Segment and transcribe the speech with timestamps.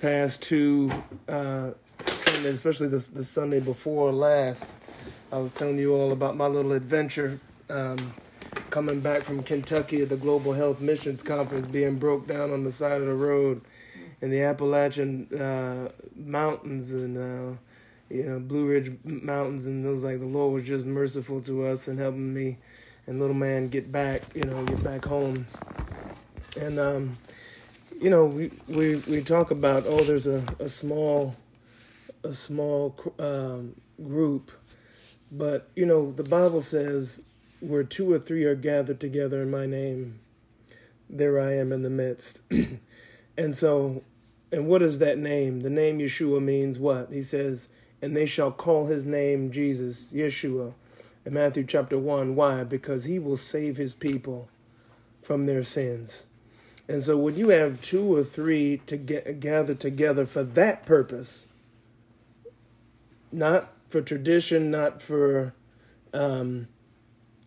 [0.00, 0.90] past two
[1.28, 1.72] uh,
[2.06, 4.66] Sundays, especially the, the Sunday before last,
[5.30, 8.14] I was telling you all about my little adventure um,
[8.70, 12.70] coming back from Kentucky at the Global Health Missions Conference, being broke down on the
[12.70, 13.60] side of the road
[14.22, 17.56] in the Appalachian uh, Mountains and uh,
[18.08, 21.66] you know Blue Ridge Mountains, and it was like the Lord was just merciful to
[21.66, 22.56] us and helping me
[23.06, 25.46] and little man get back, you know, get back home.
[26.60, 27.12] And um,
[28.00, 31.36] you know, we, we, we talk about oh, there's a, a small
[32.24, 34.50] a small um, group,
[35.30, 37.22] but you know, the Bible says
[37.60, 40.20] where two or three are gathered together in my name,
[41.08, 42.40] there I am in the midst.
[43.38, 44.02] and so,
[44.50, 45.60] and what is that name?
[45.60, 47.12] The name Yeshua means what?
[47.12, 47.68] He says,
[48.00, 50.72] and they shall call his name Jesus, Yeshua,
[51.26, 52.34] in Matthew chapter 1.
[52.34, 52.64] Why?
[52.64, 54.48] Because he will save his people
[55.22, 56.24] from their sins.
[56.90, 61.46] And so when you have two or three to get gather together for that purpose,
[63.30, 65.54] not for tradition, not for
[66.12, 66.66] um,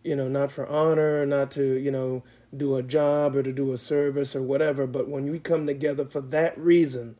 [0.02, 2.22] you know, not for honor, not to, you know,
[2.56, 6.06] do a job or to do a service or whatever, but when we come together
[6.06, 7.16] for that reason,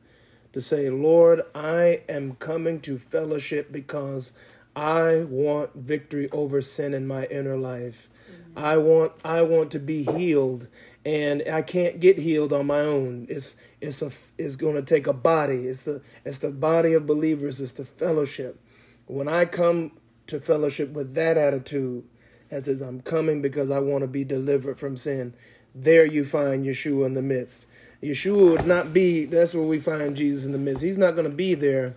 [0.54, 4.32] to say, Lord, I am coming to fellowship because
[4.74, 8.08] I want victory over sin in my inner life.
[8.30, 8.58] Mm-hmm.
[8.58, 10.68] I want I want to be healed
[11.04, 13.26] and I can't get healed on my own.
[13.28, 15.66] It's it's a it's going to take a body.
[15.66, 17.60] It's the it's the body of believers.
[17.60, 18.60] It's the fellowship.
[19.06, 19.92] When I come
[20.28, 22.04] to fellowship with that attitude,
[22.48, 25.34] that says I'm coming because I want to be delivered from sin.
[25.74, 27.66] There you find Yeshua in the midst.
[28.02, 29.24] Yeshua would not be.
[29.24, 30.82] That's where we find Jesus in the midst.
[30.82, 31.96] He's not going to be there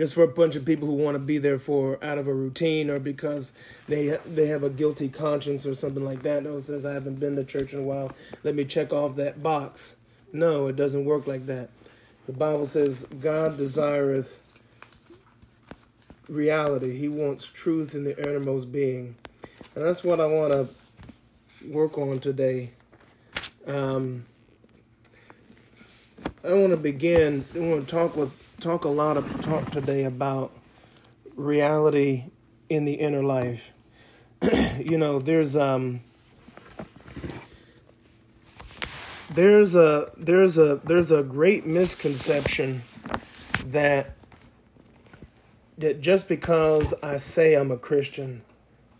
[0.00, 2.32] just for a bunch of people who want to be there for out of a
[2.32, 3.52] routine or because
[3.86, 6.42] they they have a guilty conscience or something like that.
[6.42, 8.10] No, says I haven't been to church in a while.
[8.42, 9.96] Let me check off that box.
[10.32, 11.68] No, it doesn't work like that.
[12.26, 14.38] The Bible says God desireth
[16.30, 16.96] reality.
[16.96, 19.16] He wants truth in the innermost being,
[19.74, 20.68] and that's what I want to
[21.68, 22.70] work on today.
[23.66, 24.24] Um,
[26.42, 27.44] I want to begin.
[27.54, 30.52] I want to talk with talk a lot of talk today about
[31.34, 32.26] reality
[32.68, 33.72] in the inner life.
[34.78, 36.00] you know, there's um
[39.30, 42.82] there's a there's a there's a great misconception
[43.64, 44.16] that
[45.78, 48.42] that just because I say I'm a Christian,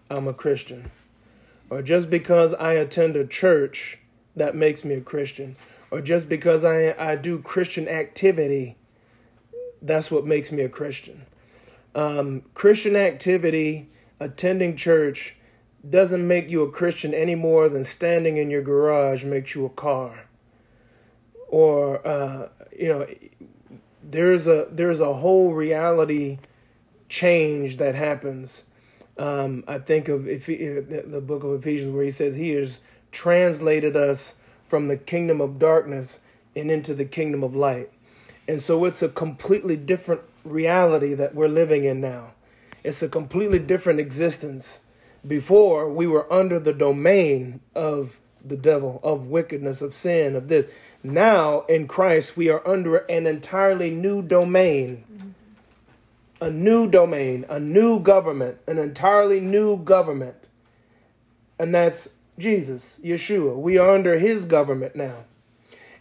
[0.09, 0.91] I'm a Christian.
[1.69, 3.99] Or just because I attend a church,
[4.35, 5.55] that makes me a Christian.
[5.91, 8.77] Or just because I, I do Christian activity,
[9.83, 11.27] that's what makes me a Christian.
[11.95, 15.37] Um, Christian activity, attending church,
[15.89, 19.71] doesn't make you a Christian any more than standing in your garage makes you a
[19.71, 20.27] car.
[21.49, 23.07] Or uh, you know,
[24.03, 26.39] there's a there's a whole reality
[27.09, 28.65] change that happens.
[29.19, 32.79] Um, I think of the book of Ephesians where he says he has
[33.13, 34.35] translated us
[34.69, 36.21] from the kingdom of darkness
[36.55, 37.91] and into the kingdom of light.
[38.51, 42.33] And so it's a completely different reality that we're living in now.
[42.83, 44.81] It's a completely different existence.
[45.25, 50.67] Before, we were under the domain of the devil, of wickedness, of sin, of this.
[51.05, 55.05] Now, in Christ, we are under an entirely new domain.
[56.41, 60.35] A new domain, a new government, an entirely new government.
[61.57, 63.57] And that's Jesus, Yeshua.
[63.57, 65.19] We are under his government now.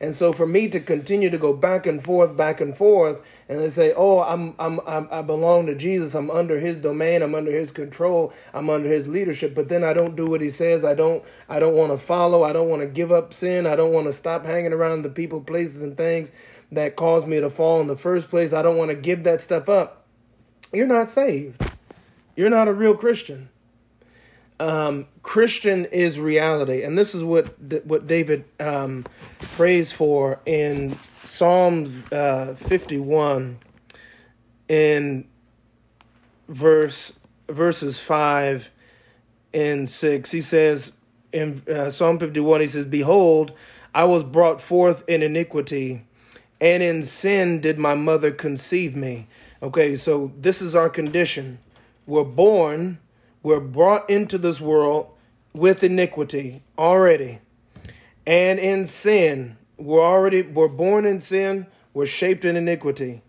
[0.02, 3.18] And so for me to continue to go back and forth, back and forth,
[3.50, 6.16] and they say, "Oh, I'm, I'm, I'm, i belong to Jesus.
[6.16, 7.22] I'm under His domain.
[7.22, 8.32] I'm under His control.
[8.54, 10.86] I'm under His leadership." But then I don't do what He says.
[10.86, 12.44] I don't, I don't want to follow.
[12.44, 13.66] I don't want to give up sin.
[13.66, 16.32] I don't want to stop hanging around the people, places, and things
[16.72, 18.54] that caused me to fall in the first place.
[18.54, 20.06] I don't want to give that stuff up.
[20.72, 21.62] You're not saved.
[22.38, 23.50] You're not a real Christian
[24.60, 29.06] um, Christian is reality, and this is what what David um,
[29.40, 33.60] prays for in Psalm uh, fifty one,
[34.68, 35.26] in
[36.48, 37.14] verse
[37.48, 38.72] verses five
[39.54, 40.32] and six.
[40.32, 40.92] He says
[41.32, 43.54] in uh, Psalm fifty one, he says, "Behold,
[43.96, 46.06] I was brought forth in iniquity,
[46.60, 49.28] and in sin did my mother conceive me."
[49.64, 51.60] Okay, so this is our condition.
[52.06, 53.00] We're born
[53.44, 55.12] we're brought into this world
[55.54, 57.40] with iniquity already.
[58.26, 63.22] And in sin, we're already we're born in sin, we're shaped in iniquity.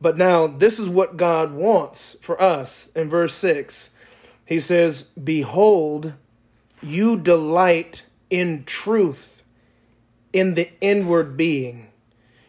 [0.00, 3.90] But now this is what God wants for us in verse 6.
[4.44, 6.14] He says, "Behold,
[6.82, 9.42] you delight in truth
[10.32, 11.86] in the inward being.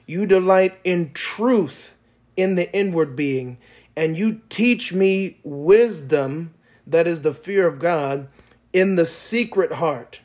[0.08, 1.96] You delight in truth
[2.36, 3.58] in the inward being,
[3.96, 6.55] and you teach me wisdom,
[6.88, 8.28] that is the fear of God,
[8.74, 10.22] in the secret heart.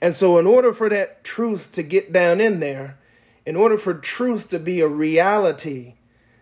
[0.00, 2.98] And so, in order for that truth to get down in there,
[3.44, 5.94] in order for truth to be a reality,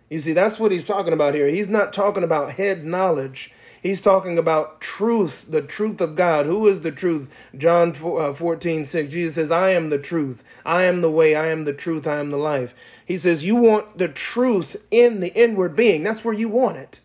[0.09, 1.47] you see, that's what he's talking about here.
[1.47, 3.51] He's not talking about head knowledge.
[3.81, 6.47] He's talking about truth, the truth of God.
[6.47, 7.29] Who is the truth?
[7.55, 9.09] John 14, uh, 6.
[9.11, 10.43] Jesus says, I am the truth.
[10.65, 11.35] I am the way.
[11.35, 12.07] I am the truth.
[12.07, 12.73] I am the life.
[13.05, 16.03] He says, You want the truth in the inward being.
[16.03, 16.99] That's where you want it.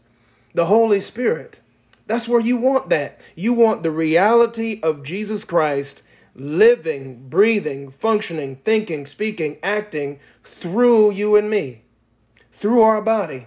[0.54, 1.60] The Holy Spirit.
[2.10, 3.20] That's where you want that.
[3.36, 6.02] You want the reality of Jesus Christ
[6.34, 11.82] living, breathing, functioning, thinking, speaking, acting through you and me,
[12.50, 13.46] through our body.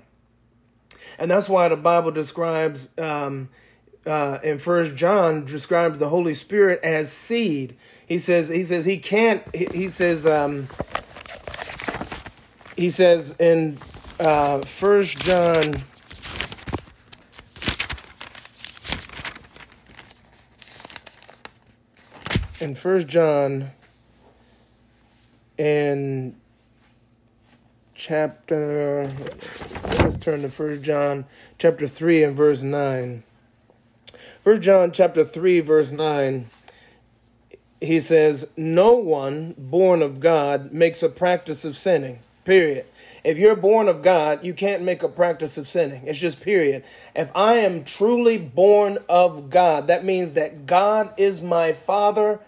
[1.20, 3.50] And that's why the Bible describes um,
[4.06, 7.76] uh, in First John describes the Holy Spirit as seed.
[8.08, 9.44] He says he says he can't.
[9.54, 10.70] He, he says um,
[12.78, 13.78] he says in
[14.22, 15.74] uh, First John.
[22.64, 23.72] In First John,
[25.58, 26.34] in
[27.94, 29.12] chapter
[30.00, 31.26] let's turn to first john
[31.60, 33.22] chapter 3 and verse 9
[34.44, 36.50] first john chapter 3 verse 9
[37.82, 42.86] he says no one born of god makes a practice of sinning period.
[43.24, 46.06] If you're born of god you can't make a practice of sinning.
[46.06, 46.84] It's just period.
[47.16, 52.40] If i am truly born of god that means that god is my father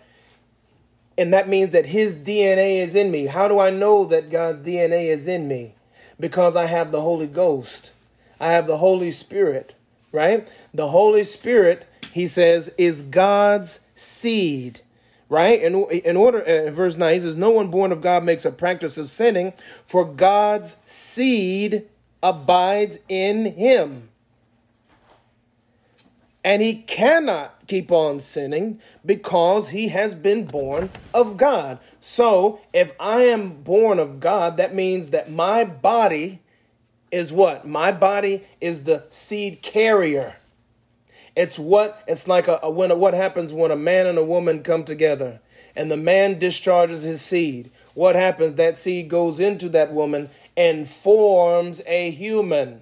[1.18, 3.28] and that means that his DNA is in me.
[3.28, 5.76] How do I know that God's DNA is in me?
[6.20, 7.92] Because I have the Holy Ghost.
[8.40, 9.76] I have the Holy Spirit,
[10.12, 10.48] right?
[10.74, 14.82] The Holy Spirit, he says, is God's seed,
[15.30, 15.62] right?
[15.62, 18.44] In, in order, uh, in verse 9, he says, No one born of God makes
[18.44, 19.54] a practice of sinning,
[19.86, 21.88] for God's seed
[22.22, 24.10] abides in him.
[26.44, 31.80] And he cannot keep on sinning because he has been born of God.
[32.00, 36.42] So, if I am born of God, that means that my body
[37.12, 37.68] is what?
[37.68, 40.36] My body is the seed carrier.
[41.36, 44.24] It's what it's like a, a when a, what happens when a man and a
[44.24, 45.40] woman come together
[45.76, 47.72] and the man discharges his seed.
[47.94, 48.56] What happens?
[48.56, 52.82] That seed goes into that woman and forms a human.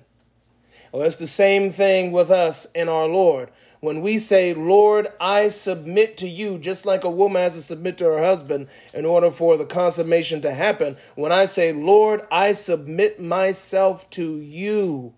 [0.91, 3.49] Well, it's the same thing with us in our Lord.
[3.83, 7.97] When we say, Lord, I submit to you, just like a woman has to submit
[7.97, 12.53] to her husband in order for the consummation to happen, when I say, Lord, I
[12.53, 15.11] submit myself to you,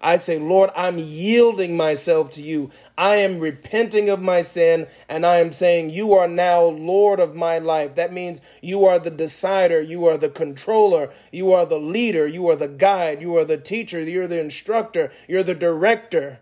[0.00, 2.70] I say, Lord, I'm yielding myself to you.
[2.96, 7.34] I am repenting of my sin, and I am saying, You are now Lord of
[7.34, 7.96] my life.
[7.96, 12.48] That means you are the decider, you are the controller, you are the leader, you
[12.48, 16.38] are the guide, you are the teacher, you're the instructor, you're the director,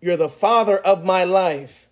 [0.00, 1.88] you're the father of my life.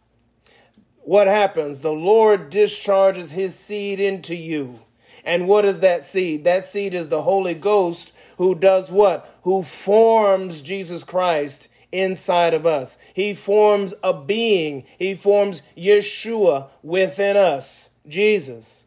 [1.02, 1.80] What happens?
[1.80, 4.80] The Lord discharges his seed into you.
[5.24, 6.44] And what is that seed?
[6.44, 9.38] That seed is the Holy Ghost who does what?
[9.42, 12.98] Who forms Jesus Christ inside of us.
[13.14, 14.84] He forms a being.
[14.98, 18.83] He forms Yeshua within us, Jesus.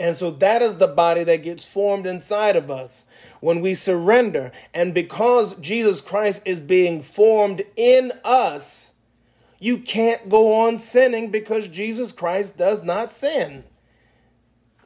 [0.00, 3.04] And so that is the body that gets formed inside of us
[3.40, 4.50] when we surrender.
[4.72, 8.94] And because Jesus Christ is being formed in us,
[9.58, 13.62] you can't go on sinning because Jesus Christ does not sin.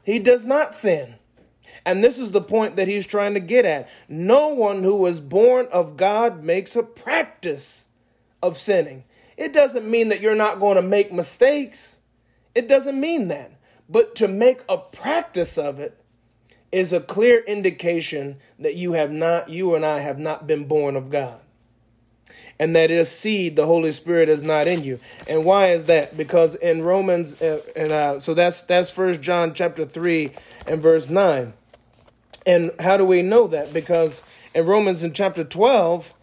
[0.03, 1.15] He does not sin.
[1.85, 3.87] And this is the point that he's trying to get at.
[4.09, 7.87] No one who is born of God makes a practice
[8.43, 9.05] of sinning.
[9.37, 12.01] It doesn't mean that you're not going to make mistakes.
[12.53, 13.54] It doesn't mean that.
[13.89, 16.01] But to make a practice of it
[16.71, 20.95] is a clear indication that you have not, you and I have not been born
[20.95, 21.39] of God.
[22.59, 24.99] And that is seed, the Holy Spirit is not in you.
[25.27, 26.17] And why is that?
[26.17, 30.31] Because in Romans, uh, and uh, so that's that's First John chapter three
[30.65, 31.53] and verse nine.
[32.45, 33.73] And how do we know that?
[33.73, 34.21] Because
[34.53, 36.13] in Romans in chapter 12,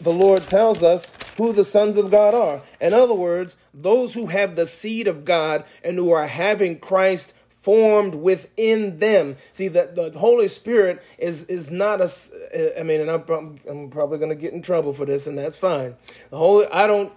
[0.00, 2.62] the Lord tells us who the sons of God are.
[2.80, 7.34] In other words, those who have the seed of God and who are having Christ
[7.64, 9.36] formed within them.
[9.50, 12.78] See that the Holy Spirit is is not a.
[12.78, 15.56] I mean, and I'm, I'm probably going to get in trouble for this, and that's
[15.56, 15.96] fine.
[16.30, 17.12] The Holy, I don't.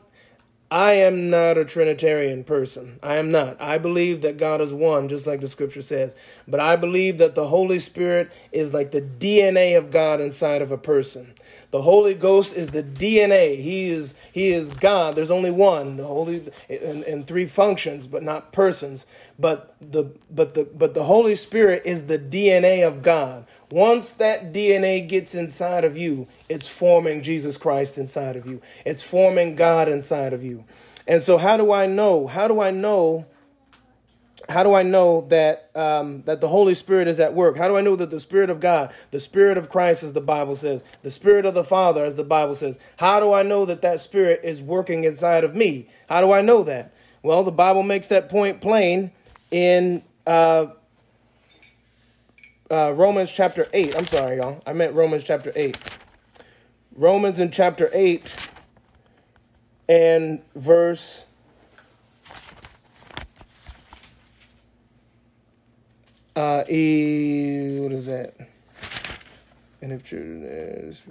[0.69, 2.99] I am not a Trinitarian person.
[3.01, 3.55] I am not.
[3.61, 6.13] I believe that God is one, just like the scripture says.
[6.45, 10.71] But I believe that the Holy Spirit is like the DNA of God inside of
[10.71, 11.33] a person.
[11.71, 13.61] The Holy Ghost is the DNA.
[13.61, 15.15] He is He is God.
[15.15, 15.97] There's only one.
[15.97, 19.05] The Holy in, in three functions, but not persons.
[19.37, 23.45] But the but the but the Holy Spirit is the DNA of God.
[23.69, 28.61] Once that DNA gets inside of you, it's forming Jesus Christ inside of you.
[28.85, 30.63] It's forming God inside of you.
[31.05, 32.27] And so, how do I know?
[32.27, 33.25] How do I know?
[34.49, 37.57] How do I know that um, that the Holy Spirit is at work?
[37.57, 40.21] How do I know that the Spirit of God, the Spirit of Christ, as the
[40.21, 42.79] Bible says, the Spirit of the Father, as the Bible says?
[42.97, 45.89] How do I know that that Spirit is working inside of me?
[46.07, 46.93] How do I know that?
[47.23, 49.11] Well, the Bible makes that point plain
[49.51, 50.67] in uh,
[52.71, 53.95] uh, Romans chapter 8.
[53.97, 54.63] I'm sorry, y'all.
[54.65, 55.77] I meant Romans chapter 8.
[56.95, 58.47] Romans in chapter 8
[59.87, 61.26] and verse
[66.37, 68.35] uh e what is that?
[69.81, 71.01] And if children is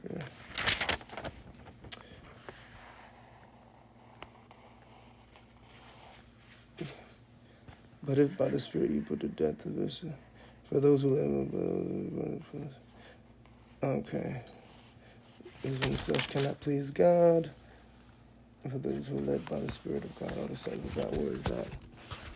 [8.05, 10.05] but if by the Spirit you put to death the this
[10.69, 12.45] for those who live
[13.83, 14.43] okay.
[15.65, 17.51] Those in the flesh cannot please God.
[18.71, 21.17] For those who are led by the Spirit of God all the sons of God
[21.17, 21.67] where is that?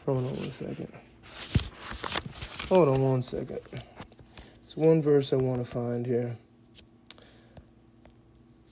[0.07, 0.93] Hold on one second
[2.71, 3.61] hold on one second
[4.65, 6.37] it's one verse I want to find here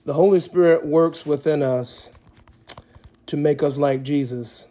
[0.05, 2.11] the Holy Spirit works within us
[3.27, 4.69] to make us like Jesus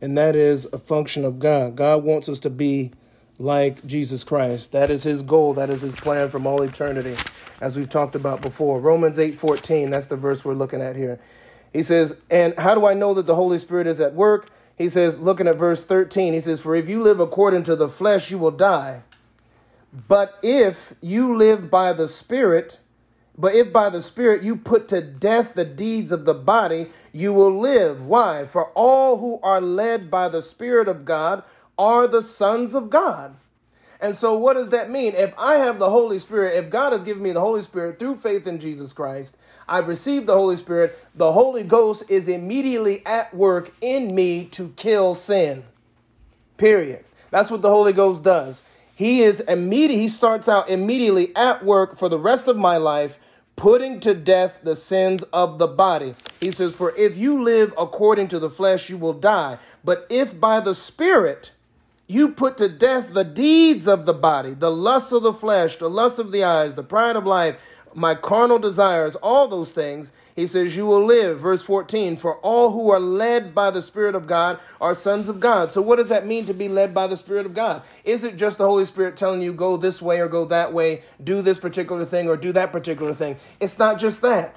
[0.00, 2.92] and that is a function of God God wants us to be
[3.38, 4.72] like Jesus Christ.
[4.72, 5.54] That is his goal.
[5.54, 7.16] That is his plan from all eternity,
[7.60, 8.80] as we've talked about before.
[8.80, 11.20] Romans 8:14, that's the verse we're looking at here.
[11.72, 14.88] He says, "And how do I know that the Holy Spirit is at work?" He
[14.88, 18.30] says, looking at verse 13, he says, "For if you live according to the flesh,
[18.30, 19.02] you will die.
[20.06, 22.78] But if you live by the Spirit,
[23.36, 27.32] but if by the Spirit you put to death the deeds of the body, you
[27.32, 28.04] will live.
[28.04, 28.46] Why?
[28.46, 31.42] For all who are led by the Spirit of God
[31.78, 33.36] are the sons of God.
[34.00, 35.14] And so, what does that mean?
[35.14, 38.16] If I have the Holy Spirit, if God has given me the Holy Spirit through
[38.16, 39.36] faith in Jesus Christ,
[39.68, 44.72] I've received the Holy Spirit, the Holy Ghost is immediately at work in me to
[44.76, 45.64] kill sin.
[46.56, 47.04] Period.
[47.30, 48.62] That's what the Holy Ghost does.
[48.94, 53.18] He is immediate, he starts out immediately at work for the rest of my life,
[53.54, 56.14] putting to death the sins of the body.
[56.40, 59.58] He says, For if you live according to the flesh, you will die.
[59.84, 61.52] But if by the Spirit,
[62.08, 65.90] you put to death the deeds of the body, the lust of the flesh, the
[65.90, 67.56] lust of the eyes, the pride of life,
[67.94, 70.12] my carnal desires, all those things.
[70.36, 71.40] He says, You will live.
[71.40, 75.40] Verse 14, for all who are led by the Spirit of God are sons of
[75.40, 75.72] God.
[75.72, 77.82] So, what does that mean to be led by the Spirit of God?
[78.04, 81.02] Is it just the Holy Spirit telling you, go this way or go that way,
[81.22, 83.36] do this particular thing or do that particular thing?
[83.60, 84.54] It's not just that.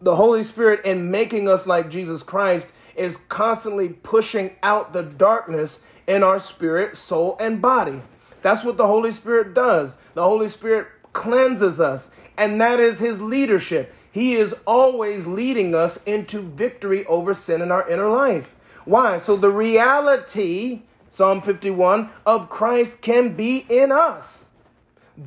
[0.00, 5.80] The Holy Spirit, in making us like Jesus Christ, is constantly pushing out the darkness
[6.06, 8.00] in our spirit, soul, and body.
[8.42, 9.96] That's what the Holy Spirit does.
[10.14, 12.10] The Holy Spirit cleanses us,
[12.42, 13.94] and that is His leadership.
[14.10, 18.56] He is always leading us into victory over sin in our inner life.
[18.84, 19.18] Why?
[19.18, 24.48] So the reality, Psalm 51, of Christ can be in us.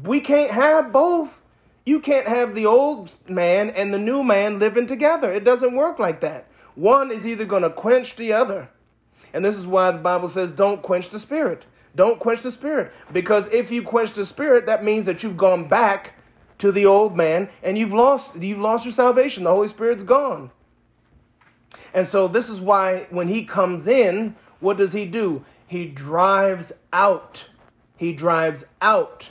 [0.04, 1.30] We can't have both.
[1.86, 5.32] You can't have the old man and the new man living together.
[5.32, 6.48] It doesn't work like that.
[6.76, 8.68] One is either going to quench the other.
[9.34, 11.64] And this is why the Bible says, don't quench the spirit.
[11.96, 12.92] Don't quench the spirit.
[13.14, 16.15] Because if you quench the spirit, that means that you've gone back
[16.58, 19.44] to the old man and you've lost you've lost your salvation.
[19.44, 20.52] The Holy Spirit's gone.
[21.94, 25.44] And so this is why when he comes in, what does he do?
[25.68, 27.50] He drives out.
[27.98, 29.30] He drives out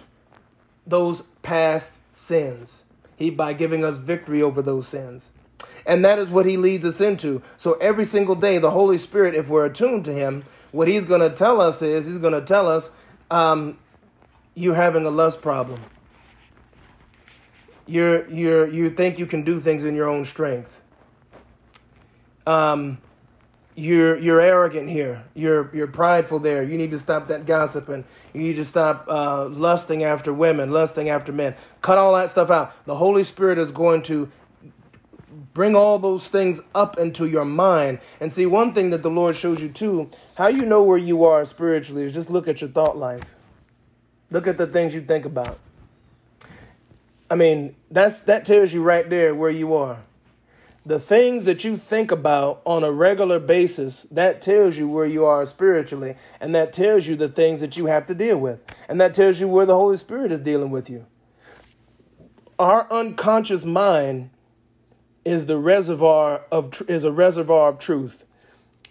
[0.86, 2.84] those past sins.
[3.16, 5.30] He by giving us victory over those sins.
[5.86, 7.42] And that is what he leads us into.
[7.56, 11.20] So every single day, the Holy Spirit, if we're attuned to him, what he's going
[11.20, 12.90] to tell us is he's going to tell us
[13.30, 13.78] um,
[14.54, 15.80] you're having a lust problem.
[17.86, 20.80] You're, you're, you think you can do things in your own strength.
[22.46, 22.98] Um,
[23.74, 25.24] you're, you're arrogant here.
[25.34, 26.62] You're, you're prideful there.
[26.62, 28.04] You need to stop that gossiping.
[28.32, 31.54] You need to stop uh, lusting after women, lusting after men.
[31.82, 32.72] Cut all that stuff out.
[32.86, 34.30] The Holy Spirit is going to
[35.52, 38.00] Bring all those things up into your mind.
[38.20, 41.24] And see, one thing that the Lord shows you too, how you know where you
[41.24, 43.22] are spiritually is just look at your thought life.
[44.30, 45.58] Look at the things you think about.
[47.34, 49.98] I mean, that's that tells you right there where you are.
[50.86, 55.24] the things that you think about on a regular basis, that tells you where you
[55.24, 59.00] are spiritually, and that tells you the things that you have to deal with, and
[59.00, 61.06] that tells you where the Holy Spirit is dealing with you.
[62.58, 64.30] Our unconscious mind
[65.24, 68.24] is the reservoir of is a reservoir of truth.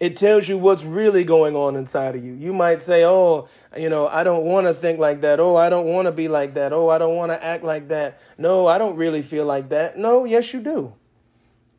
[0.00, 2.34] It tells you what's really going on inside of you.
[2.34, 5.38] You might say, "Oh, you know, I don't want to think like that.
[5.38, 6.72] Oh, I don't want to be like that.
[6.72, 8.20] Oh, I don't want to act like that.
[8.36, 10.92] No, I don't really feel like that." No, yes you do.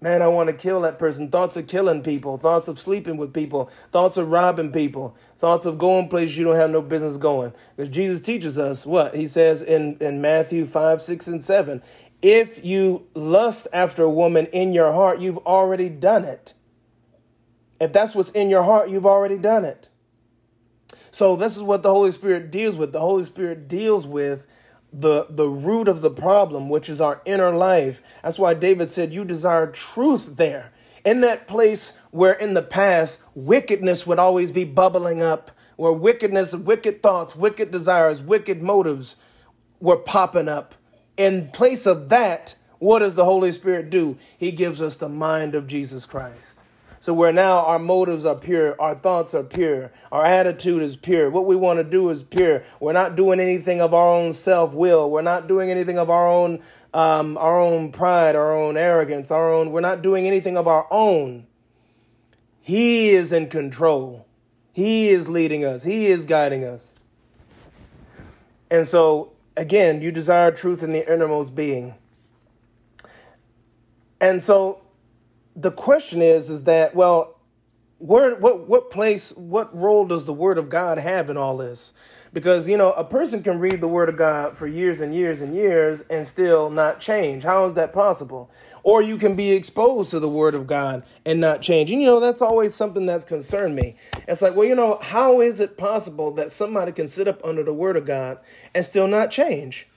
[0.01, 1.29] Man, I want to kill that person.
[1.29, 5.77] Thoughts of killing people, thoughts of sleeping with people, thoughts of robbing people, thoughts of
[5.77, 7.53] going places you don't have no business going.
[7.75, 9.15] Because Jesus teaches us what?
[9.15, 11.81] He says in, in Matthew 5, 6, and 7
[12.25, 16.54] if you lust after a woman in your heart, you've already done it.
[17.79, 19.89] If that's what's in your heart, you've already done it.
[21.11, 22.91] So, this is what the Holy Spirit deals with.
[22.91, 24.45] The Holy Spirit deals with
[24.91, 28.01] the the root of the problem, which is our inner life.
[28.23, 30.71] That's why David said, "You desire truth there."
[31.03, 36.55] In that place where in the past wickedness would always be bubbling up, where wickedness,
[36.55, 39.15] wicked thoughts, wicked desires, wicked motives
[39.79, 40.73] were popping up.
[41.17, 44.17] In place of that, what does the Holy Spirit do?
[44.37, 46.54] He gives us the mind of Jesus Christ.
[47.05, 51.29] So where now our motives are pure, our thoughts are pure, our attitude is pure,
[51.29, 52.63] what we want to do is pure.
[52.79, 55.11] We're not doing anything of our own self will.
[55.11, 56.63] We're not doing anything of our own
[56.95, 59.71] um, our own pride, our own arrogance, our own.
[59.71, 61.45] We're not doing anything of our own.
[62.59, 64.25] He is in control.
[64.73, 65.83] He is leading us.
[65.83, 66.95] He is guiding us.
[68.71, 71.93] And so, again, you desire truth in the innermost being.
[74.19, 74.81] And so
[75.55, 77.39] the question is, is that well,
[77.97, 81.93] where what what place, what role does the Word of God have in all this?
[82.33, 85.41] Because you know, a person can read the Word of God for years and years
[85.41, 87.43] and years and still not change.
[87.43, 88.51] How is that possible?
[88.83, 91.89] Or you can be exposed to the Word of God and not change.
[91.89, 93.95] And you know, that's always something that's concerned me.
[94.27, 97.63] It's like, well, you know, how is it possible that somebody can sit up under
[97.63, 98.39] the Word of God
[98.75, 99.87] and still not change?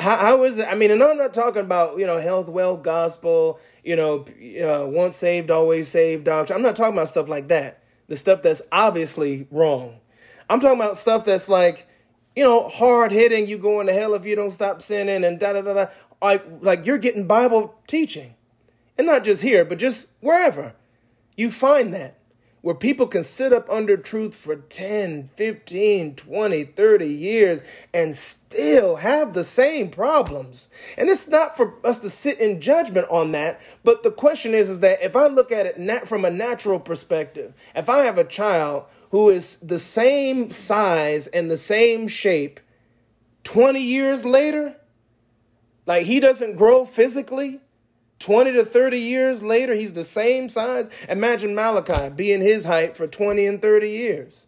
[0.00, 0.66] How, how is it?
[0.68, 4.24] I mean, and I'm not talking about, you know, health, wealth, gospel, you know,
[4.62, 6.56] uh, once saved, always saved doctrine.
[6.56, 7.82] I'm not talking about stuff like that.
[8.08, 10.00] The stuff that's obviously wrong.
[10.50, 11.88] I'm talking about stuff that's like,
[12.36, 13.46] you know, hard hitting.
[13.46, 15.86] You going to hell if you don't stop sinning and da da da da.
[16.20, 18.34] Like, like you're getting Bible teaching,
[18.98, 20.74] and not just here, but just wherever
[21.36, 22.18] you find that
[22.64, 28.96] where people can sit up under truth for 10, 15, 20, 30 years and still
[28.96, 30.68] have the same problems.
[30.96, 34.70] And it's not for us to sit in judgment on that, but the question is
[34.70, 38.16] is that if I look at it nat- from a natural perspective, if I have
[38.16, 42.60] a child who is the same size and the same shape
[43.42, 44.74] 20 years later,
[45.84, 47.60] like he doesn't grow physically,
[48.20, 50.88] 20 to 30 years later, he's the same size.
[51.08, 54.46] Imagine Malachi being his height for 20 and 30 years,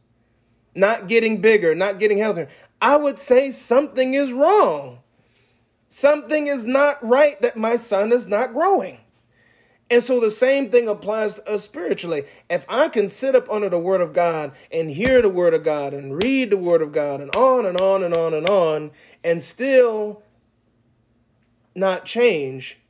[0.75, 2.49] not getting bigger, not getting healthier.
[2.81, 5.01] I would say something is wrong.
[5.89, 8.99] Something is not right that my son is not growing.
[9.89, 12.25] And so the same thing applies to us spiritually.
[12.51, 15.63] If I can sit up under the Word of God and hear the Word of
[15.63, 18.91] God and read the Word of God and on and on and on and on
[19.23, 20.23] and still
[21.77, 22.81] not change,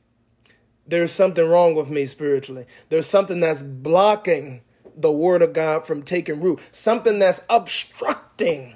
[0.87, 2.65] there's something wrong with me spiritually.
[2.89, 4.61] There's something that's blocking
[4.95, 8.75] the word of God from taking root, something that's obstructing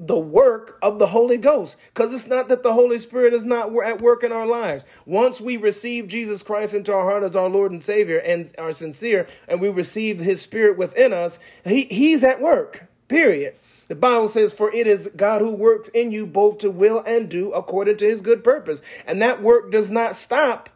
[0.00, 1.76] the work of the Holy Ghost.
[1.88, 4.84] Because it's not that the Holy Spirit is not at work in our lives.
[5.06, 8.72] Once we receive Jesus Christ into our heart as our Lord and Savior and are
[8.72, 13.54] sincere, and we receive His Spirit within us, he, He's at work, period.
[13.88, 17.28] The Bible says, For it is God who works in you both to will and
[17.28, 18.82] do according to his good purpose.
[19.06, 20.68] And that work does not stop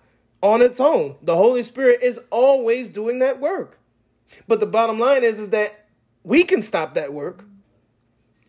[0.43, 1.17] on its own.
[1.23, 3.79] The Holy Spirit is always doing that work.
[4.49, 5.87] But the bottom line is, is that
[6.25, 7.45] we can stop that work.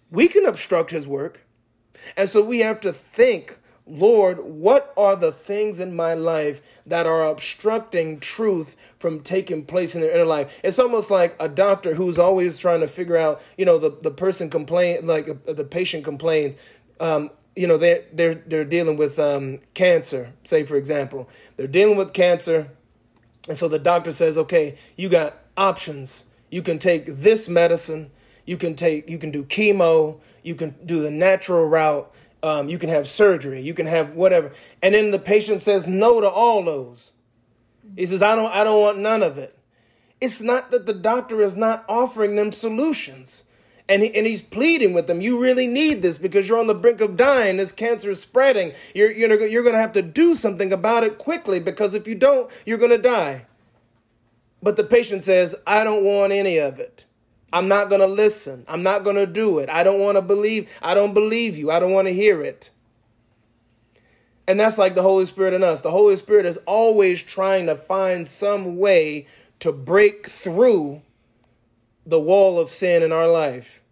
[0.10, 1.46] We can obstruct his work.
[2.16, 7.06] And so we have to think Lord, what are the things in my life that
[7.06, 10.58] are obstructing truth from taking place in their inner life?
[10.64, 14.12] It's almost like a doctor who's always trying to figure out, you know, the, the
[14.12, 16.56] person complain, like uh, the patient complains,
[17.02, 21.30] um, you know, they're, they're, they're dealing with um, cancer, say, for example.
[21.58, 22.70] They're dealing with cancer.
[23.50, 26.24] And so the doctor says, okay, you got options.
[26.50, 28.12] You can take this medicine.
[28.46, 30.20] You can take, you can do chemo.
[30.42, 32.12] You can do the natural route
[32.44, 34.52] um, you can have surgery, you can have whatever.
[34.82, 37.14] And then the patient says no to all those.
[37.96, 39.58] He says, I don't, I don't want none of it.
[40.20, 43.46] It's not that the doctor is not offering them solutions.
[43.90, 46.74] And, he, and he's pleading with them, you really need this because you're on the
[46.74, 47.58] brink of dying.
[47.58, 48.74] This cancer is spreading.
[48.94, 52.08] You're, you know, you're going to have to do something about it quickly because if
[52.08, 53.46] you don't, you're going to die.
[54.62, 57.06] But the patient says, I don't want any of it.
[57.54, 58.66] I'm not going to listen.
[58.68, 59.70] I'm not going to do it.
[59.70, 60.70] I don't want to believe.
[60.82, 61.70] I don't believe you.
[61.70, 62.72] I don't want to hear it.
[64.48, 65.82] And that's like the Holy Spirit in us.
[65.82, 69.28] The Holy Spirit is always trying to find some way
[69.60, 71.04] to break through
[72.06, 73.84] the wall of sin in our life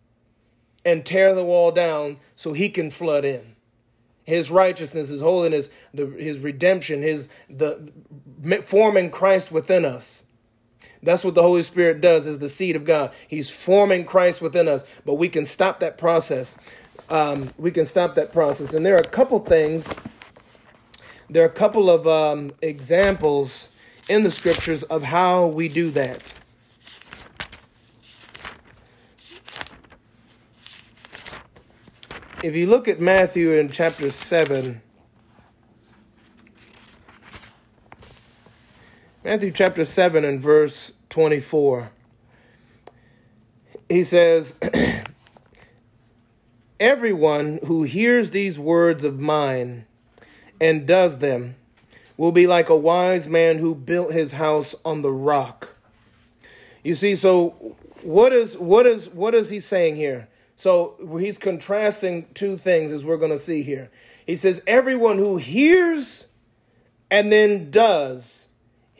[0.84, 3.56] and tear the wall down so he can flood in.
[4.24, 7.92] His righteousness, his holiness, the, his redemption, his the
[8.64, 10.26] forming Christ within us.
[11.04, 13.12] That's what the Holy Spirit does is the seed of God.
[13.28, 16.56] He's forming Christ within us, but we can stop that process.
[17.10, 18.74] Um, we can stop that process.
[18.74, 19.92] And there are a couple things,
[21.30, 23.70] there are a couple of um, examples
[24.10, 26.34] in the scriptures of how we do that.
[32.44, 34.82] If you look at Matthew in chapter 7,
[39.24, 41.92] Matthew chapter 7 and verse 24,
[43.88, 44.60] he says,
[46.80, 49.86] Everyone who hears these words of mine
[50.60, 51.56] and does them
[52.18, 55.76] will be like a wise man who built his house on the rock.
[56.84, 60.30] You see, so what is what is what is he saying here?
[60.56, 63.92] So he's contrasting two things as we're going to see here.
[64.26, 66.26] He says everyone who hears
[67.12, 68.48] and then does,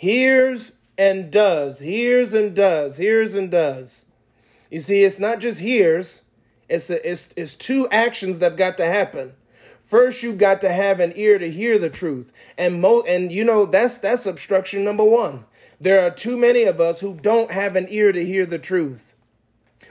[0.02, 4.08] hears and does, hears and does, hears and does.
[4.72, 6.24] You see, it's not just hears,
[6.68, 9.34] it's a, it's it's two actions that've got to happen.
[9.80, 12.32] First, you got to have an ear to hear the truth.
[12.58, 15.46] And mo- and you know that's that's obstruction number 1.
[15.80, 19.14] There are too many of us who don't have an ear to hear the truth.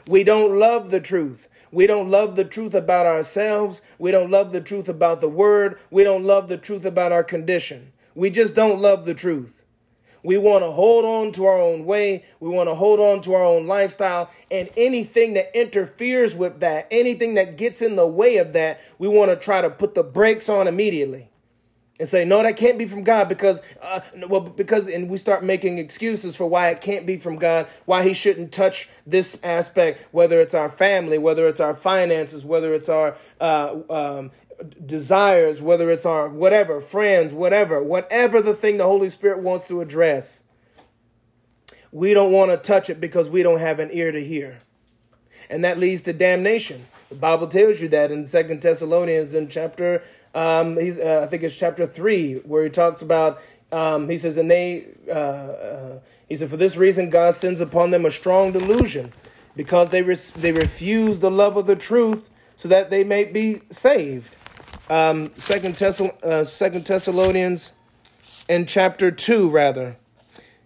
[0.08, 1.46] We don't love the truth.
[1.70, 3.80] We don't love the truth about ourselves.
[4.00, 5.78] We don't love the truth about the word.
[5.88, 7.92] We don't love the truth about our condition.
[8.16, 9.59] We just don't love the truth.
[10.22, 12.24] We want to hold on to our own way.
[12.40, 14.30] We want to hold on to our own lifestyle.
[14.50, 19.08] And anything that interferes with that, anything that gets in the way of that, we
[19.08, 21.30] want to try to put the brakes on immediately
[22.00, 25.44] and say no that can't be from god because uh, well because and we start
[25.44, 30.02] making excuses for why it can't be from god why he shouldn't touch this aspect
[30.10, 34.30] whether it's our family whether it's our finances whether it's our uh, um,
[34.64, 39.80] desires, whether it's our whatever, friends, whatever, whatever the thing the Holy Spirit wants to
[39.80, 40.44] address,
[41.92, 44.58] we don't want to touch it because we don't have an ear to hear.
[45.48, 46.86] And that leads to damnation.
[47.08, 50.02] The Bible tells you that in Second Thessalonians in chapter,
[50.34, 53.40] um, he's, uh, I think it's chapter 3, where he talks about,
[53.72, 57.90] um, he says, and they, uh, uh, he said, for this reason God sends upon
[57.90, 59.12] them a strong delusion
[59.56, 63.62] because they, res- they refuse the love of the truth so that they may be
[63.70, 64.36] saved
[64.90, 67.72] um, Second, Thessal- uh, Second Thessalonians
[68.48, 69.96] in chapter 2, rather.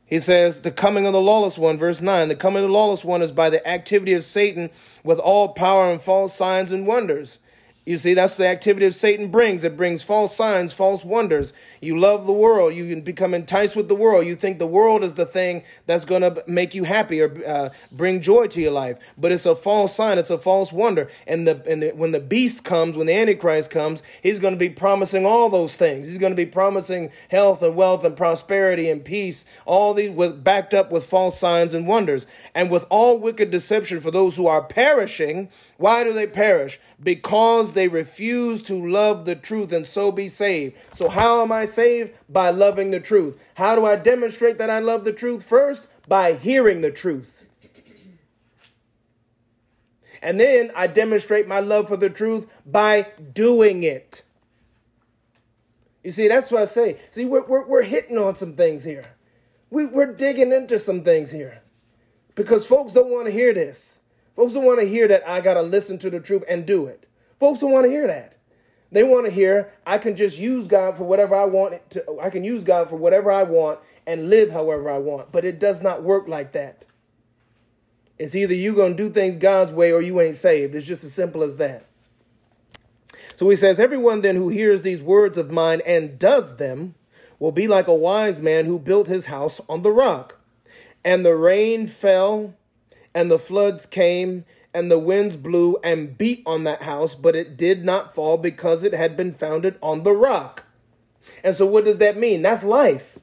[0.06, 3.04] He says, The coming of the lawless one, verse 9, the coming of the lawless
[3.04, 4.70] one is by the activity of Satan
[5.02, 7.38] with all power and false signs and wonders
[7.86, 9.62] you see, that's the activity of Satan brings.
[9.62, 11.52] It brings false signs, false wonders.
[11.82, 12.72] You love the world.
[12.74, 14.26] You become enticed with the world.
[14.26, 17.68] You think the world is the thing that's going to make you happy or uh,
[17.92, 18.96] bring joy to your life.
[19.18, 20.16] But it's a false sign.
[20.16, 21.10] It's a false wonder.
[21.26, 24.58] And the and the, when the beast comes, when the Antichrist comes, he's going to
[24.58, 26.06] be promising all those things.
[26.06, 29.44] He's going to be promising health and wealth and prosperity and peace.
[29.66, 34.00] All these with backed up with false signs and wonders, and with all wicked deception
[34.00, 35.50] for those who are perishing.
[35.76, 36.80] Why do they perish?
[37.04, 40.76] Because they refuse to love the truth and so be saved.
[40.94, 42.12] So, how am I saved?
[42.28, 43.38] By loving the truth.
[43.54, 45.44] How do I demonstrate that I love the truth?
[45.44, 47.44] First, by hearing the truth.
[50.22, 54.24] And then I demonstrate my love for the truth by doing it.
[56.02, 56.98] You see, that's what I say.
[57.10, 59.04] See, we're, we're, we're hitting on some things here.
[59.70, 61.60] We, we're digging into some things here
[62.34, 64.00] because folks don't want to hear this.
[64.36, 66.86] Folks don't want to hear that I got to listen to the truth and do
[66.86, 67.06] it.
[67.38, 68.36] Folks don't want to hear that.
[68.90, 72.30] They want to hear I can just use God for whatever I want to I
[72.30, 75.32] can use God for whatever I want and live however I want.
[75.32, 76.86] But it does not work like that.
[78.18, 80.74] It's either you going to do things God's way or you ain't saved.
[80.74, 81.86] It's just as simple as that.
[83.36, 86.94] So he says, Everyone then who hears these words of mine and does them
[87.38, 90.38] will be like a wise man who built his house on the rock.
[91.04, 92.54] And the rain fell
[93.14, 97.56] and the floods came, and the winds blew and beat on that house, but it
[97.56, 100.64] did not fall because it had been founded on the rock.
[101.44, 102.42] And so, what does that mean?
[102.42, 103.18] That's life.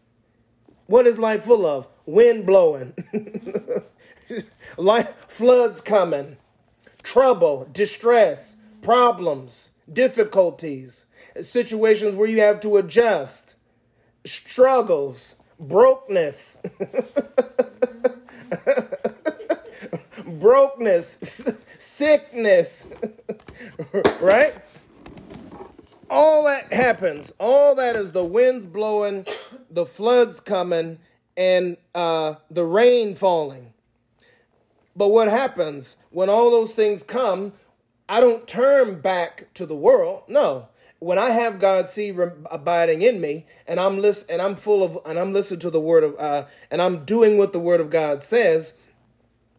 [0.88, 1.88] What is life full of?
[2.06, 2.94] Wind blowing,
[4.78, 6.38] life, floods coming,
[7.04, 11.06] trouble, distress, problems, difficulties,
[11.40, 13.56] situations where you have to adjust,
[14.26, 16.58] struggles, brokenness.
[20.42, 22.90] brokenness, sickness,
[24.22, 24.54] right?
[26.10, 27.32] All that happens.
[27.40, 29.26] All that is the winds blowing,
[29.70, 31.00] the floods coming,
[31.38, 33.72] and uh, the rain falling.
[34.94, 37.54] But what happens when all those things come?
[38.10, 40.24] I don't turn back to the world.
[40.28, 40.68] No,
[41.00, 42.20] when I have God's seed
[42.52, 45.80] abiding in me, and I'm list and I'm full of and I'm listening to the
[45.80, 48.74] word of uh, and I'm doing what the word of God says,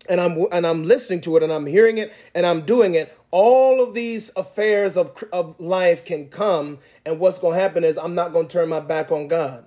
[0.08, 3.16] and I'm and I'm listening to it and I'm hearing it and I'm doing it.
[3.30, 7.96] All of these affairs of of life can come, and what's going to happen is
[7.96, 9.64] I'm not going to turn my back on God.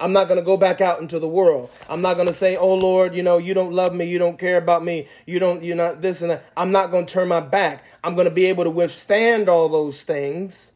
[0.00, 1.70] I'm not going to go back out into the world.
[1.88, 4.38] I'm not going to say, "Oh Lord, you know, you don't love me, you don't
[4.38, 7.28] care about me, you don't you're not this and that." I'm not going to turn
[7.28, 7.84] my back.
[8.04, 10.72] I'm going to be able to withstand all those things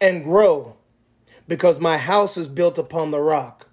[0.00, 0.76] and grow
[1.46, 3.68] because my house is built upon the rock,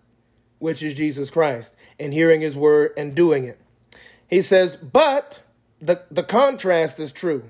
[0.60, 3.60] which is Jesus Christ, and hearing his word and doing it.
[4.28, 5.43] He says, "But
[5.82, 7.50] the the contrast is true."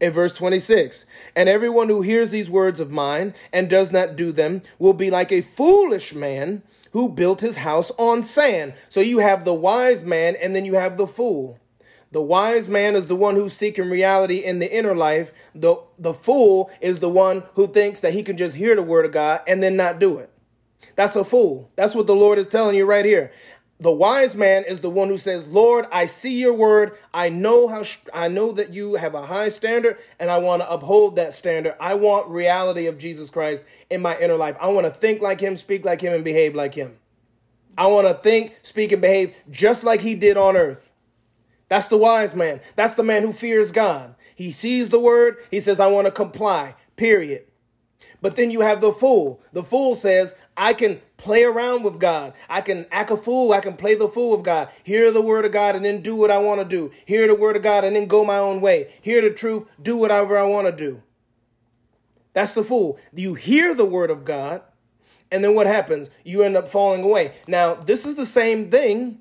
[0.00, 4.30] in verse 26 and everyone who hears these words of mine and does not do
[4.32, 6.62] them will be like a foolish man
[6.92, 10.74] who built his house on sand so you have the wise man and then you
[10.74, 11.58] have the fool
[12.10, 16.14] the wise man is the one who's seeking reality in the inner life the the
[16.14, 19.40] fool is the one who thinks that he can just hear the word of god
[19.46, 20.30] and then not do it
[20.96, 23.32] that's a fool that's what the lord is telling you right here
[23.80, 26.98] the wise man is the one who says, "Lord, I see your word.
[27.14, 30.70] I know how I know that you have a high standard and I want to
[30.70, 31.76] uphold that standard.
[31.78, 34.56] I want reality of Jesus Christ in my inner life.
[34.60, 36.96] I want to think like him, speak like him and behave like him.
[37.76, 40.90] I want to think, speak and behave just like he did on earth."
[41.68, 42.60] That's the wise man.
[42.74, 44.16] That's the man who fears God.
[44.34, 47.44] He sees the word, he says, "I want to comply." Period.
[48.20, 49.40] But then you have the fool.
[49.52, 52.34] The fool says, I can play around with God.
[52.48, 53.52] I can act a fool.
[53.52, 54.68] I can play the fool with God.
[54.82, 56.90] Hear the word of God and then do what I want to do.
[57.06, 58.92] Hear the word of God and then go my own way.
[59.00, 61.02] Hear the truth, do whatever I want to do.
[62.32, 62.98] That's the fool.
[63.14, 64.62] You hear the word of God,
[65.30, 66.10] and then what happens?
[66.24, 67.32] You end up falling away.
[67.46, 69.20] Now, this is the same thing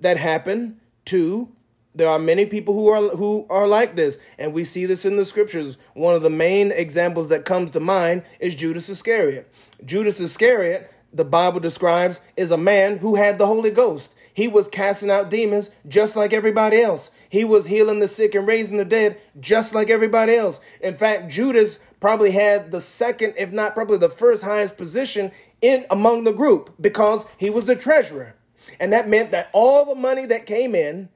[0.00, 1.53] that happened to
[1.94, 4.18] there are many people who are who are like this.
[4.38, 5.78] And we see this in the scriptures.
[5.94, 9.52] One of the main examples that comes to mind is judas iscariot.
[9.84, 14.14] Judas iscariot the bible describes is a man who had the holy ghost.
[14.32, 17.12] He was casting out demons just like everybody else.
[17.28, 20.60] He was healing the sick and raising the dead just like everybody else.
[20.80, 25.30] In fact judas probably had the second if not probably the first highest position
[25.62, 28.34] in among the group because he was the treasurer.
[28.80, 31.08] And that meant that all the money that came in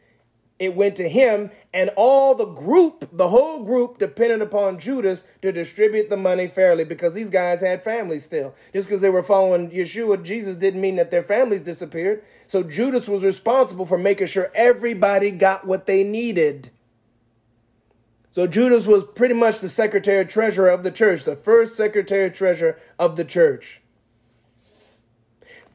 [0.58, 5.52] it went to him and all the group, the whole group depended upon Judas to
[5.52, 8.54] distribute the money fairly because these guys had families still.
[8.72, 12.24] Just because they were following Yeshua, Jesus didn't mean that their families disappeared.
[12.46, 16.70] So Judas was responsible for making sure everybody got what they needed.
[18.32, 22.78] So Judas was pretty much the secretary treasurer of the church, the first secretary treasurer
[22.98, 23.80] of the church.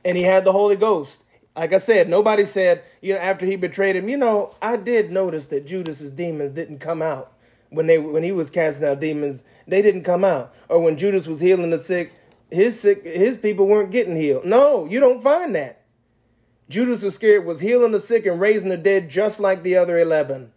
[0.04, 1.23] And he had the Holy Ghost.
[1.56, 5.12] Like I said, nobody said, you know, after he betrayed him, you know, I did
[5.12, 7.34] notice that Judas's demons didn't come out
[7.74, 10.54] when they when he was casting out demons, they didn't come out.
[10.70, 12.14] Or when Judas was healing the sick,
[12.50, 14.46] his sick his people weren't getting healed.
[14.46, 15.82] No, you don't find that.
[16.70, 20.54] Judas Iscariot was healing the sick and raising the dead just like the other 11.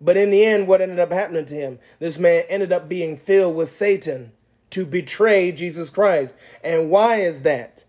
[0.00, 1.78] But in the end, what ended up happening to him?
[1.98, 4.32] This man ended up being filled with Satan
[4.70, 6.36] to betray Jesus Christ.
[6.62, 7.83] And why is that?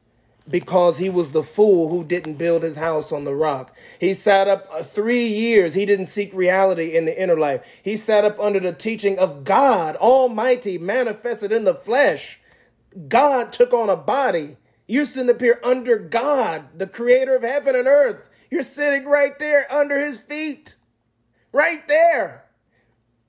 [0.48, 3.76] Because he was the fool who didn't build his house on the rock.
[4.00, 5.74] He sat up uh, three years.
[5.74, 7.66] He didn't seek reality in the inner life.
[7.84, 12.40] He sat up under the teaching of God Almighty manifested in the flesh.
[13.08, 14.58] God took on a body.
[14.88, 18.30] You're sitting up here under God, the creator of heaven and earth.
[18.52, 20.76] You're sitting right there under his feet.
[21.52, 22.45] Right there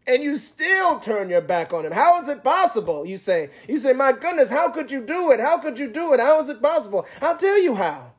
[0.07, 1.93] and you still turn your back on him.
[1.93, 3.05] How is it possible?
[3.07, 5.41] You say, you say, my goodness, how could you do it?
[5.41, 6.21] How could you do it?
[6.21, 7.07] How is it possible?
[7.21, 8.13] I'll tell you how.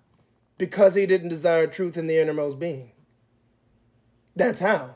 [0.57, 2.91] Because he didn't desire truth in the innermost being.
[4.35, 4.95] That's how.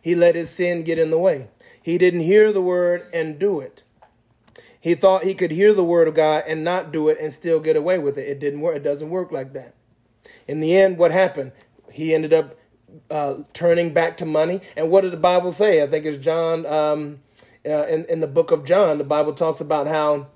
[0.00, 1.48] He let his sin get in the way.
[1.80, 3.84] He didn't hear the word and do it.
[4.80, 7.60] He thought he could hear the word of God and not do it and still
[7.60, 8.28] get away with it.
[8.28, 8.74] It didn't work.
[8.74, 9.76] It doesn't work like that.
[10.48, 11.52] In the end, what happened?
[11.92, 12.56] He ended up
[13.10, 14.60] uh, turning back to money.
[14.76, 15.82] And what did the Bible say?
[15.82, 17.20] I think it's John, um,
[17.66, 20.28] uh, in, in the book of John, the Bible talks about how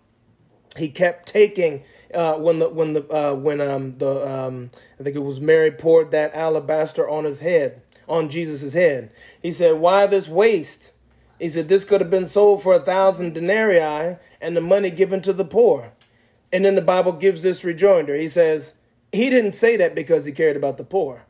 [0.77, 5.17] he kept taking uh, when the when the uh, when um, the um, I think
[5.17, 9.11] it was Mary poured that alabaster on his head on Jesus's head.
[9.41, 10.93] He said, Why this waste?
[11.39, 15.21] He said, This could have been sold for a thousand denarii and the money given
[15.23, 15.93] to the poor.
[16.53, 18.15] And then the Bible gives this rejoinder.
[18.15, 18.77] He says,
[19.13, 21.25] He didn't say that because he cared about the poor.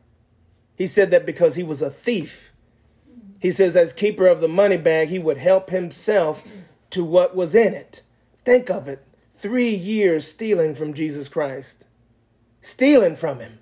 [0.77, 2.53] He said that because he was a thief.
[3.41, 6.43] He says, as keeper of the money bag, he would help himself
[6.91, 8.03] to what was in it.
[8.45, 11.85] Think of it three years stealing from Jesus Christ,
[12.61, 13.59] stealing from him.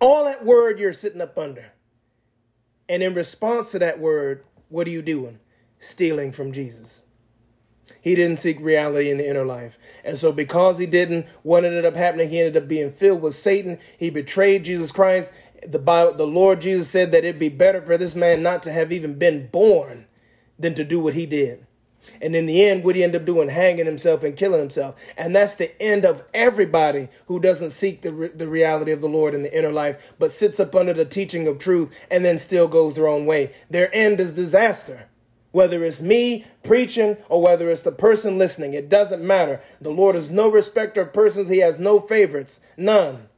[0.00, 1.72] All that word you're sitting up under.
[2.88, 5.38] And in response to that word, what are you doing?
[5.78, 7.04] Stealing from Jesus.
[8.00, 9.78] He didn't seek reality in the inner life.
[10.04, 12.28] And so, because he didn't, what ended up happening?
[12.28, 13.78] He ended up being filled with Satan.
[13.96, 15.30] He betrayed Jesus Christ.
[15.66, 18.72] The, Bible, the Lord Jesus said that it'd be better for this man not to
[18.72, 20.06] have even been born
[20.58, 21.66] than to do what he did.
[22.20, 23.48] And in the end, what he end up doing?
[23.48, 25.00] Hanging himself and killing himself.
[25.16, 29.08] And that's the end of everybody who doesn't seek the, re- the reality of the
[29.08, 32.38] Lord in the inner life, but sits up under the teaching of truth and then
[32.38, 33.52] still goes their own way.
[33.70, 35.08] Their end is disaster.
[35.52, 39.60] Whether it's me preaching or whether it's the person listening, it doesn't matter.
[39.80, 43.28] The Lord is no respecter of persons, He has no favorites, none.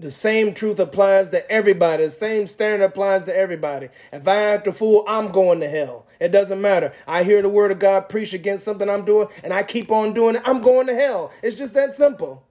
[0.00, 2.04] The same truth applies to everybody.
[2.04, 3.88] The same standard applies to everybody.
[4.12, 6.06] If I act a fool, I'm going to hell.
[6.20, 6.92] It doesn't matter.
[7.06, 10.14] I hear the word of God preach against something I'm doing and I keep on
[10.14, 11.32] doing it, I'm going to hell.
[11.42, 12.44] It's just that simple.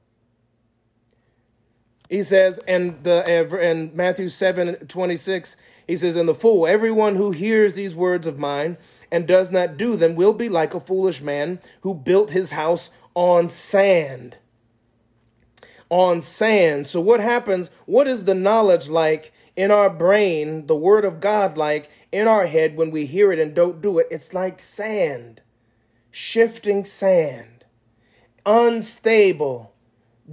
[2.10, 5.58] He says in the uh, in Matthew 7 26,
[5.88, 8.78] he says, And the fool, everyone who hears these words of mine
[9.12, 12.92] and does not do them will be like a foolish man who built his house
[13.14, 14.38] on sand.
[15.90, 16.88] On sand.
[16.88, 17.70] So what happens?
[17.86, 22.46] What is the knowledge like in our brain, the word of God like in our
[22.46, 25.42] head when we hear it and don't do it, it's like sand,
[26.12, 27.66] shifting sand,
[28.46, 29.74] unstable,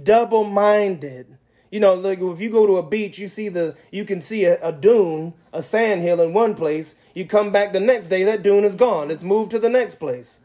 [0.01, 1.37] double minded.
[1.71, 4.45] You know, like if you go to a beach, you see the you can see
[4.45, 6.95] a, a dune, a sand hill in one place.
[7.15, 9.09] You come back the next day, that dune is gone.
[9.09, 10.41] It's moved to the next place.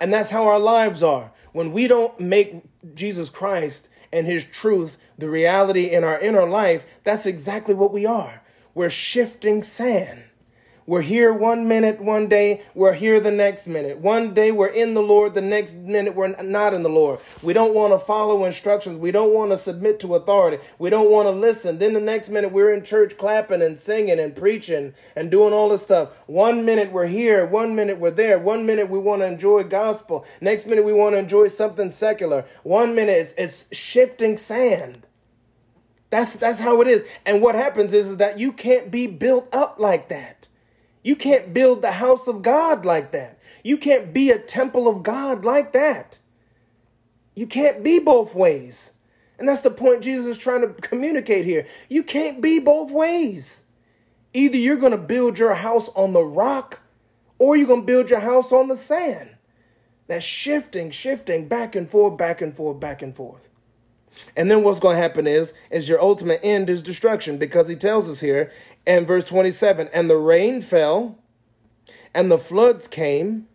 [0.00, 1.32] And that's how our lives are.
[1.52, 2.62] When we don't make
[2.94, 8.06] Jesus Christ and his truth the reality in our inner life, that's exactly what we
[8.06, 8.42] are.
[8.74, 10.24] We're shifting sand.
[10.88, 13.98] We're here one minute, one day, we're here the next minute.
[13.98, 17.20] One day we're in the Lord, the next minute we're not in the Lord.
[17.42, 18.96] We don't want to follow instructions.
[18.96, 20.64] We don't want to submit to authority.
[20.78, 21.76] We don't want to listen.
[21.76, 25.68] Then the next minute we're in church clapping and singing and preaching and doing all
[25.68, 26.14] this stuff.
[26.26, 28.38] One minute we're here, one minute we're there.
[28.38, 30.24] One minute we want to enjoy gospel.
[30.40, 32.46] Next minute we want to enjoy something secular.
[32.62, 35.06] One minute it's, it's shifting sand.
[36.08, 37.04] That's that's how it is.
[37.26, 40.37] And what happens is, is that you can't be built up like that.
[41.02, 43.38] You can't build the house of God like that.
[43.62, 46.18] You can't be a temple of God like that.
[47.34, 48.92] You can't be both ways.
[49.38, 51.66] And that's the point Jesus is trying to communicate here.
[51.88, 53.64] You can't be both ways.
[54.34, 56.82] Either you're going to build your house on the rock
[57.38, 59.30] or you're going to build your house on the sand.
[60.08, 63.48] That's shifting, shifting back and forth, back and forth, back and forth.
[64.36, 67.76] And then what's going to happen is, is your ultimate end is destruction because he
[67.76, 68.50] tells us here
[68.86, 71.18] in verse 27, and the rain fell
[72.14, 73.46] and the floods came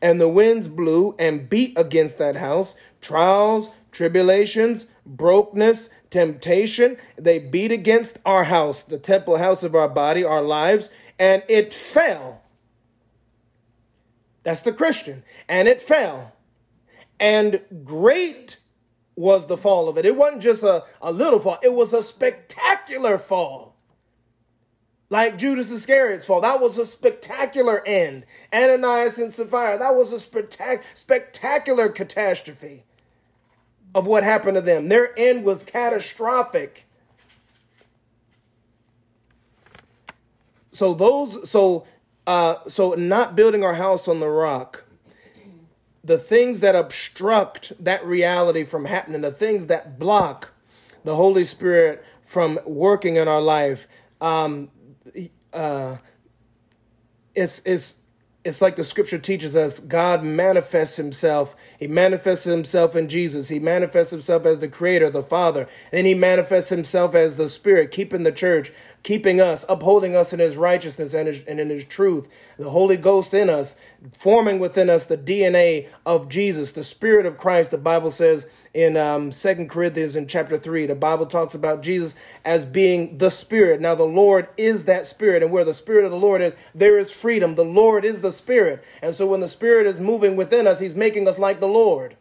[0.00, 2.76] and the winds blew and beat against that house.
[3.00, 10.24] Trials, tribulations, brokenness, temptation, they beat against our house, the temple house of our body,
[10.24, 12.42] our lives, and it fell.
[14.42, 15.24] That's the Christian.
[15.48, 16.34] And it fell.
[17.18, 18.58] And great
[19.16, 20.06] was the fall of it.
[20.06, 23.74] It wasn't just a, a little fall, it was a spectacular fall.
[25.10, 26.40] Like Judas Iscariot's fall.
[26.40, 28.26] That was a spectacular end.
[28.52, 32.84] Ananias and Sapphira, that was a spectac- spectacular catastrophe
[33.94, 34.88] of what happened to them.
[34.88, 36.86] Their end was catastrophic.
[40.72, 41.86] So those so
[42.26, 44.83] uh so not building our house on the rock
[46.04, 50.52] the things that obstruct that reality from happening, the things that block
[51.02, 53.88] the Holy Spirit from working in our life,
[54.20, 54.70] um,
[55.52, 55.96] uh,
[57.34, 58.02] it's, it's,
[58.44, 61.56] it's like the scripture teaches us God manifests himself.
[61.78, 63.48] He manifests himself in Jesus.
[63.48, 65.66] He manifests himself as the creator, the Father.
[65.90, 68.70] And he manifests himself as the Spirit, keeping the church
[69.04, 72.26] keeping us, upholding us in his righteousness and, his, and in his truth.
[72.58, 73.78] The Holy Ghost in us,
[74.18, 77.70] forming within us the DNA of Jesus, the Spirit of Christ.
[77.70, 82.16] The Bible says in um, 2 Corinthians in chapter 3, the Bible talks about Jesus
[82.46, 83.80] as being the Spirit.
[83.80, 86.98] Now, the Lord is that Spirit, and where the Spirit of the Lord is, there
[86.98, 87.54] is freedom.
[87.54, 88.82] The Lord is the Spirit.
[89.02, 92.16] And so when the Spirit is moving within us, he's making us like the Lord.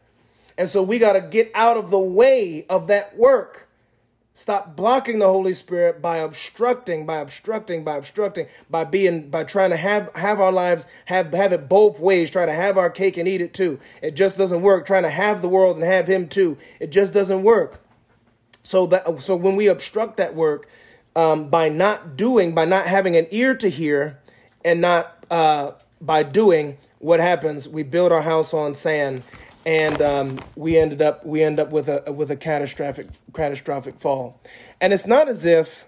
[0.58, 3.70] And so we got to get out of the way of that work
[4.36, 9.70] Stop blocking the Holy Spirit by obstructing, by obstructing, by obstructing, by being, by trying
[9.70, 13.16] to have have our lives have have it both ways, try to have our cake
[13.16, 13.80] and eat it too.
[14.02, 14.88] It just doesn't work.
[14.88, 16.58] Trying to have the world and have Him too.
[16.80, 17.80] It just doesn't work.
[18.64, 20.68] So that so when we obstruct that work
[21.16, 24.20] um, by not doing, by not having an ear to hear,
[24.66, 27.70] and not uh, by doing, what happens?
[27.70, 29.22] We build our house on sand,
[29.66, 34.42] and um, we ended up we end up with a with a catastrophic catastrophic fall.
[34.82, 35.88] And it's not as if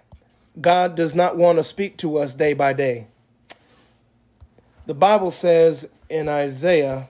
[0.59, 3.07] God does not want to speak to us day by day.
[4.85, 7.09] The Bible says in Isaiah,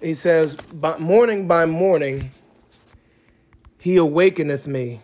[0.00, 2.30] he says, by morning by morning,
[3.78, 5.00] he awakeneth me.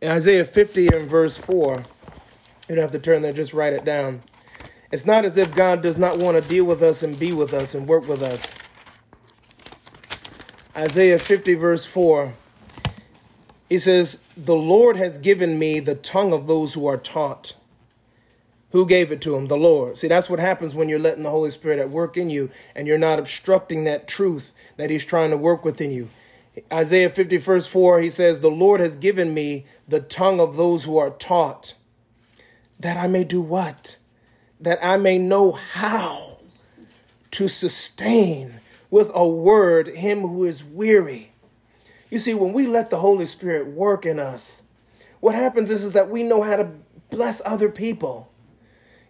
[0.00, 1.84] In Isaiah 50 and verse 4,
[2.68, 4.22] you don't have to turn there, just write it down.
[4.90, 7.54] It's not as if God does not want to deal with us and be with
[7.54, 8.54] us and work with us.
[10.76, 12.34] Isaiah 50, verse 4,
[13.68, 17.54] he says, The Lord has given me the tongue of those who are taught.
[18.72, 19.46] Who gave it to him?
[19.46, 19.96] The Lord.
[19.96, 22.86] See, that's what happens when you're letting the Holy Spirit at work in you and
[22.86, 26.08] you're not obstructing that truth that he's trying to work within you.
[26.72, 30.84] Isaiah 50, verse 4, he says, The Lord has given me the tongue of those
[30.84, 31.74] who are taught,
[32.78, 33.98] that I may do what?
[34.60, 36.38] That I may know how
[37.32, 41.32] to sustain with a word him who is weary.
[42.10, 44.64] You see, when we let the Holy Spirit work in us,
[45.20, 46.70] what happens is, is that we know how to
[47.10, 48.30] bless other people.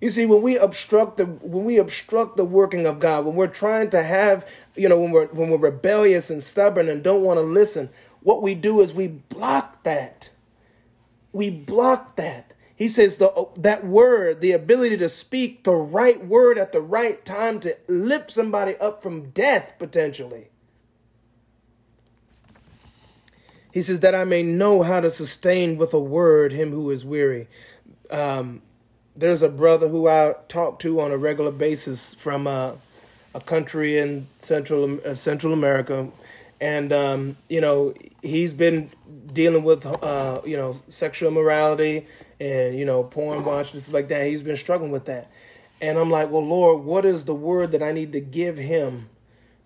[0.00, 3.46] You see, when we obstruct the when we obstruct the working of God, when we're
[3.46, 7.36] trying to have, you know, when we're when we're rebellious and stubborn and don't want
[7.36, 7.90] to listen,
[8.22, 10.30] what we do is we block that.
[11.32, 12.49] We block that.
[12.80, 17.22] He says the that word, the ability to speak the right word at the right
[17.26, 20.48] time to lift somebody up from death potentially.
[23.70, 27.04] He says that I may know how to sustain with a word him who is
[27.04, 27.48] weary.
[28.10, 28.62] Um,
[29.14, 32.72] there's a brother who I talk to on a regular basis from uh,
[33.34, 36.08] a country in Central uh, Central America,
[36.62, 38.88] and um, you know he's been
[39.30, 42.06] dealing with uh, you know sexual immorality
[42.40, 44.26] and you know porn watching stuff like that.
[44.26, 45.30] He's been struggling with that,
[45.80, 49.08] and I'm like, well, Lord, what is the word that I need to give him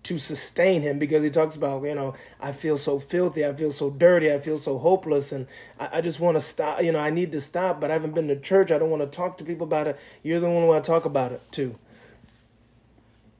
[0.03, 0.99] to sustain him?
[0.99, 4.39] Because he talks about you know I feel so filthy, I feel so dirty, I
[4.39, 5.47] feel so hopeless, and
[5.79, 6.83] I, I just want to stop.
[6.83, 8.71] You know, I need to stop, but I haven't been to church.
[8.71, 9.99] I don't want to talk to people about it.
[10.21, 11.79] You're the one who I talk about it to.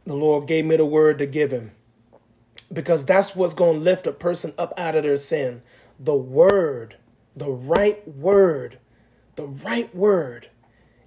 [0.06, 1.72] The Lord gave me the word to give him
[2.72, 5.64] because that's what's going to lift a person up out of their sin.
[6.00, 6.96] The word,
[7.36, 8.78] the right word
[9.36, 10.50] the right word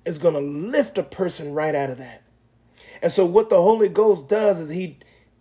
[0.05, 2.23] is going to lift a person right out of that.
[3.03, 4.99] And so what the Holy Ghost does is he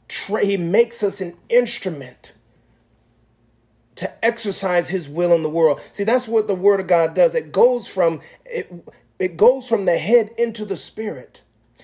[0.08, 2.34] tra- he makes us an instrument
[3.96, 5.82] to exercise his will in the world.
[5.92, 7.34] See, that's what the word of God does.
[7.34, 8.72] It goes from it
[9.18, 11.42] it goes from the head into the spirit.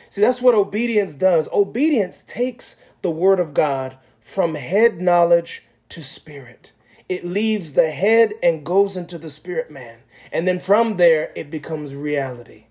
[0.10, 1.50] See, that's what obedience does.
[1.52, 6.74] Obedience takes the word of God from head knowledge to spirit
[7.10, 10.00] it leaves the head and goes into the spirit man.
[10.34, 12.66] And then from there, it becomes reality.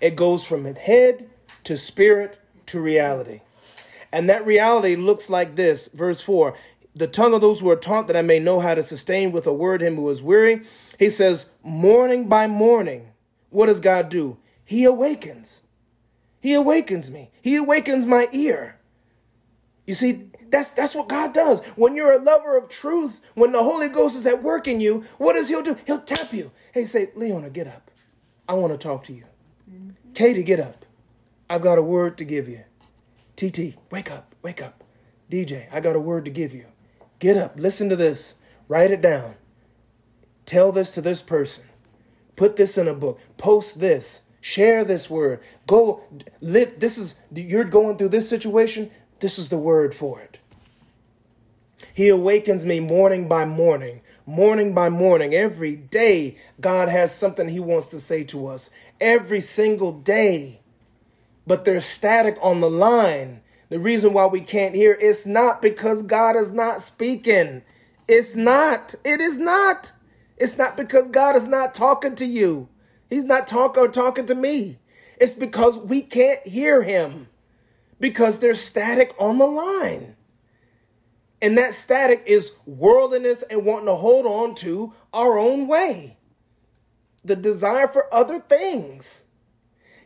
[0.00, 1.28] It goes from head
[1.64, 3.40] to spirit to reality.
[4.12, 6.54] And that reality looks like this verse 4
[6.94, 9.46] The tongue of those who are taught that I may know how to sustain with
[9.46, 10.62] a word him who is weary.
[10.98, 13.12] He says, Morning by morning,
[13.50, 14.36] what does God do?
[14.64, 15.62] He awakens.
[16.40, 17.30] He awakens me.
[17.40, 18.78] He awakens my ear.
[19.86, 21.64] You see, that's that's what God does.
[21.76, 25.04] When you're a lover of truth, when the Holy Ghost is at work in you,
[25.18, 25.76] what does He'll do?
[25.86, 26.50] He'll tap you.
[26.72, 27.90] Hey, say, Leona, get up.
[28.48, 29.24] I want to talk to you.
[29.70, 30.12] Mm-hmm.
[30.14, 30.84] Katie, get up.
[31.50, 32.64] I've got a word to give you.
[33.36, 34.82] TT, wake up, wake up.
[35.30, 36.66] DJ, I got a word to give you.
[37.18, 38.36] Get up, listen to this,
[38.68, 39.34] write it down.
[40.44, 41.64] Tell this to this person.
[42.34, 43.20] Put this in a book.
[43.36, 44.22] Post this.
[44.40, 45.40] Share this word.
[45.66, 46.04] Go
[46.40, 46.80] live.
[46.80, 48.90] This is you're going through this situation.
[49.20, 50.37] This is the word for it.
[51.94, 55.34] He awakens me morning by morning, morning by morning.
[55.34, 58.70] Every day, God has something He wants to say to us.
[59.00, 60.60] Every single day.
[61.46, 63.40] But there's static on the line.
[63.70, 67.62] The reason why we can't hear it's not because God is not speaking.
[68.06, 68.94] It's not.
[69.04, 69.92] It is not.
[70.36, 72.68] It's not because God is not talking to you.
[73.10, 74.78] He's not talking talking to me.
[75.20, 77.28] It's because we can't hear him
[77.98, 80.14] because there's static on the line.
[81.40, 86.16] And that static is worldliness and wanting to hold on to our own way.
[87.24, 89.24] The desire for other things.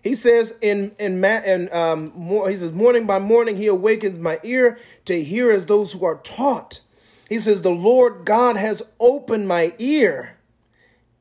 [0.03, 4.19] He says in in Ma- and um, more, he says morning by morning he awakens
[4.19, 6.81] my ear to hear as those who are taught.
[7.29, 10.39] He says the Lord God has opened my ear.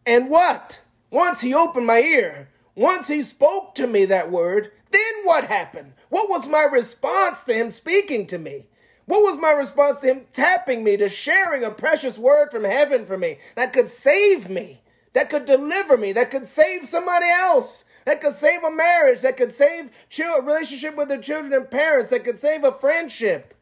[0.06, 0.82] And what?
[1.12, 5.94] Once he opened my ear, once he spoke to me that word, then what happened?
[6.10, 8.66] What was my response to him speaking to me?
[9.06, 13.06] What was my response to him tapping me, to sharing a precious word from heaven
[13.06, 14.82] for me that could save me,
[15.14, 17.86] that could deliver me, that could save somebody else?
[18.06, 22.10] that could save a marriage, that could save a relationship with the children and parents,
[22.10, 23.54] that could save a friendship,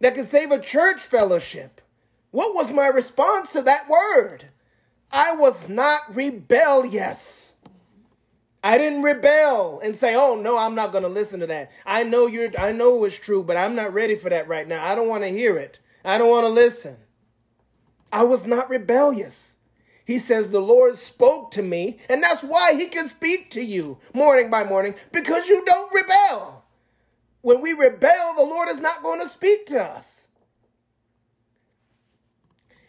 [0.00, 1.80] that could save a church fellowship.
[2.30, 4.48] What was my response to that word?
[5.10, 7.45] I was not rebellious.
[8.66, 12.02] I didn't rebel and say, "Oh no, I'm not going to listen to that." I
[12.02, 14.84] know you're I know it's true, but I'm not ready for that right now.
[14.84, 15.78] I don't want to hear it.
[16.04, 16.96] I don't want to listen.
[18.12, 19.54] I was not rebellious.
[20.04, 23.98] He says, The Lord spoke to me, and that's why He can speak to you
[24.12, 26.64] morning by morning, because you don't rebel.
[27.42, 30.25] When we rebel, the Lord is not going to speak to us.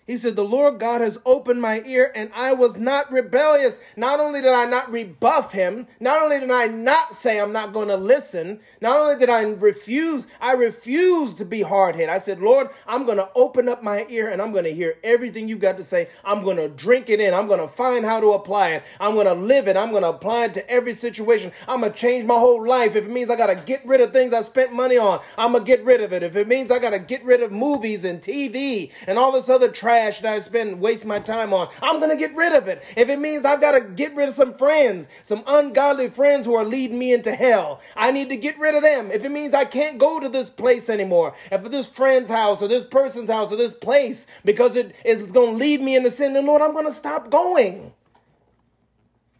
[0.08, 3.82] He said, The Lord God has opened my ear, and I was not rebellious.
[3.98, 7.74] Not only did I not rebuff him, not only did I not say I'm not
[7.74, 12.10] going to listen, not only did I refuse, I refused to be hard headed.
[12.10, 14.96] I said, Lord, I'm going to open up my ear and I'm going to hear
[15.04, 16.08] everything you've got to say.
[16.24, 17.34] I'm going to drink it in.
[17.34, 18.84] I'm going to find how to apply it.
[19.02, 19.76] I'm going to live it.
[19.76, 21.52] I'm going to apply it to every situation.
[21.68, 22.96] I'm going to change my whole life.
[22.96, 25.52] If it means I got to get rid of things I spent money on, I'm
[25.52, 26.24] going to get rid of it.
[26.24, 29.50] If it means I got to get rid of movies and TV and all this
[29.50, 31.70] other trash trash that I spend waste my time on.
[31.82, 32.84] I'm gonna get rid of it.
[32.96, 36.56] If it means I've got to get rid of some friends, some ungodly friends who
[36.56, 39.10] are leading me into hell, I need to get rid of them.
[39.12, 42.68] If it means I can't go to this place anymore, if this friend's house or
[42.68, 46.46] this person's house or this place because it is gonna lead me into sin, then
[46.46, 47.94] Lord, I'm gonna stop going.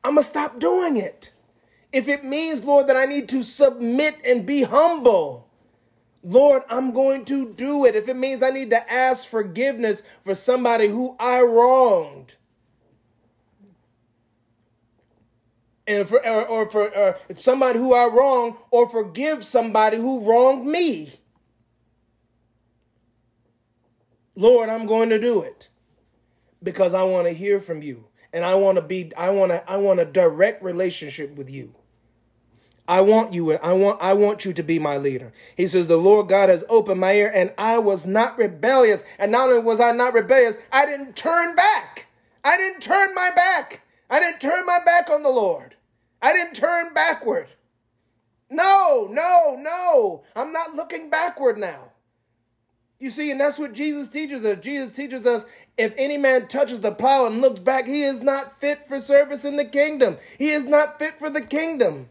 [0.04, 1.32] I'm gonna stop doing it.
[1.94, 5.47] If it means, Lord, that I need to submit and be humble,
[6.28, 7.96] Lord, I'm going to do it.
[7.96, 12.36] If it means I need to ask forgiveness for somebody who I wronged.
[15.88, 20.68] And for or, or for or somebody who I wronged, or forgive somebody who wronged
[20.68, 21.14] me.
[24.36, 25.70] Lord, I'm going to do it
[26.62, 29.72] because I want to hear from you and I want to be I want to
[29.72, 31.74] I want a direct relationship with you.
[32.88, 33.54] I want you.
[33.58, 35.34] I want, I want you to be my leader.
[35.56, 39.04] He says, the Lord God has opened my ear and I was not rebellious.
[39.20, 42.08] And not only was I not rebellious, I didn't turn back.
[42.44, 43.82] I didn't turn my back.
[44.10, 45.76] I didn't turn my back on the Lord.
[46.22, 47.50] I didn't turn backward.
[48.50, 50.24] No, no, no.
[50.36, 51.92] I'm not looking backward now.
[53.00, 54.60] You see, and that's what Jesus teaches us.
[54.60, 55.46] Jesus teaches us
[55.78, 59.46] if any man touches the plow and looks back, he is not fit for service
[59.46, 60.18] in the kingdom.
[60.38, 62.10] He is not fit for the kingdom.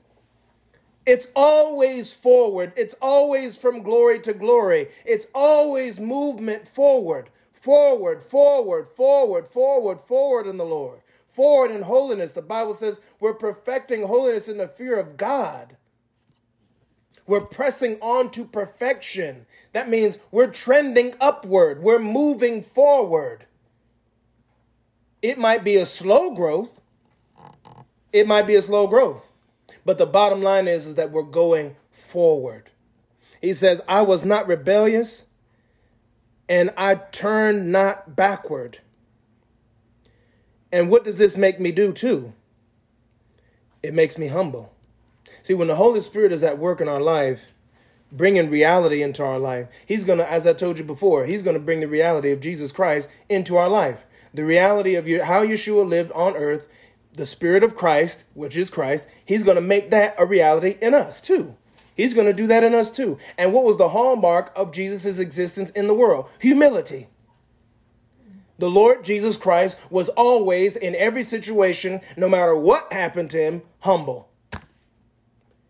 [1.06, 2.72] It's always forward.
[2.76, 4.88] It's always from glory to glory.
[5.04, 11.00] It's always movement forward, forward, forward, forward, forward, forward in the Lord.
[11.28, 12.32] Forward in holiness.
[12.32, 15.76] The Bible says we're perfecting holiness in the fear of God.
[17.26, 19.46] We're pressing on to perfection.
[19.72, 21.82] That means we're trending upward.
[21.82, 23.46] We're moving forward.
[25.22, 26.80] It might be a slow growth.
[28.12, 29.25] It might be a slow growth.
[29.86, 32.70] But the bottom line is, is that we're going forward.
[33.40, 35.26] He says, I was not rebellious
[36.48, 38.80] and I turned not backward.
[40.72, 42.32] And what does this make me do too?
[43.80, 44.72] It makes me humble.
[45.44, 47.42] See, when the Holy Spirit is at work in our life,
[48.10, 51.54] bringing reality into our life, He's going to, as I told you before, He's going
[51.54, 54.04] to bring the reality of Jesus Christ into our life.
[54.34, 56.68] The reality of how Yeshua lived on earth
[57.16, 60.94] the Spirit of Christ, which is Christ, He's going to make that a reality in
[60.94, 61.56] us too.
[61.96, 63.18] He's going to do that in us too.
[63.38, 66.28] And what was the hallmark of Jesus' existence in the world?
[66.40, 67.08] Humility.
[68.58, 73.62] The Lord Jesus Christ was always, in every situation, no matter what happened to him,
[73.80, 74.28] humble.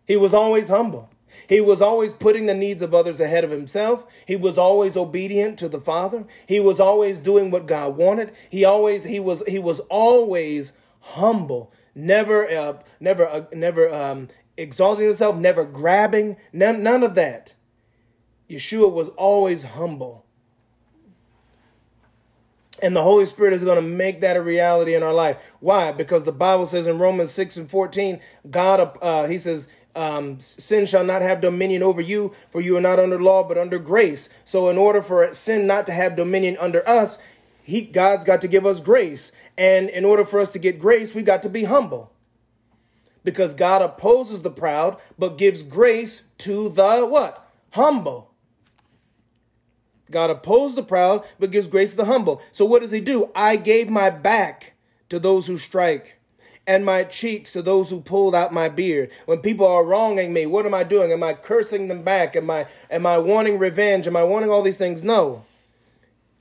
[0.05, 1.09] He was always humble.
[1.47, 4.05] He was always putting the needs of others ahead of himself.
[4.25, 6.25] He was always obedient to the Father.
[6.45, 8.31] He was always doing what God wanted.
[8.49, 10.73] He always he was he was always
[11.13, 17.53] humble, never, uh, never, uh, never um, exalting himself, never grabbing, none, none of that.
[18.49, 20.25] Yeshua was always humble.
[22.81, 25.37] And the Holy Spirit is going to make that a reality in our life.
[25.59, 25.91] Why?
[25.91, 28.19] Because the Bible says in Romans 6 and 14,
[28.51, 32.81] God, uh, he says, um, sin shall not have dominion over you, for you are
[32.81, 34.29] not under law, but under grace.
[34.45, 37.17] So, in order for sin not to have dominion under us,
[37.63, 39.31] he, God's got to give us grace.
[39.57, 42.11] And in order for us to get grace, we've got to be humble.
[43.23, 47.49] Because God opposes the proud, but gives grace to the what?
[47.71, 48.31] Humble.
[50.09, 52.41] God opposes the proud, but gives grace to the humble.
[52.51, 53.29] So what does he do?
[53.35, 54.73] I gave my back
[55.09, 56.17] to those who strike
[56.65, 59.09] and my cheeks to those who pulled out my beard.
[59.25, 61.11] When people are wronging me, what am I doing?
[61.11, 62.35] Am I cursing them back?
[62.35, 64.05] Am I am I wanting revenge?
[64.05, 65.01] Am I wanting all these things?
[65.01, 65.45] No.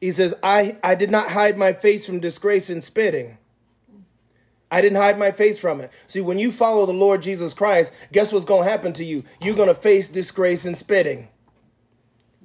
[0.07, 3.39] He says, I, I did not hide my face from disgrace and spitting.
[4.71, 5.91] I didn't hide my face from it.
[6.07, 9.25] See, when you follow the Lord Jesus Christ, guess what's going to happen to you?
[9.43, 11.27] You're going to face disgrace and spitting.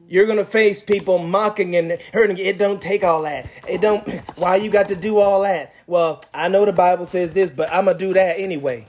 [0.09, 2.37] You're gonna face people mocking and hurting.
[2.37, 3.47] It don't take all that.
[3.65, 4.09] It don't.
[4.35, 5.73] Why you got to do all that?
[5.87, 8.87] Well, I know the Bible says this, but I'm gonna do that anyway.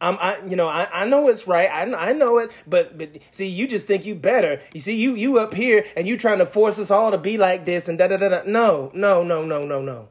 [0.00, 1.68] I'm, I, you know, I, I know it's right.
[1.70, 4.60] I, I know it, but, but see, you just think you better.
[4.72, 7.36] You see, you, you up here and you trying to force us all to be
[7.36, 8.42] like this and da da da da.
[8.46, 10.08] No, no, no, no, no, no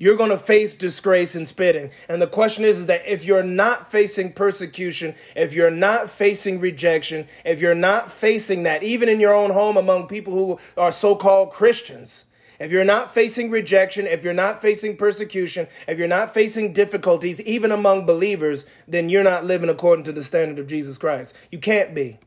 [0.00, 1.90] you're going to face disgrace and spitting.
[2.08, 6.58] And the question is, is that if you're not facing persecution, if you're not facing
[6.58, 10.90] rejection, if you're not facing that, even in your own home among people who are
[10.90, 12.24] so called Christians,
[12.60, 17.40] if you're not facing rejection, if you're not facing persecution, if you're not facing difficulties,
[17.40, 21.34] even among believers, then you're not living according to the standard of Jesus Christ.
[21.50, 22.18] You can't be.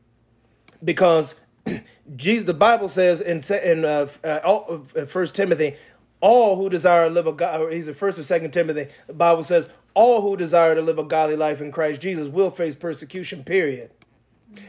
[0.82, 1.36] Because
[2.16, 5.76] Jesus, the Bible says in, in uh, uh, 1 uh, Timothy,
[6.20, 9.44] all who desire to live a God, he's in first or second Timothy, the Bible
[9.44, 13.44] says, all who desire to live a godly life in Christ Jesus will face persecution,
[13.44, 13.92] period.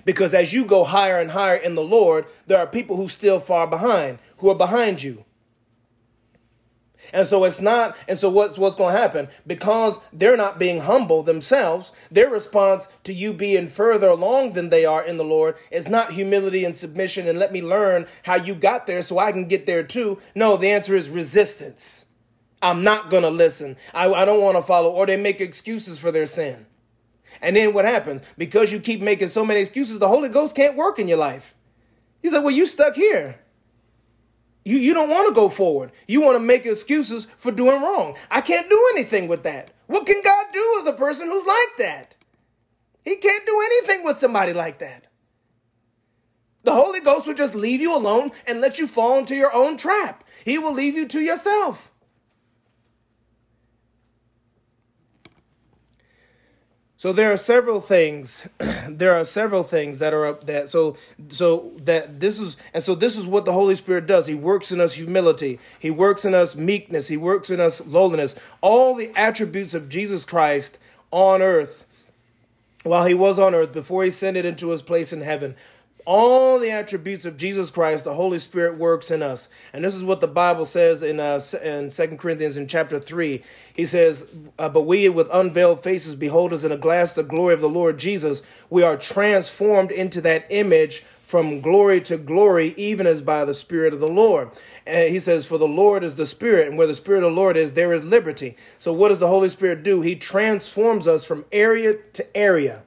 [0.03, 3.39] Because as you go higher and higher in the Lord, there are people who still
[3.39, 5.25] far behind, who are behind you.
[7.15, 9.29] And so it's not, and so what's what's to happen?
[9.47, 14.83] Because they're not being humble themselves, their response to you being further along than they
[14.85, 18.53] are in the Lord is not humility and submission and let me learn how you
[18.53, 20.19] got there so I can get there too.
[20.35, 22.07] No, the answer is resistance.
[22.61, 23.77] I'm not to listen.
[23.93, 26.65] I, I don't want to follow, or they make excuses for their sin.
[27.41, 28.23] And then what happens?
[28.37, 31.55] Because you keep making so many excuses, the Holy Ghost can't work in your life.
[32.21, 33.39] He said, Well, you stuck here.
[34.65, 35.91] You, you don't want to go forward.
[36.07, 38.17] You want to make excuses for doing wrong.
[38.31, 39.71] I can't do anything with that.
[39.85, 42.17] What can God do with a person who's like that?
[43.03, 45.05] He can't do anything with somebody like that.
[46.63, 49.77] The Holy Ghost will just leave you alone and let you fall into your own
[49.77, 50.23] trap.
[50.43, 51.91] He will leave you to yourself.
[56.97, 58.47] So there are several things.
[58.89, 62.95] there are several things that are up that so so that this is and so
[62.95, 64.27] this is what the Holy Spirit does.
[64.27, 65.59] He works in us humility.
[65.77, 67.07] He works in us meekness.
[67.07, 68.35] He works in us lowliness.
[68.61, 70.79] All the attributes of Jesus Christ
[71.11, 71.85] on earth
[72.83, 75.55] while he was on earth before he ascended into his place in heaven
[76.05, 79.49] all the attributes of Jesus Christ, the Holy Spirit works in us.
[79.73, 83.41] And this is what the Bible says in uh, in 2 Corinthians in chapter 3.
[83.73, 84.29] He says,
[84.59, 87.69] uh, But we with unveiled faces behold as in a glass the glory of the
[87.69, 93.43] Lord Jesus, we are transformed into that image from glory to glory, even as by
[93.43, 94.51] the Spirit of the Lord.
[94.85, 97.41] And he says, For the Lord is the Spirit, and where the Spirit of the
[97.41, 98.55] Lord is, there is liberty.
[98.77, 100.01] So, what does the Holy Spirit do?
[100.01, 102.83] He transforms us from area to area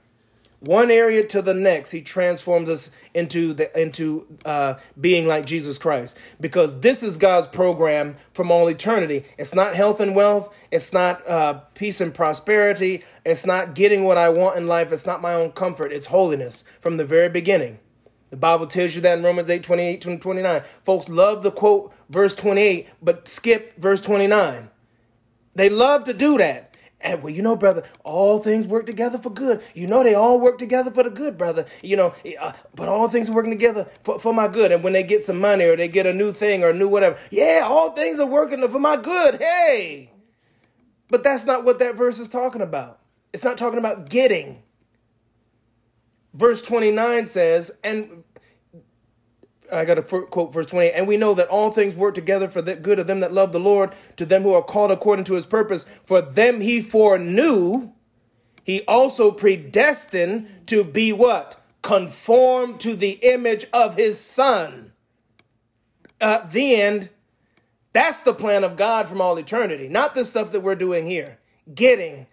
[0.61, 5.79] one area to the next he transforms us into the into uh, being like jesus
[5.79, 6.17] christ.
[6.41, 9.25] Because this is god's program from all eternity.
[9.37, 10.55] It's not health and wealth.
[10.71, 13.05] It's not uh, peace and prosperity.
[13.25, 14.93] It's not getting what i want in life.
[14.93, 15.93] It's not my own comfort.
[15.93, 17.79] It's holiness from the very beginning.
[18.31, 21.95] The bible tells you that in romans 8 28 to 29 folks love the quote
[22.11, 24.69] verse 28 but skip verse 29
[25.55, 26.68] they love to do that
[27.01, 29.63] and well, you know, brother, all things work together for good.
[29.75, 31.65] You know, they all work together for the good, brother.
[31.83, 34.73] You know, uh, but all things are working together for, for my good.
[34.73, 37.17] And when they get some money or they get a new thing or new whatever,
[37.31, 39.41] yeah, all things are working for my good.
[39.41, 40.11] Hey.
[41.09, 43.01] But that's not what that verse is talking about.
[43.33, 44.63] It's not talking about getting.
[46.35, 48.25] Verse 29 says, and
[49.73, 50.91] I got to quote verse 20.
[50.91, 53.53] And we know that all things work together for the good of them that love
[53.53, 55.87] the Lord, to them who are called according to his purpose.
[56.03, 57.93] For them he foreknew,
[58.65, 61.61] he also predestined to be what?
[61.83, 64.93] Conformed to the image of his son.
[66.21, 67.11] Uh, the end,
[67.93, 71.39] that's the plan of God from all eternity, not the stuff that we're doing here.
[71.75, 72.27] Getting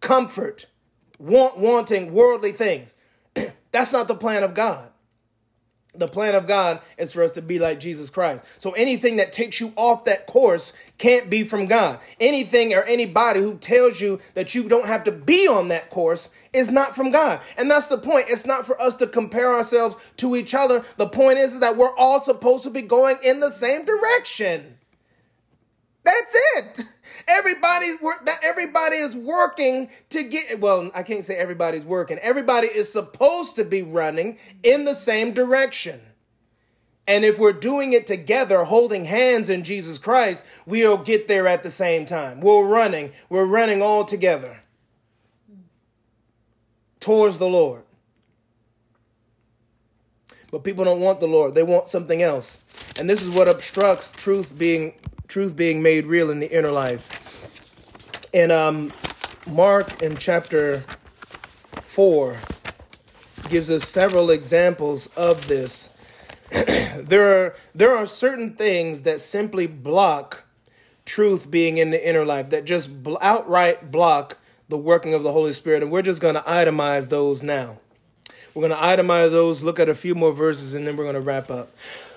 [0.00, 0.66] comfort,
[1.18, 2.94] want, wanting worldly things.
[3.72, 4.91] that's not the plan of God.
[5.94, 8.42] The plan of God is for us to be like Jesus Christ.
[8.56, 12.00] So anything that takes you off that course can't be from God.
[12.18, 16.30] Anything or anybody who tells you that you don't have to be on that course
[16.54, 17.40] is not from God.
[17.58, 18.30] And that's the point.
[18.30, 20.82] It's not for us to compare ourselves to each other.
[20.96, 24.78] The point is, is that we're all supposed to be going in the same direction.
[26.04, 26.84] That's it.
[27.28, 32.18] Everybody's work that everybody is working to get well, I can't say everybody's working.
[32.18, 36.00] Everybody is supposed to be running in the same direction.
[37.06, 41.62] And if we're doing it together, holding hands in Jesus Christ, we'll get there at
[41.62, 42.40] the same time.
[42.40, 44.60] We're running, we're running all together
[47.00, 47.82] towards the Lord.
[50.52, 51.54] But people don't want the Lord.
[51.54, 52.58] They want something else.
[53.00, 54.94] And this is what obstructs truth being
[55.32, 57.08] truth being made real in the inner life.
[58.34, 58.92] In um,
[59.46, 60.84] Mark in chapter
[61.80, 62.36] 4
[63.48, 65.88] gives us several examples of this.
[66.98, 70.44] there are there are certain things that simply block
[71.06, 72.90] truth being in the inner life that just
[73.22, 74.36] outright block
[74.68, 77.78] the working of the Holy Spirit and we're just going to itemize those now.
[78.52, 81.14] We're going to itemize those, look at a few more verses and then we're going
[81.14, 81.70] to wrap up.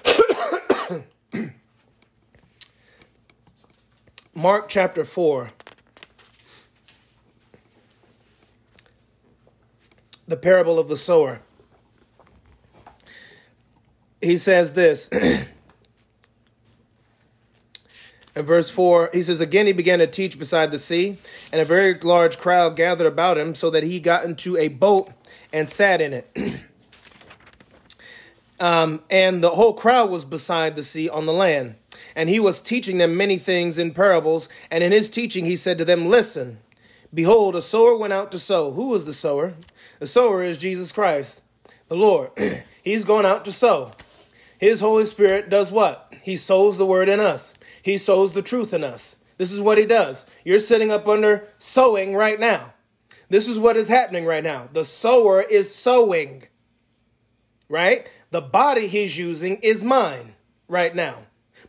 [4.38, 5.50] Mark chapter 4.
[10.28, 11.40] The parable of the sower.
[14.22, 15.08] He says this.
[18.36, 21.16] In verse 4, he says, Again, he began to teach beside the sea,
[21.54, 25.12] and a very large crowd gathered about him, so that he got into a boat
[25.54, 26.30] and sat in it.
[28.60, 31.76] um, and the whole crowd was beside the sea on the land
[32.16, 34.48] and he was teaching them many things in parables.
[34.72, 36.60] And in his teaching, he said to them, Listen,
[37.14, 38.72] behold, a sower went out to sow.
[38.72, 39.54] Who was the sower?
[40.00, 41.42] The sower is Jesus Christ,
[41.88, 42.32] the Lord.
[42.84, 43.92] He's going out to sow.
[44.58, 46.14] His Holy Spirit does what?
[46.22, 49.18] He sows the word in us, He sows the truth in us.
[49.38, 50.26] This is what He does.
[50.46, 52.74] You're sitting up under sowing right now.
[53.30, 54.70] This is what is happening right now.
[54.72, 56.44] The sower is sowing,
[57.70, 58.08] right?
[58.32, 60.36] The body he's using is mine
[60.68, 61.24] right now.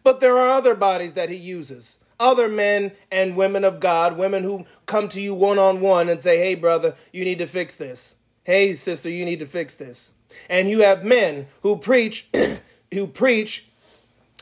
[0.06, 1.98] But there are other bodies that he uses.
[2.20, 6.20] Other men and women of God, women who come to you one on one and
[6.20, 8.14] say, hey, brother, you need to fix this.
[8.44, 10.12] Hey, sister, you need to fix this.
[10.48, 12.28] And you have men who preach,
[12.94, 13.66] who preach,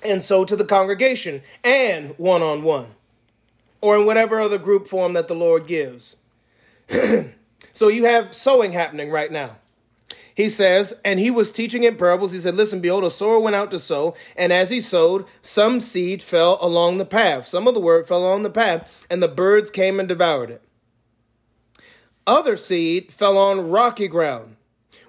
[0.05, 2.89] and so to the congregation and one on one,
[3.81, 6.17] or in whatever other group form that the Lord gives.
[7.73, 9.57] so you have sowing happening right now.
[10.35, 12.33] He says, and he was teaching in parables.
[12.33, 15.81] He said, Listen, behold, a sower went out to sow, and as he sowed, some
[15.81, 17.47] seed fell along the path.
[17.47, 20.63] Some of the word fell along the path, and the birds came and devoured it.
[22.27, 24.57] Other seed fell on rocky ground,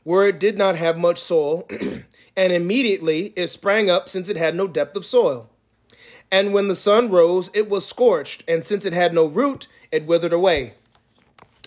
[0.04, 1.68] where it did not have much soil,
[2.38, 5.50] and immediately it sprang up, since it had no depth of soil.
[6.32, 10.06] And when the sun rose, it was scorched, and since it had no root, it
[10.06, 10.76] withered away.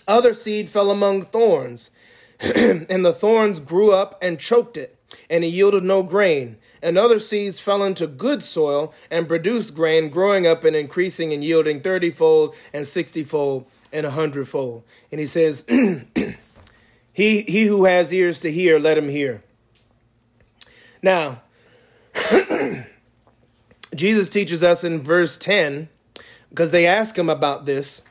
[0.07, 1.91] Other seed fell among thorns
[2.55, 4.97] and the thorns grew up and choked it,
[5.29, 6.57] and it yielded no grain.
[6.81, 11.43] And other seeds fell into good soil and produced grain, growing up and increasing and
[11.43, 14.83] yielding thirtyfold and sixtyfold and a hundredfold.
[15.11, 19.41] And he says, he, he who has ears to hear, let him hear.
[21.01, 21.41] Now,
[23.95, 25.89] Jesus teaches us in verse 10,
[26.49, 28.01] because they ask him about this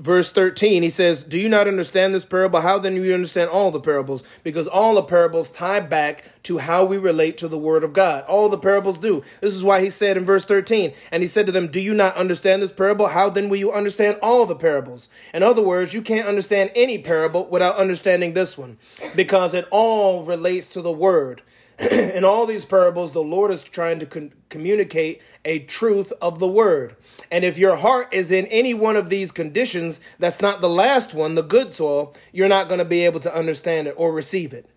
[0.00, 2.60] verse 13, he says, Do you not understand this parable?
[2.60, 4.24] How then do you understand all the parables?
[4.42, 8.24] Because all the parables tie back to how we relate to the word of God.
[8.24, 9.22] All the parables do.
[9.40, 11.94] This is why he said in verse 13, and he said to them, Do you
[11.94, 13.08] not understand this parable?
[13.08, 15.08] How then will you understand all the parables?
[15.34, 18.78] In other words, you can't understand any parable without understanding this one,
[19.14, 21.42] because it all relates to the word.
[22.14, 26.46] in all these parables, the Lord is trying to con- communicate a truth of the
[26.46, 26.96] word.
[27.30, 31.14] And if your heart is in any one of these conditions, that's not the last
[31.14, 34.52] one, the good soil, you're not going to be able to understand it or receive
[34.52, 34.68] it.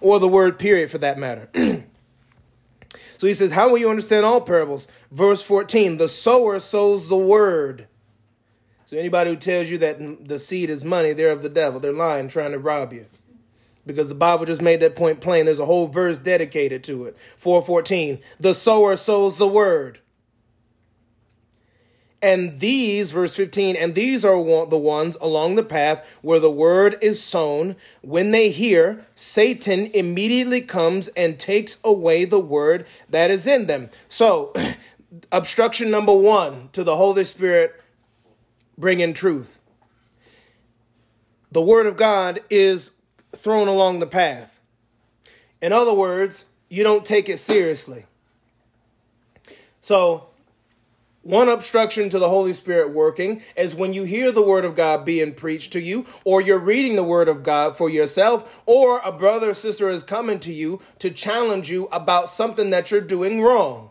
[0.00, 1.48] Or the word period for that matter.
[3.16, 4.86] so he says, How will you understand all parables?
[5.10, 7.86] Verse 14 The sower sows the word.
[8.84, 11.80] So anybody who tells you that the seed is money, they're of the devil.
[11.80, 13.06] They're lying, trying to rob you
[13.86, 15.46] because the Bible just made that point plain.
[15.46, 17.16] There's a whole verse dedicated to it.
[17.36, 18.20] 414.
[18.38, 20.00] The sower sows the word.
[22.22, 26.96] And these, verse 15, and these are the ones along the path where the word
[27.02, 27.74] is sown.
[28.00, 33.90] When they hear, Satan immediately comes and takes away the word that is in them.
[34.06, 34.52] So,
[35.32, 37.82] obstruction number one to the Holy Spirit
[38.78, 39.58] bringing truth.
[41.50, 42.92] The word of God is
[43.34, 44.60] thrown along the path.
[45.60, 48.06] In other words, you don't take it seriously.
[49.80, 50.28] So,
[51.22, 55.04] one obstruction to the Holy Spirit working is when you hear the Word of God
[55.04, 59.12] being preached to you, or you're reading the Word of God for yourself, or a
[59.12, 63.40] brother or sister is coming to you to challenge you about something that you're doing
[63.40, 63.90] wrong.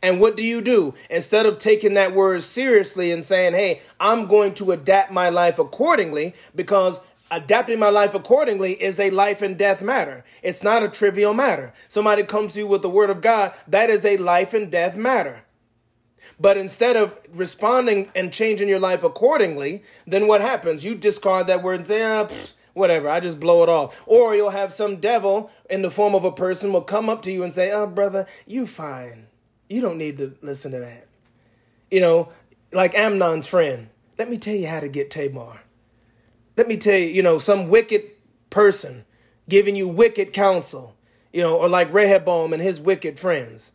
[0.00, 0.94] And what do you do?
[1.10, 5.58] Instead of taking that word seriously and saying, hey, I'm going to adapt my life
[5.58, 10.24] accordingly, because adapting my life accordingly is a life and death matter.
[10.42, 11.74] It's not a trivial matter.
[11.88, 14.96] Somebody comes to you with the word of God, that is a life and death
[14.96, 15.42] matter.
[16.40, 20.84] But instead of responding and changing your life accordingly, then what happens?
[20.84, 24.02] You discard that word and say, ah, pfft, whatever, I just blow it off.
[24.06, 27.32] Or you'll have some devil in the form of a person will come up to
[27.32, 29.26] you and say, oh, brother, you fine.
[29.68, 31.06] You don't need to listen to that.
[31.90, 32.32] You know,
[32.72, 33.88] like Amnon's friend.
[34.18, 35.60] Let me tell you how to get Tamar.
[36.56, 38.02] Let me tell you, you know, some wicked
[38.50, 39.04] person
[39.48, 40.96] giving you wicked counsel,
[41.32, 43.72] you know, or like Rehoboam and his wicked friends.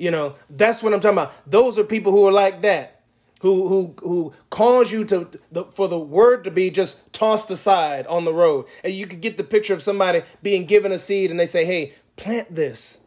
[0.00, 1.34] You know, that's what I'm talking about.
[1.46, 3.02] Those are people who are like that,
[3.42, 8.06] who who who cause you to the, for the word to be just tossed aside
[8.06, 8.64] on the road.
[8.82, 11.66] And you could get the picture of somebody being given a seed, and they say,
[11.66, 12.98] "Hey, plant this."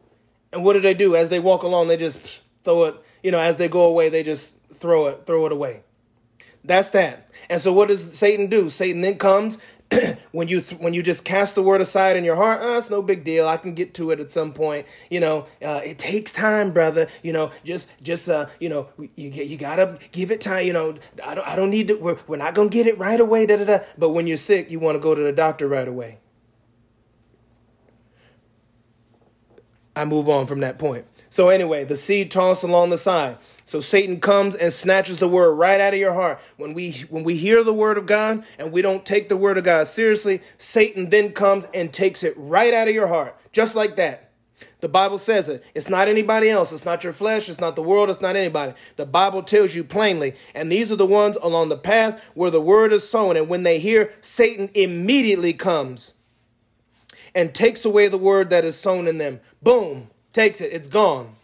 [0.51, 1.87] And what do they do as they walk along?
[1.87, 2.95] They just throw it.
[3.23, 5.81] You know, as they go away, they just throw it throw it away.
[6.63, 7.31] That's that.
[7.49, 8.69] And so, what does Satan do?
[8.69, 9.57] Satan then comes
[10.31, 12.89] when you th- when you just cast the word aside in your heart, oh, it's
[12.89, 13.47] no big deal.
[13.47, 14.87] I can get to it at some point.
[15.09, 17.07] You know, uh, it takes time, brother.
[17.21, 20.65] You know, just just uh, you know, you you gotta give it time.
[20.65, 21.95] You know, I don't I don't need to.
[21.95, 23.45] We're we're not gonna get it right away.
[23.45, 23.79] Da da da.
[23.97, 26.19] But when you're sick, you want to go to the doctor right away.
[29.95, 31.05] I move on from that point.
[31.33, 33.39] So anyway, the seed tossed along the side.
[33.65, 36.39] So Satan comes and snatches the word right out of your heart.
[36.57, 39.57] When we when we hear the word of God and we don't take the word
[39.57, 43.35] of God seriously, Satan then comes and takes it right out of your heart.
[43.51, 44.29] Just like that.
[44.81, 45.63] The Bible says it.
[45.73, 46.71] It's not anybody else.
[46.71, 47.49] It's not your flesh.
[47.49, 48.11] It's not the world.
[48.11, 48.73] It's not anybody.
[48.97, 50.35] The Bible tells you plainly.
[50.53, 53.37] And these are the ones along the path where the word is sown.
[53.37, 56.13] And when they hear, Satan immediately comes
[57.33, 59.39] and takes away the word that is sown in them.
[59.63, 60.73] Boom, takes it.
[60.73, 61.35] It's gone.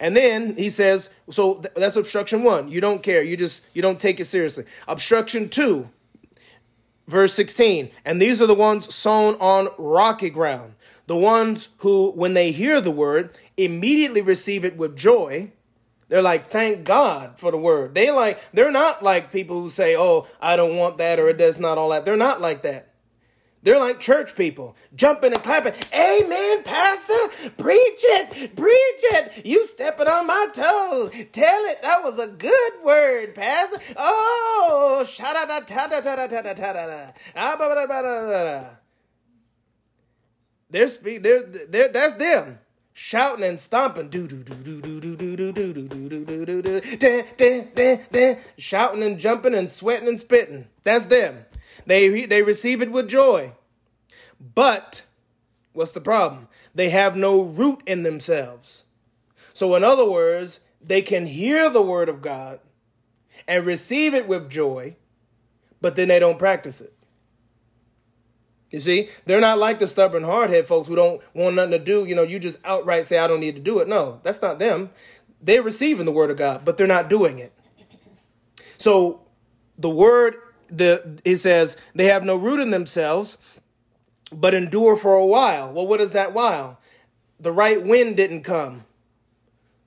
[0.00, 2.68] And then he says, so th- that's obstruction one.
[2.70, 3.22] You don't care.
[3.22, 4.64] You just, you don't take it seriously.
[4.88, 5.90] Obstruction two,
[7.06, 7.90] verse 16.
[8.04, 10.74] And these are the ones sown on rocky ground.
[11.06, 15.52] The ones who, when they hear the word, immediately receive it with joy.
[16.08, 17.94] They're like, thank God for the word.
[17.94, 21.36] They like, they're not like people who say, oh, I don't want that or it
[21.36, 22.04] does not all that.
[22.04, 22.89] They're not like that.
[23.62, 25.74] They're like church people, jumping and clapping.
[25.92, 27.50] Amen, Pastor.
[27.58, 28.56] Preach it.
[28.56, 28.70] Preach
[29.12, 29.44] it.
[29.44, 31.10] You stepping on my toes.
[31.32, 31.82] Tell it.
[31.82, 33.78] That was a good word, Pastor.
[33.96, 35.66] Oh, shout out.
[40.70, 40.88] They're,
[41.18, 42.60] they're, they're, that's them
[42.92, 46.62] shouting and stomping, do do do do do do do do do do do do
[46.62, 46.62] do
[47.36, 50.66] do do shouting and jumping and sweating and spitting.
[50.82, 51.46] That's them.
[51.86, 53.52] They, they receive it with joy.
[54.54, 55.04] But
[55.72, 56.48] what's the problem?
[56.74, 58.84] They have no root in themselves.
[59.52, 62.60] So, in other words, they can hear the word of God
[63.46, 64.96] and receive it with joy,
[65.80, 66.94] but then they don't practice it.
[68.70, 72.04] You see, they're not like the stubborn hardhead folks who don't want nothing to do.
[72.04, 73.88] You know, you just outright say, I don't need to do it.
[73.88, 74.90] No, that's not them.
[75.42, 77.52] They're receiving the word of God, but they're not doing it.
[78.78, 79.22] So
[79.76, 80.36] the word
[80.70, 83.38] the he says they have no root in themselves,
[84.32, 85.72] but endure for a while.
[85.72, 86.78] Well, what is that while?
[87.38, 88.84] The right wind didn't come.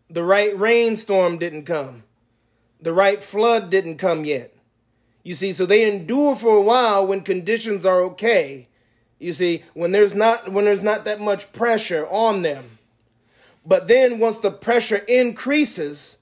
[0.10, 2.04] The right rainstorm didn't come.
[2.82, 4.54] The right flood didn't come yet.
[5.24, 8.68] You see, so they endure for a while when conditions are okay.
[9.20, 12.78] You see, when there's not when there's not that much pressure on them.
[13.66, 16.18] But then once the pressure increases,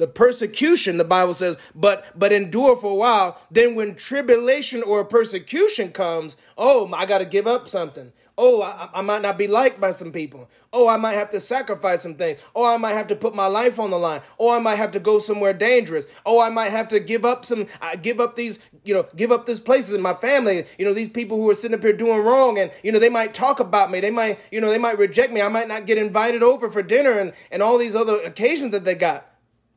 [0.00, 3.38] the persecution the bible says but but endure for a while.
[3.50, 8.12] Then when tribulation or persecution comes oh i gotta give up something.
[8.38, 10.48] Oh I, I, might not be liked by some people.
[10.72, 12.40] Oh i might have to sacrifice some things.
[12.56, 14.22] Oh i might have to put my life on the line.
[14.38, 16.06] Oh i might have to go somewhere dangerous.
[16.24, 17.66] Oh i might have to give up some
[18.00, 20.64] give up these you know give up these places in my family.
[20.78, 23.10] You know these people who are sitting up here doing wrong and you know they
[23.10, 24.00] might talk about me.
[24.00, 25.42] They might you know they might reject me.
[25.42, 28.86] I might not get invited over for dinner and and all these other occasions that
[28.86, 29.29] they got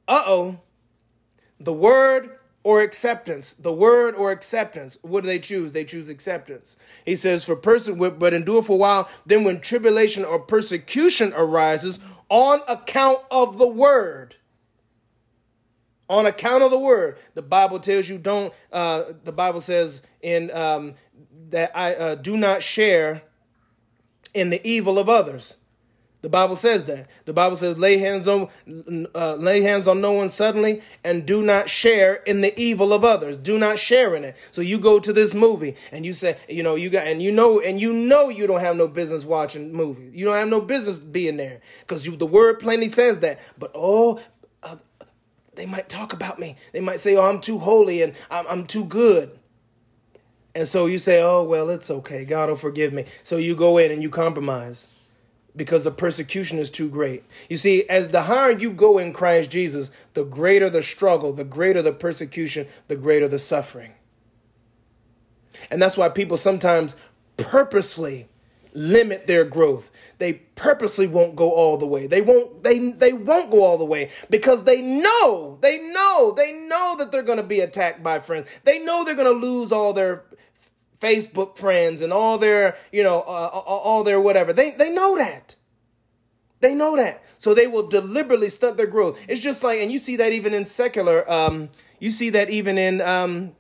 [0.07, 0.59] uh oh,
[1.59, 3.53] the word or acceptance.
[3.53, 4.97] The word or acceptance.
[5.01, 5.73] What do they choose?
[5.73, 6.77] They choose acceptance.
[7.05, 9.09] He says, for person, but endure for a while.
[9.25, 11.99] Then when tribulation or persecution arises
[12.29, 14.35] on account of the word.
[16.09, 18.53] On account of the word, the Bible tells you don't.
[18.71, 20.95] Uh, the Bible says in um,
[21.49, 23.23] that I uh, do not share
[24.33, 25.57] in the evil of others.
[26.23, 27.07] The Bible says that.
[27.25, 28.47] The Bible says, "Lay hands on,
[29.13, 33.03] uh, lay hands on no one suddenly, and do not share in the evil of
[33.03, 33.35] others.
[33.35, 36.63] Do not share in it." So you go to this movie and you say, you
[36.63, 39.73] know, you got, and you know, and you know, you don't have no business watching
[39.73, 40.11] movies.
[40.13, 43.41] You don't have no business being there because the word plainly says that.
[43.59, 44.21] But oh,
[44.63, 44.77] uh,
[45.55, 46.55] they might talk about me.
[46.71, 49.37] They might say, "Oh, I'm too holy and I'm, I'm too good."
[50.55, 52.23] And so you say, "Oh, well, it's okay.
[52.23, 54.87] God will forgive me." So you go in and you compromise
[55.55, 57.23] because the persecution is too great.
[57.49, 61.43] You see, as the higher you go in Christ Jesus, the greater the struggle, the
[61.43, 63.93] greater the persecution, the greater the suffering.
[65.69, 66.95] And that's why people sometimes
[67.37, 68.27] purposely
[68.73, 69.91] limit their growth.
[70.17, 72.07] They purposely won't go all the way.
[72.07, 76.53] They won't they they won't go all the way because they know, they know, they
[76.53, 78.49] know that they're going to be attacked by friends.
[78.63, 80.23] They know they're going to lose all their
[81.03, 84.53] Facebook friends and all their, you know, uh, all their whatever.
[84.53, 85.55] They they know that.
[86.61, 87.21] They know that.
[87.37, 89.19] So they will deliberately stunt their growth.
[89.27, 92.77] It's just like, and you see that even in secular, um, you see that even
[92.77, 93.51] in um,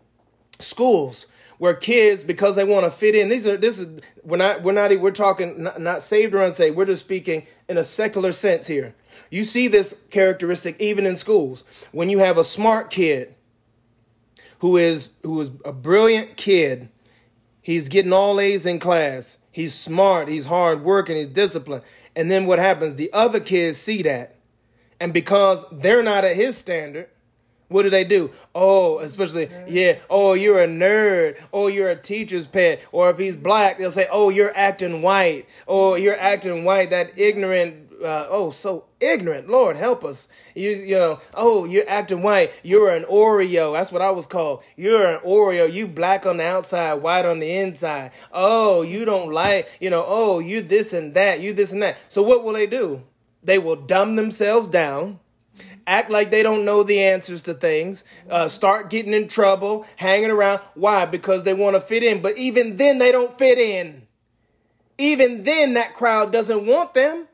[0.59, 1.27] schools
[1.57, 4.71] where kids, because they want to fit in, these are this is we're not we're
[4.71, 6.77] not we're talking not, not saved or unsaved.
[6.77, 8.95] We're just speaking in a secular sense here.
[9.29, 13.35] You see this characteristic even in schools when you have a smart kid
[14.59, 16.87] who is who is a brilliant kid
[17.63, 19.37] He's getting all A's in class.
[19.49, 20.27] He's smart.
[20.27, 21.15] He's hard working.
[21.15, 21.83] He's disciplined.
[22.15, 22.95] And then what happens?
[22.95, 24.35] The other kids see that.
[24.99, 27.07] And because they're not at his standard,
[27.69, 28.31] what do they do?
[28.53, 31.41] Oh, especially, yeah, oh, you're a nerd.
[31.51, 32.81] Oh, you're a teacher's pet.
[32.91, 35.47] Or if he's black, they'll say, oh, you're acting white.
[35.67, 36.91] Oh, you're acting white.
[36.91, 39.49] That ignorant uh, oh, so ignorant.
[39.49, 40.27] Lord, help us.
[40.55, 42.51] You, you know, oh, you're acting white.
[42.63, 43.73] You're an Oreo.
[43.73, 44.63] That's what I was called.
[44.75, 45.71] You're an Oreo.
[45.71, 48.11] You black on the outside, white on the inside.
[48.31, 51.97] Oh, you don't like, you know, oh, you this and that, you this and that.
[52.07, 53.03] So what will they do?
[53.43, 55.19] They will dumb themselves down
[55.85, 60.31] act like they don't know the answers to things, uh, start getting in trouble, hanging
[60.31, 60.61] around.
[60.75, 61.05] Why?
[61.05, 62.21] Because they want to fit in.
[62.21, 64.07] But even then, they don't fit in.
[64.97, 67.27] Even then, that crowd doesn't want them.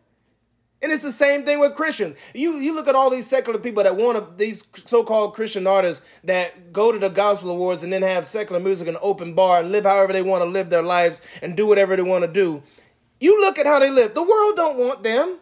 [0.81, 2.15] And it's the same thing with Christians.
[2.33, 6.05] You you look at all these secular people that want to, these so-called Christian artists
[6.23, 9.71] that go to the gospel awards and then have secular music and open bar and
[9.71, 12.63] live however they want to live their lives and do whatever they want to do.
[13.19, 14.15] You look at how they live.
[14.15, 15.39] The world don't want them.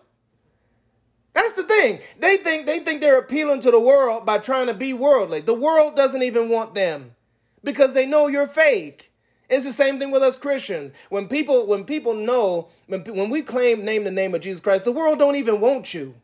[1.33, 1.99] That's the thing.
[2.19, 5.41] They think they think they're appealing to the world by trying to be worldly.
[5.41, 7.15] The world doesn't even want them
[7.63, 9.11] because they know you're fake.
[9.49, 10.91] It's the same thing with us Christians.
[11.09, 14.83] When people when people know when when we claim name the name of Jesus Christ,
[14.83, 16.15] the world don't even want you.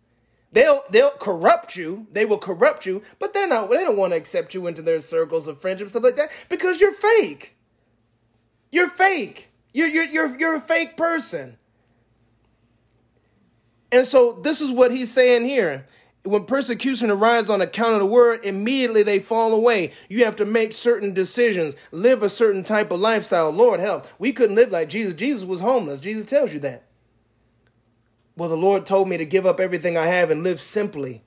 [0.52, 2.08] They'll they'll corrupt you.
[2.12, 3.70] They will corrupt you, but they're not.
[3.70, 6.82] They don't want to accept you into their circles of friendship stuff like that because
[6.82, 7.56] you're fake.
[8.72, 9.52] You're fake.
[9.74, 11.58] You're you're you're you're a fake person.
[13.92, 15.86] And so this is what he's saying here
[16.24, 19.92] when persecution arises on account of the word, immediately they fall away.
[20.08, 23.52] You have to make certain decisions, live a certain type of lifestyle.
[23.52, 24.08] Lord help.
[24.20, 25.14] We couldn't live like Jesus.
[25.14, 26.00] Jesus was homeless.
[26.00, 26.84] Jesus tells you that.
[28.38, 31.24] Well, the Lord told me to give up everything I have and live simply.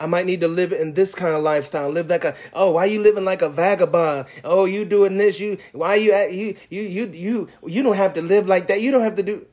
[0.00, 1.90] I might need to live in this kind of lifestyle.
[1.90, 4.26] Live like a oh, why you living like a vagabond?
[4.42, 5.38] Oh, you doing this?
[5.38, 8.80] You why you you you you you you don't have to live like that.
[8.80, 9.46] You don't have to do.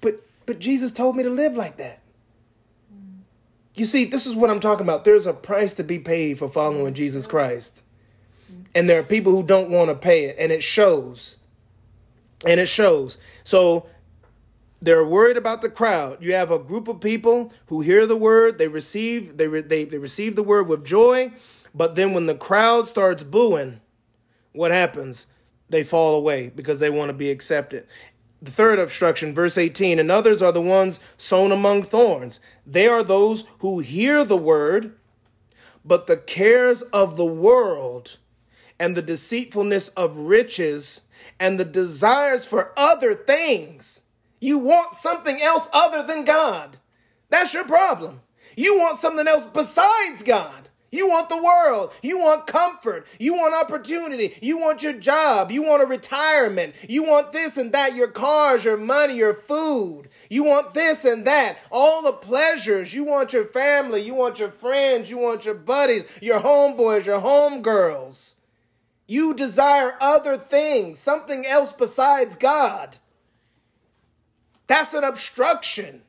[0.00, 2.01] But but Jesus told me to live like that.
[3.74, 5.04] You see, this is what I'm talking about.
[5.04, 7.82] There's a price to be paid for following Jesus Christ.
[8.74, 11.36] And there are people who don't want to pay it, and it shows.
[12.46, 13.18] And it shows.
[13.44, 13.86] So
[14.80, 16.22] they're worried about the crowd.
[16.22, 19.98] You have a group of people who hear the word, they receive they they, they
[19.98, 21.32] receive the word with joy,
[21.74, 23.80] but then when the crowd starts booing,
[24.52, 25.26] what happens?
[25.68, 27.86] They fall away because they want to be accepted.
[28.42, 32.40] The third obstruction, verse 18, and others are the ones sown among thorns.
[32.66, 34.96] They are those who hear the word,
[35.84, 38.18] but the cares of the world
[38.80, 41.02] and the deceitfulness of riches
[41.38, 44.02] and the desires for other things.
[44.40, 46.78] You want something else other than God.
[47.28, 48.22] That's your problem.
[48.56, 50.68] You want something else besides God.
[50.92, 51.92] You want the world.
[52.02, 53.06] You want comfort.
[53.18, 54.36] You want opportunity.
[54.42, 55.50] You want your job.
[55.50, 56.74] You want a retirement.
[56.86, 60.10] You want this and that, your cars, your money, your food.
[60.28, 62.92] You want this and that, all the pleasures.
[62.92, 64.02] You want your family.
[64.02, 65.08] You want your friends.
[65.08, 68.34] You want your buddies, your homeboys, your homegirls.
[69.06, 72.98] You desire other things, something else besides God.
[74.66, 76.02] That's an obstruction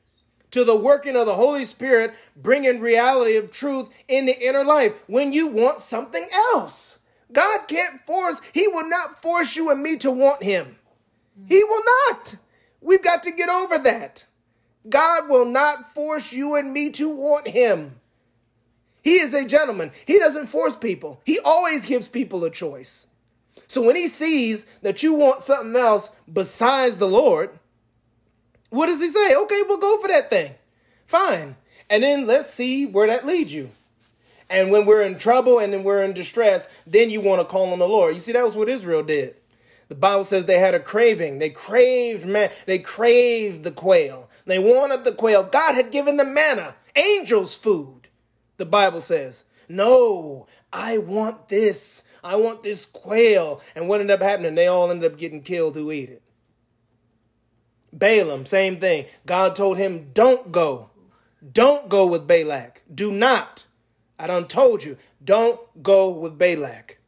[0.53, 4.93] to the working of the Holy Spirit, bringing reality of truth in the inner life
[5.07, 6.97] when you want something else.
[7.31, 10.77] God can't force, He will not force you and me to want Him.
[11.47, 12.35] He will not.
[12.81, 14.25] We've got to get over that.
[14.89, 17.99] God will not force you and me to want him.
[19.01, 19.91] He is a gentleman.
[20.05, 21.21] He doesn't force people.
[21.25, 23.07] He always gives people a choice.
[23.67, 27.57] So when he sees that you want something else besides the Lord,
[28.73, 29.35] what does he say?
[29.35, 30.55] Okay, we'll go for that thing.
[31.05, 31.55] Fine.
[31.91, 33.69] And then let's see where that leads you.
[34.49, 37.71] And when we're in trouble and then we're in distress, then you want to call
[37.71, 38.15] on the Lord.
[38.15, 39.35] You see, that was what Israel did.
[39.89, 41.37] The Bible says they had a craving.
[41.37, 42.49] They craved man.
[42.65, 44.27] They craved the quail.
[44.45, 45.43] They wanted the quail.
[45.43, 48.07] God had given them manna, angels' food.
[48.57, 52.03] The Bible says, "No, I want this.
[52.23, 54.55] I want this quail." And what ended up happening?
[54.55, 56.22] They all ended up getting killed who ate it.
[57.97, 59.05] Balaam, same thing.
[59.25, 60.89] God told him, "Don't go.
[61.51, 62.83] Don't go with Balak.
[62.93, 63.65] Do not."
[64.19, 66.99] I done told you, don't go with Balak.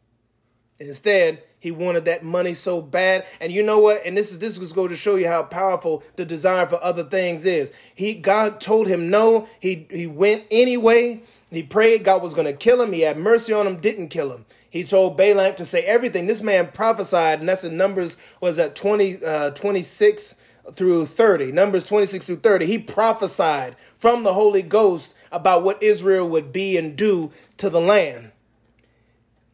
[0.80, 3.26] Instead, he wanted that money so bad.
[3.40, 4.06] And you know what?
[4.06, 7.04] And this is this is going to show you how powerful the desire for other
[7.04, 7.72] things is.
[7.94, 9.48] He God told him no.
[9.60, 11.24] He he went anyway.
[11.50, 12.92] He prayed God was going to kill him.
[12.92, 14.46] He had mercy on him, didn't kill him.
[14.70, 16.28] He told Balak to say everything.
[16.28, 20.36] This man prophesied, and that's in Numbers was at 20, uh, 26
[20.74, 21.52] through 30.
[21.52, 22.66] Numbers 26 through 30.
[22.66, 27.82] He prophesied from the Holy Ghost about what Israel would be and do to the
[27.82, 28.32] land.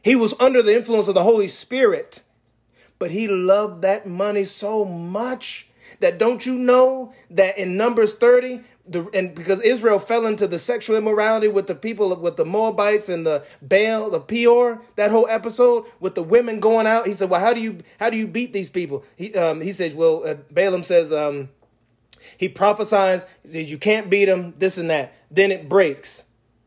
[0.04, 2.24] He was under the influence of the Holy Spirit,
[2.98, 5.68] but he loved that money so much
[6.00, 10.60] that don't you know that in Numbers 30, the, and because Israel fell into the
[10.60, 15.28] sexual immorality with the people with the Moabites and the Baal, the Peor, that whole
[15.28, 17.08] episode with the women going out.
[17.08, 19.72] He said, "Well, how do you how do you beat these people?" He um, he
[19.72, 21.50] says, "Well, uh, Balaam says um,
[22.38, 23.26] he prophesies.
[23.44, 25.14] He says you can't beat them, this and that.
[25.30, 26.26] Then it breaks.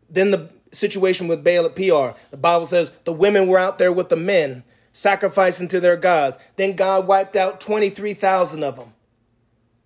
[0.09, 2.15] Then the situation with Baal at Peor.
[2.31, 6.39] The Bible says the women were out there with the men sacrificing to their gods.
[6.57, 8.94] Then God wiped out 23,000 of them,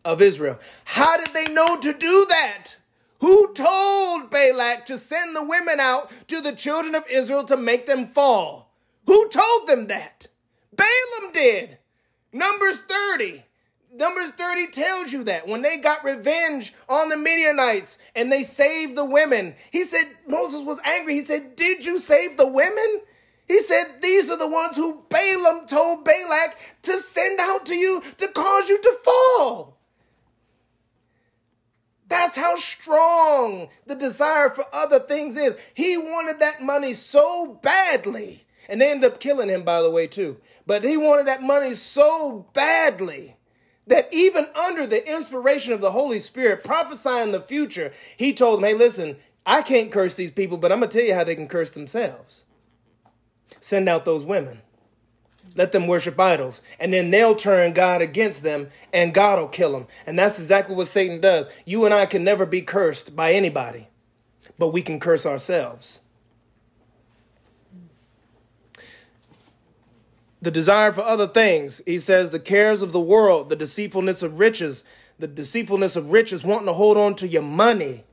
[0.09, 0.59] of Israel.
[0.85, 2.77] How did they know to do that?
[3.21, 7.87] Who told Balak to send the women out to the children of Israel to make
[7.87, 8.73] them fall?
[9.07, 10.29] Who told them that?
[10.75, 11.77] Balaam did.
[12.33, 13.45] Numbers 30.
[13.95, 18.97] Numbers 30 tells you that when they got revenge on the Midianites and they saved
[18.97, 21.15] the women, he said, Moses was angry.
[21.15, 23.01] He said, Did you save the women?
[23.47, 28.03] He said, These are the ones who Balaam told Balak to send out to you
[28.19, 29.78] to cause you to fall.
[32.09, 35.57] That's how strong the desire for other things is.
[35.75, 38.45] He wanted that money so badly.
[38.69, 40.39] And they ended up killing him, by the way, too.
[40.67, 43.37] But he wanted that money so badly
[43.87, 48.69] that even under the inspiration of the Holy Spirit, prophesying the future, he told them,
[48.69, 51.35] hey, listen, I can't curse these people, but I'm going to tell you how they
[51.35, 52.45] can curse themselves.
[53.61, 54.61] Send out those women.
[55.55, 56.63] Let them worship idols.
[56.79, 59.87] And then they'll turn God against them and God will kill them.
[60.07, 61.49] And that's exactly what Satan does.
[61.65, 63.89] You and I can never be cursed by anybody,
[64.59, 66.01] but we can curse ourselves.
[70.41, 71.83] the desire for other things.
[71.87, 74.85] He says the cares of the world, the deceitfulness of riches,
[75.19, 78.05] the deceitfulness of riches, wanting to hold on to your money.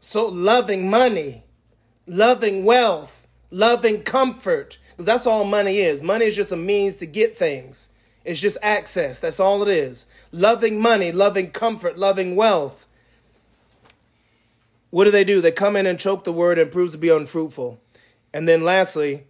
[0.00, 1.44] So loving money,
[2.06, 6.00] loving wealth, loving comfort, because that's all money is.
[6.02, 7.88] Money is just a means to get things.
[8.24, 9.20] It's just access.
[9.20, 10.06] That's all it is.
[10.32, 12.86] Loving money, loving comfort, loving wealth.
[14.90, 15.40] What do they do?
[15.40, 17.80] They come in and choke the word and proves to be unfruitful.
[18.32, 19.24] And then lastly,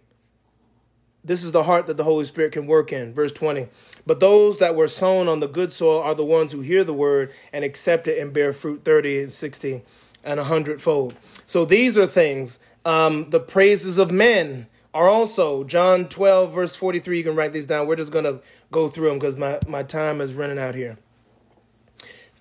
[1.23, 3.13] this is the heart that the Holy Spirit can work in.
[3.13, 3.67] Verse 20.
[4.05, 6.93] But those that were sown on the good soil are the ones who hear the
[6.93, 9.81] word and accept it and bear fruit 30 and 60
[10.23, 11.15] and a hundredfold.
[11.47, 12.59] So these are things.
[12.85, 17.17] Um, the praises of men are also John 12, verse 43.
[17.17, 17.85] You can write these down.
[17.85, 18.39] We're just going to
[18.71, 20.97] go through them because my, my time is running out here.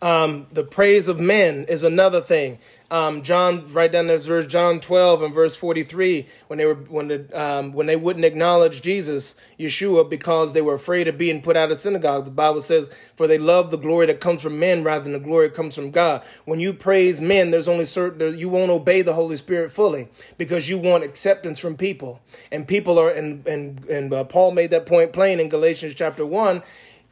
[0.01, 2.61] Um, the praise of men is another thing.
[2.91, 7.09] Um, John, right down this verse, John 12 and verse 43, when they were when
[7.09, 11.57] the, um, when they wouldn't acknowledge Jesus, Yeshua, because they were afraid of being put
[11.57, 12.27] out of synagogue.
[12.27, 15.19] The Bible says, "For they love the glory that comes from men rather than the
[15.19, 19.03] glory that comes from God." When you praise men, there's only certain you won't obey
[19.03, 22.21] the Holy Spirit fully because you want acceptance from people,
[22.53, 26.27] and people are and and and uh, Paul made that point plain in Galatians chapter
[26.27, 26.63] one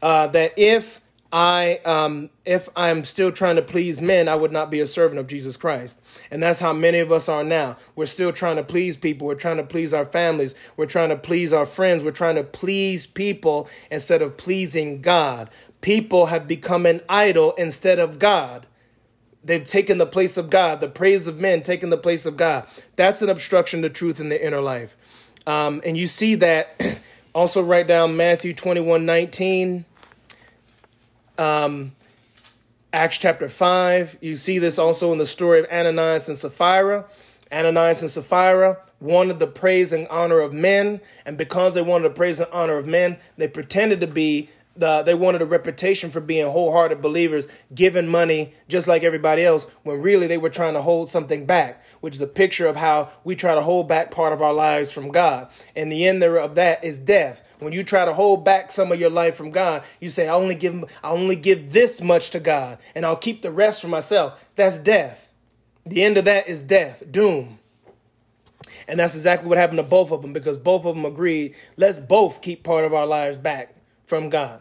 [0.03, 1.01] uh, that if
[1.33, 5.19] I, um, if I'm still trying to please men, I would not be a servant
[5.19, 5.99] of Jesus Christ.
[6.31, 7.79] And that's how many of us are now.
[7.97, 9.27] We're still trying to please people.
[9.27, 10.55] We're trying to please our families.
[10.77, 12.03] We're trying to please our friends.
[12.03, 15.49] We're trying to please people instead of pleasing God.
[15.81, 18.67] People have become an idol instead of God.
[19.43, 20.81] They've taken the place of God.
[20.81, 22.67] The praise of men taken the place of God.
[22.97, 24.97] That's an obstruction to truth in the inner life.
[25.47, 27.01] Um, and you see that
[27.35, 29.87] also write down Matthew 21 19.
[31.39, 31.93] Um,
[32.93, 37.07] Acts chapter 5, you see this also in the story of Ananias and Sapphira.
[37.51, 42.15] Ananias and Sapphira wanted the praise and honor of men, and because they wanted the
[42.15, 46.21] praise and honor of men, they pretended to be the, they wanted a reputation for
[46.21, 50.83] being wholehearted believers, giving money just like everybody else, when really they were trying to
[50.83, 54.33] hold something back, which is a picture of how we try to hold back part
[54.33, 55.49] of our lives from God.
[55.77, 57.47] And the end of that is death.
[57.63, 60.35] When you try to hold back some of your life from God, you say, "I
[60.35, 63.89] only give, I only give this much to God, and I'll keep the rest for
[63.89, 65.31] myself." That's death.
[65.85, 67.59] The end of that is death, doom.
[68.89, 71.99] And that's exactly what happened to both of them because both of them agreed, let's
[71.99, 73.75] both keep part of our lives back
[74.07, 74.61] from God.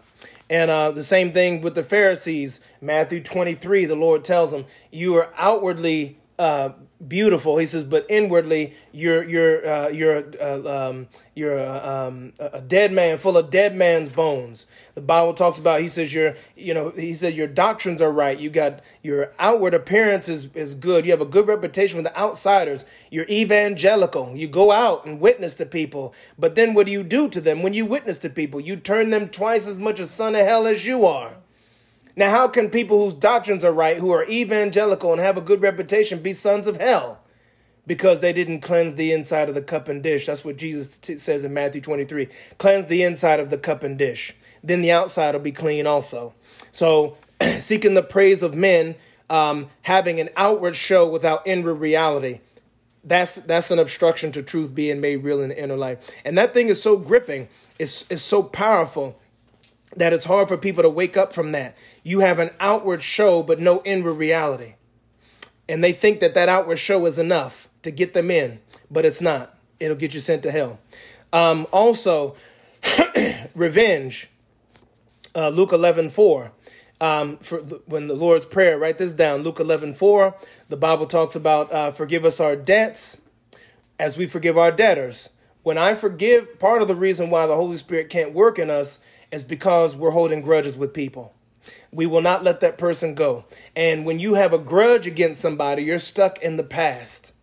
[0.50, 2.60] And uh, the same thing with the Pharisees.
[2.82, 6.72] Matthew 23, the Lord tells them, You are outwardly uh,
[7.08, 7.58] beautiful.
[7.58, 12.92] He says, but inwardly you're you're uh, you're uh, um, you're uh, um, a dead
[12.92, 14.66] man, full of dead man's bones.
[14.96, 15.82] The Bible talks about.
[15.82, 18.38] He says your you know he said your doctrines are right.
[18.38, 21.06] You got your outward appearance is is good.
[21.06, 22.86] You have a good reputation with the outsiders.
[23.10, 24.36] You're evangelical.
[24.36, 26.14] You go out and witness to people.
[26.38, 28.60] But then what do you do to them when you witness to people?
[28.60, 31.36] You turn them twice as much a son of hell as you are.
[32.16, 35.62] Now, how can people whose doctrines are right, who are evangelical and have a good
[35.62, 37.20] reputation, be sons of hell?
[37.88, 40.26] Because they didn't cleanse the inside of the cup and dish.
[40.26, 42.28] That's what Jesus t- says in Matthew 23.
[42.58, 44.36] Cleanse the inside of the cup and dish.
[44.64, 46.34] Then the outside will be clean also.
[46.72, 48.96] So, seeking the praise of men,
[49.30, 52.42] um, having an outward show without inward reality.
[53.04, 55.98] That's that's an obstruction to truth being made real in the inner life.
[56.24, 57.48] And that thing is so gripping,
[57.80, 59.20] it's, it's so powerful
[59.96, 61.76] that it's hard for people to wake up from that.
[62.04, 64.76] You have an outward show, but no inward reality.
[65.68, 68.60] And they think that that outward show is enough to get them in,
[68.90, 69.58] but it's not.
[69.80, 70.80] It'll get you sent to hell.
[71.34, 72.36] Um, also,
[73.56, 74.30] revenge.
[75.34, 76.52] Uh, Luke 11 4.
[77.00, 79.44] Um, for when the Lord's Prayer, write this down.
[79.44, 80.36] Luke 11 4.
[80.70, 83.22] The Bible talks about uh, forgive us our debts
[83.98, 85.30] as we forgive our debtors.
[85.64, 89.00] When I forgive, part of the reason why the Holy Spirit can't work in us
[89.32, 91.34] is because we're holding grudges with people.
[91.92, 93.46] We will not let that person go.
[93.76, 97.34] And when you have a grudge against somebody, you're stuck in the past.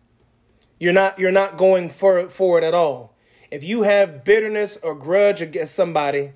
[0.79, 3.15] You're not you're not going for, forward at all.
[3.51, 6.33] If you have bitterness or grudge against somebody,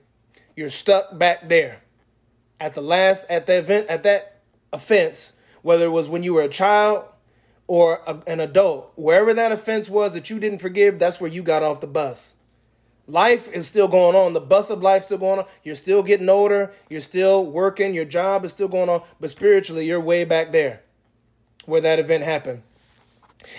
[0.55, 1.81] you're stuck back there.
[2.59, 6.41] At the last at the event at that offense, whether it was when you were
[6.43, 7.05] a child
[7.67, 11.43] or a, an adult, wherever that offense was that you didn't forgive, that's where you
[11.43, 12.35] got off the bus.
[13.07, 14.34] Life is still going on.
[14.34, 15.45] The bus of life still going on.
[15.63, 16.71] You're still getting older.
[16.89, 17.93] You're still working.
[17.93, 19.01] Your job is still going on.
[19.19, 20.81] But spiritually, you're way back there
[21.65, 22.63] where that event happened.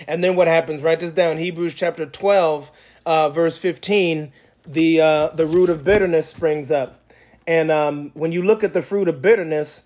[0.07, 0.81] And then what happens?
[0.81, 1.37] Write this down.
[1.37, 2.71] Hebrews chapter 12,
[3.05, 4.31] uh, verse 15.
[4.65, 7.13] The, uh, the root of bitterness springs up.
[7.45, 9.83] And um, when you look at the fruit of bitterness,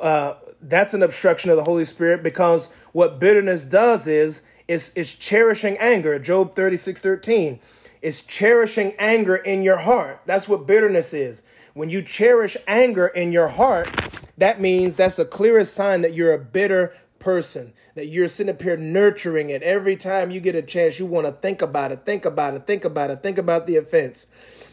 [0.00, 5.14] uh, that's an obstruction of the Holy Spirit because what bitterness does is, is, is
[5.14, 6.18] cherishing anger.
[6.18, 7.60] Job 36, 13
[8.02, 10.20] is cherishing anger in your heart.
[10.26, 11.42] That's what bitterness is.
[11.74, 13.88] When you cherish anger in your heart,
[14.36, 18.60] that means that's the clearest sign that you're a bitter person, that you're sitting up
[18.60, 19.62] here nurturing it.
[19.62, 22.66] Every time you get a chance, you want to think about it, think about it,
[22.66, 24.26] think about it, think about the offense.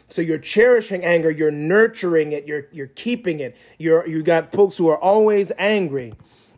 [0.08, 3.56] So you're cherishing anger, you're nurturing it, you're you're keeping it.
[3.78, 6.14] You're you got folks who are always angry.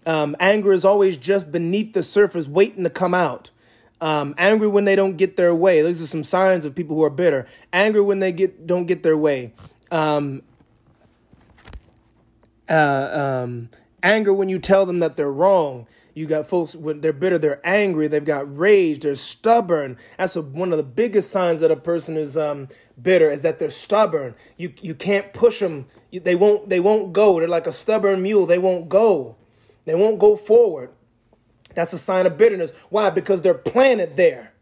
[0.07, 3.51] Um, anger is always just beneath the surface, waiting to come out.
[4.03, 5.81] Um, angry when they don't get their way.
[5.81, 7.47] These are some signs of people who are bitter.
[7.73, 9.55] Angry when they get don't get their way.
[9.93, 10.43] Um,
[12.69, 13.69] uh, um,
[14.03, 15.87] anger when you tell them that they're wrong.
[16.15, 19.97] You got folks when they're bitter, they're angry, they've got rage, they're stubborn.
[20.19, 22.69] That's a, one of the biggest signs that a person is um,
[23.01, 24.35] bitter is that they're stubborn.
[24.57, 25.87] You you can't push them.
[26.11, 27.39] You, they won't they won't go.
[27.39, 28.47] They're like a stubborn mule.
[28.47, 29.37] They won't go.
[29.85, 30.91] They won't go forward.
[31.75, 32.73] That's a sign of bitterness.
[32.89, 33.11] Why?
[33.11, 34.53] Because they're planted there.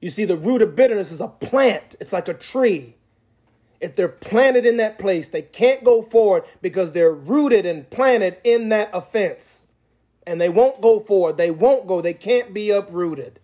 [0.00, 2.96] You see, the root of bitterness is a plant, it's like a tree.
[3.80, 8.38] If they're planted in that place, they can't go forward because they're rooted and planted
[8.42, 9.66] in that offense.
[10.26, 11.36] And they won't go forward.
[11.36, 12.00] They won't go.
[12.00, 13.40] They can't be uprooted.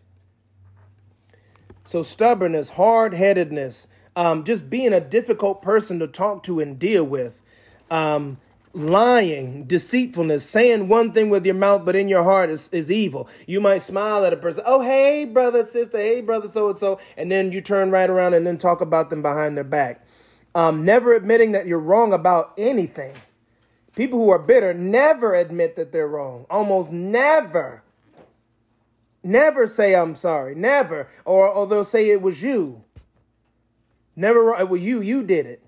[1.85, 3.87] So, stubbornness, hard headedness,
[4.17, 7.43] um, just being a difficult person to talk to and deal with,
[7.91, 8.39] um,
[8.73, 13.29] lying, deceitfulness, saying one thing with your mouth, but in your heart is, is evil.
[13.47, 17.01] You might smile at a person, oh, hey, brother, sister, hey, brother, so and so,
[17.17, 20.07] and then you turn right around and then talk about them behind their back.
[20.55, 23.15] Um, never admitting that you're wrong about anything.
[23.97, 26.47] People who are bitter never admit that they're wrong.
[26.49, 27.83] Almost never.
[29.23, 30.55] Never say I'm sorry.
[30.55, 31.09] Never.
[31.25, 32.83] Or, or they'll say it was you.
[34.17, 35.01] Never, it was you.
[35.01, 35.63] You did it.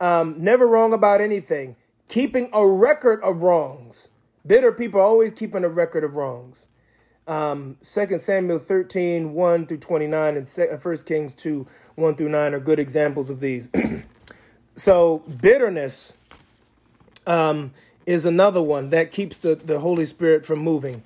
[0.00, 1.76] Um, never wrong about anything
[2.12, 4.10] keeping a record of wrongs.
[4.46, 6.66] Bitter people are always keeping a record of wrongs.
[7.26, 12.52] Um, 2 Samuel 13, 1 through 29, and 1 uh, Kings 2, 1 through 9
[12.52, 13.70] are good examples of these.
[14.76, 16.12] so, bitterness
[17.26, 17.72] um,
[18.04, 21.02] is another one that keeps the, the Holy Spirit from moving.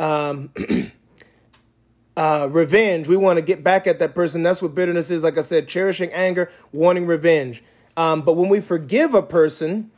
[0.00, 0.50] Um,
[2.16, 4.42] uh, revenge, we want to get back at that person.
[4.42, 5.22] That's what bitterness is.
[5.22, 7.62] Like I said, cherishing anger, wanting revenge.
[7.96, 9.92] Um, but when we forgive a person,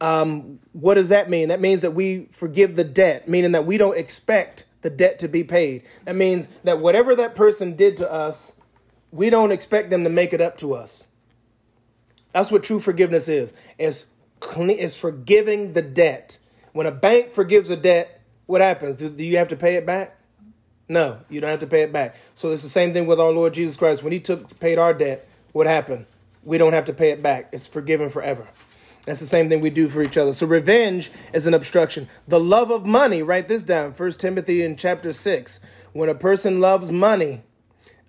[0.00, 1.48] um, what does that mean?
[1.48, 5.28] That means that we forgive the debt, meaning that we don't expect the debt to
[5.28, 5.82] be paid.
[6.04, 8.58] That means that whatever that person did to us,
[9.12, 11.06] we don't expect them to make it up to us.
[12.32, 13.52] That's what true forgiveness is.
[13.76, 14.06] It's,
[14.38, 16.38] clean, it's forgiving the debt.
[16.72, 18.96] When a bank forgives a debt, what happens?
[18.96, 20.16] Do, do you have to pay it back?
[20.88, 22.16] No, you don't have to pay it back.
[22.34, 24.02] So it's the same thing with our Lord Jesus Christ.
[24.02, 26.06] When he took paid our debt, what happened?
[26.42, 27.50] We don't have to pay it back.
[27.52, 28.48] It's forgiven forever.
[29.06, 30.32] That's the same thing we do for each other.
[30.32, 32.08] So revenge is an obstruction.
[32.28, 33.94] The love of money, write this down.
[33.94, 35.60] First Timothy in chapter 6.
[35.92, 37.42] When a person loves money,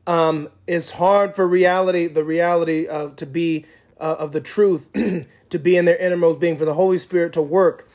[0.06, 3.66] um, it's hard for reality, the reality of to be
[4.00, 4.92] uh, of the truth,
[5.50, 7.90] to be in their innermost being, for the Holy Spirit to work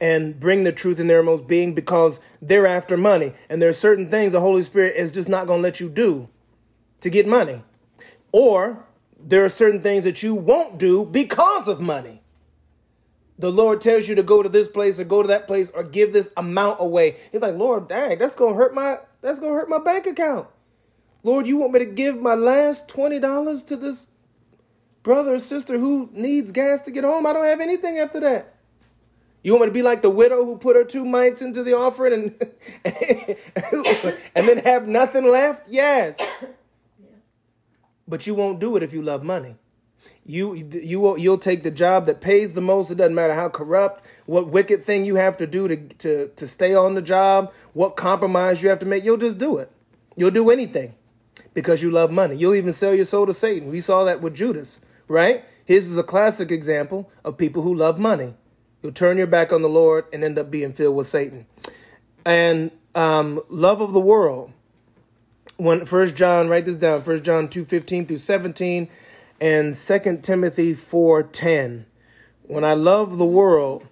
[0.00, 3.32] and bring the truth in their innermost being because they're after money.
[3.48, 5.88] And there are certain things the Holy Spirit is just not going to let you
[5.88, 6.28] do
[7.00, 7.62] to get money.
[8.32, 8.84] Or
[9.18, 12.21] there are certain things that you won't do because of money
[13.38, 15.82] the Lord tells you to go to this place or go to that place or
[15.82, 17.16] give this amount away.
[17.32, 20.48] He's like, Lord, dang, that's gonna hurt my that's gonna hurt my bank account.
[21.22, 24.06] Lord, you want me to give my last twenty dollars to this
[25.02, 27.26] brother or sister who needs gas to get home?
[27.26, 28.54] I don't have anything after that.
[29.42, 31.76] You want me to be like the widow who put her two mites into the
[31.76, 32.46] offering and
[34.34, 35.68] and then have nothing left?
[35.68, 36.18] Yes.
[38.06, 39.56] But you won't do it if you love money.
[40.24, 42.90] You you will you'll take the job that pays the most.
[42.92, 46.46] It doesn't matter how corrupt, what wicked thing you have to do to to to
[46.46, 49.02] stay on the job, what compromise you have to make.
[49.02, 49.68] You'll just do it.
[50.16, 50.94] You'll do anything
[51.54, 52.36] because you love money.
[52.36, 53.70] You'll even sell your soul to Satan.
[53.70, 55.44] We saw that with Judas, right?
[55.64, 58.34] His is a classic example of people who love money.
[58.80, 61.46] You'll turn your back on the Lord and end up being filled with Satan.
[62.24, 64.52] And um, love of the world.
[65.56, 67.02] When First John, write this down.
[67.02, 68.88] First John two fifteen through seventeen
[69.42, 71.84] and 2 Timothy 4:10.
[72.44, 73.84] When I love the world.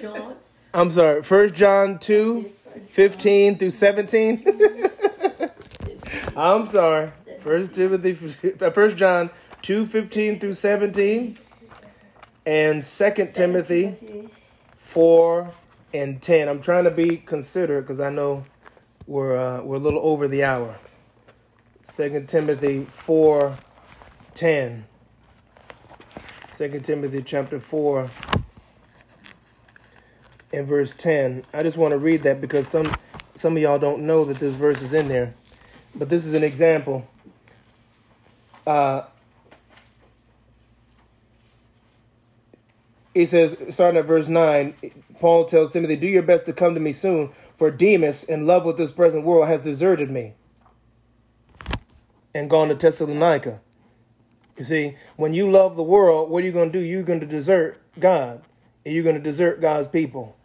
[0.00, 0.36] John.
[0.74, 2.50] I'm sorry, 1 John 2,
[2.88, 4.44] 15 through 17.
[6.36, 7.10] I'm sorry.
[7.40, 9.30] First Timothy First John
[9.62, 11.38] 2, 15 through 17.
[12.46, 14.30] And 2 Timothy
[14.78, 15.52] 4
[15.92, 16.48] and 10.
[16.48, 18.44] I'm trying to be considerate because I know
[19.06, 20.78] we're uh, we're a little over the hour.
[21.82, 23.58] Second Timothy 4
[24.34, 24.86] 10.
[26.56, 28.10] 2 Timothy chapter 4
[30.52, 31.42] and verse 10.
[31.52, 32.94] I just want to read that because some
[33.34, 35.34] some of y'all don't know that this verse is in there.
[35.94, 37.08] But this is an example.
[38.64, 39.02] Uh,
[43.12, 44.74] he says, starting at verse 9,
[45.18, 48.64] Paul tells Timothy, Do your best to come to me soon, for Demas, in love
[48.64, 50.34] with this present world, has deserted me
[52.34, 53.60] and gone to Thessalonica.
[54.56, 56.84] You see, when you love the world, what are you going to do?
[56.84, 58.42] You're going to desert God.
[58.84, 60.36] And you're going to desert God's people.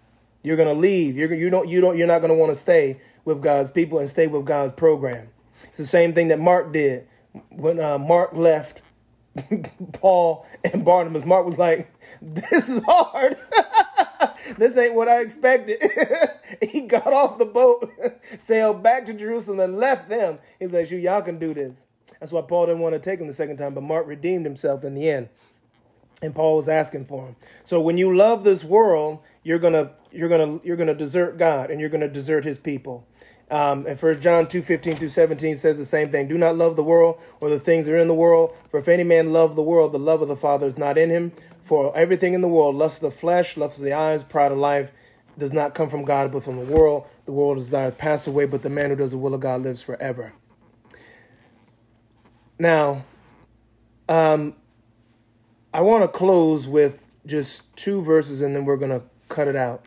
[0.44, 1.18] You're going to leave.
[1.18, 4.00] You're you don't you don't you're not going to want to stay with God's people
[4.00, 5.30] and stay with God's program.
[5.64, 7.08] It's the same thing that Mark did
[7.50, 8.82] when uh, Mark left
[9.94, 11.26] Paul and Barnabas.
[11.26, 11.92] Mark was like,
[12.22, 13.38] "This is hard."
[14.58, 15.82] this ain't what I expected.
[16.62, 17.92] he got off the boat,
[18.38, 20.40] sailed back to Jerusalem, and left them.
[20.60, 21.86] He's like, you y'all can do this.
[22.20, 24.84] That's why Paul didn't want to take him the second time, but Mark redeemed himself
[24.84, 25.30] in the end.
[26.22, 27.36] And Paul was asking for him.
[27.64, 31.80] So when you love this world, you're gonna you're gonna you're gonna desert God and
[31.80, 33.06] you're gonna desert his people.
[33.50, 36.28] Um, and First John 2, 15 through 17 says the same thing.
[36.28, 38.54] Do not love the world or the things that are in the world.
[38.70, 41.10] For if any man love the world, the love of the Father is not in
[41.10, 41.32] him.
[41.68, 44.58] For everything in the world, lust of the flesh, lust of the eyes, pride of
[44.58, 44.94] life,
[45.38, 47.06] does not come from God, but from the world.
[47.26, 49.82] The world desires pass away, but the man who does the will of God lives
[49.82, 50.32] forever.
[52.58, 53.04] Now,
[54.08, 54.56] um,
[55.74, 59.58] I want to close with just two verses and then we're going to cut it
[59.58, 59.86] out.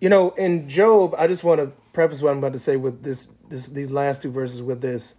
[0.00, 3.02] You know, in Job, I just want to preface what I'm about to say with
[3.02, 5.16] this, this these last two verses with this.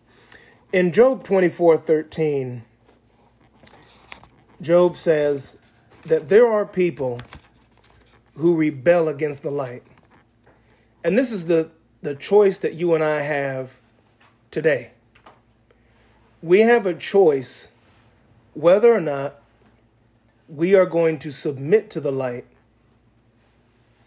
[0.74, 2.64] In Job 24 13,
[4.62, 5.60] Job says
[6.04, 7.20] that there are people
[8.36, 9.84] who rebel against the light.
[11.04, 11.70] And this is the,
[12.02, 13.80] the choice that you and I have
[14.52, 14.92] today.
[16.42, 17.70] we have a choice
[18.54, 19.42] whether or not
[20.48, 22.46] we are going to submit to the light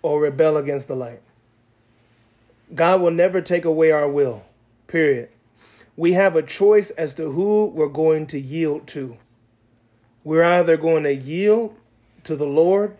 [0.02, 1.20] or rebel against the light.
[2.74, 4.44] God will never take away our will,
[4.86, 5.28] period.
[5.96, 9.18] We have a choice as to who we're going to yield to.
[10.22, 11.76] We're either going to yield
[12.24, 12.96] to the Lord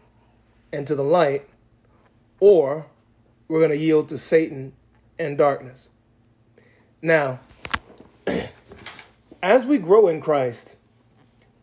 [0.73, 1.49] and to the light,
[2.39, 2.87] or
[3.49, 4.73] we're going to yield to Satan
[5.19, 5.91] and darkness.
[7.03, 7.41] Now,
[9.43, 10.77] as we grow in Christ,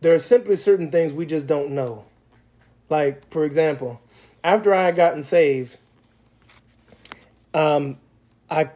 [0.00, 2.04] there are simply certain things we just don't know.
[2.88, 4.00] Like, for example,
[4.44, 5.76] after I had gotten saved,
[7.52, 7.98] um,
[8.48, 8.70] I,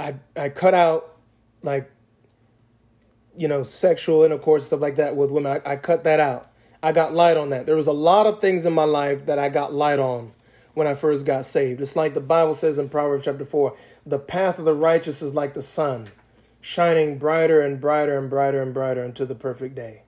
[0.00, 1.16] I, I cut out
[1.62, 1.90] like,
[3.38, 5.60] you know, sexual intercourse stuff like that with women.
[5.64, 6.50] I, I cut that out.
[6.82, 7.66] I got light on that.
[7.66, 10.32] There was a lot of things in my life that I got light on
[10.74, 11.80] when I first got saved.
[11.80, 15.34] It's like the Bible says in Proverbs chapter 4 the path of the righteous is
[15.34, 16.08] like the sun,
[16.60, 20.02] shining brighter and brighter and brighter and brighter until the perfect day.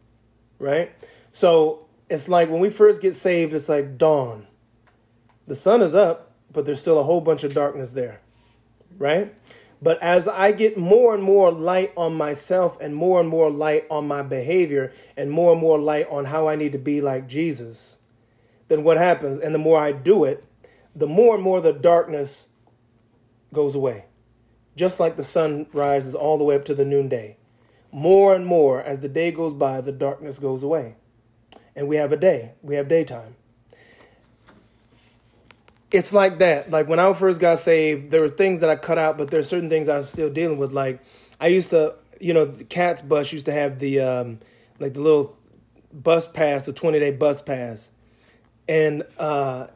[0.58, 0.92] Right?
[1.30, 4.46] So it's like when we first get saved, it's like dawn.
[5.46, 8.20] The sun is up, but there's still a whole bunch of darkness there.
[8.98, 9.34] Right?
[9.82, 13.86] But as I get more and more light on myself and more and more light
[13.90, 17.26] on my behavior and more and more light on how I need to be like
[17.28, 17.98] Jesus,
[18.68, 19.38] then what happens?
[19.38, 20.44] And the more I do it,
[20.94, 22.48] the more and more the darkness
[23.52, 24.04] goes away.
[24.76, 27.38] Just like the sun rises all the way up to the noonday.
[27.90, 30.96] More and more as the day goes by, the darkness goes away.
[31.74, 33.36] And we have a day, we have daytime
[35.90, 36.70] it's like that.
[36.70, 39.48] Like when I first got saved, there were things that I cut out, but there's
[39.48, 40.72] certain things I'm still dealing with.
[40.72, 41.00] Like
[41.40, 44.38] I used to, you know, the CATS bus used to have the um,
[44.78, 45.36] like the little
[45.92, 47.90] bus pass, the 20 day bus pass,
[48.68, 49.66] and uh,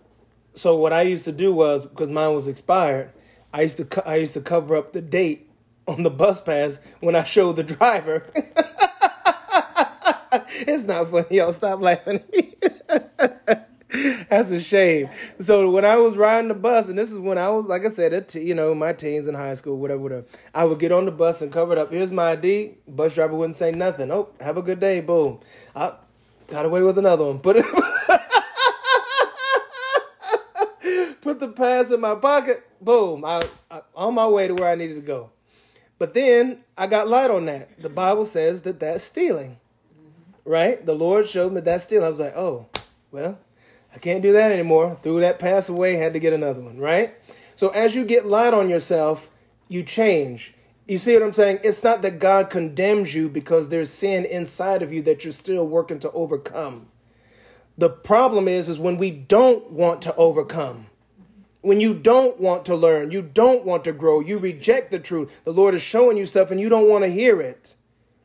[0.54, 3.10] so what I used to do was because mine was expired,
[3.52, 5.50] I used to co- I used to cover up the date
[5.88, 8.30] on the bus pass when I showed the driver.
[10.32, 11.52] it's not funny, y'all.
[11.52, 12.22] Stop laughing.
[14.28, 15.08] That's a shame.
[15.38, 17.90] So when I was riding the bus, and this is when I was, like I
[17.90, 20.24] said, at you know my teens in high school, whatever, whatever.
[20.52, 21.92] I would get on the bus and cover it up.
[21.92, 22.74] Here's my ID.
[22.88, 24.10] Bus driver wouldn't say nothing.
[24.10, 25.00] Oh, have a good day.
[25.00, 25.38] Boom.
[25.76, 25.92] I
[26.48, 27.38] got away with another one.
[27.38, 27.66] Put it.
[31.20, 32.66] Put the pass in my pocket.
[32.80, 33.24] Boom.
[33.24, 35.30] I, I on my way to where I needed to go.
[35.98, 37.80] But then I got light on that.
[37.80, 39.58] The Bible says that that's stealing.
[40.44, 40.84] Right?
[40.84, 42.06] The Lord showed me that stealing.
[42.06, 42.66] I was like, oh,
[43.12, 43.38] well,
[43.94, 44.98] I can't do that anymore.
[45.02, 47.14] Threw that pass away, had to get another one, right?
[47.54, 49.30] So as you get light on yourself,
[49.68, 50.54] you change.
[50.86, 51.60] You see what I'm saying?
[51.62, 55.66] It's not that God condemns you because there's sin inside of you that you're still
[55.66, 56.88] working to overcome.
[57.78, 60.86] The problem is is when we don't want to overcome.
[61.62, 65.40] When you don't want to learn, you don't want to grow, you reject the truth.
[65.44, 67.74] The Lord is showing you stuff and you don't want to hear it.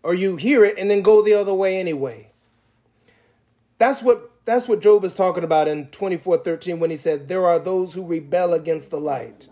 [0.04, 2.32] Or you hear it and then go the other way anyway.
[3.78, 7.60] That's what that's what Job is talking about in 24:13 when he said, "There are
[7.60, 9.48] those who rebel against the light."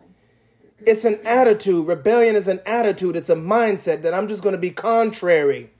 [0.85, 1.87] It's an attitude.
[1.87, 3.15] Rebellion is an attitude.
[3.15, 5.71] It's a mindset that I'm just going to be contrary.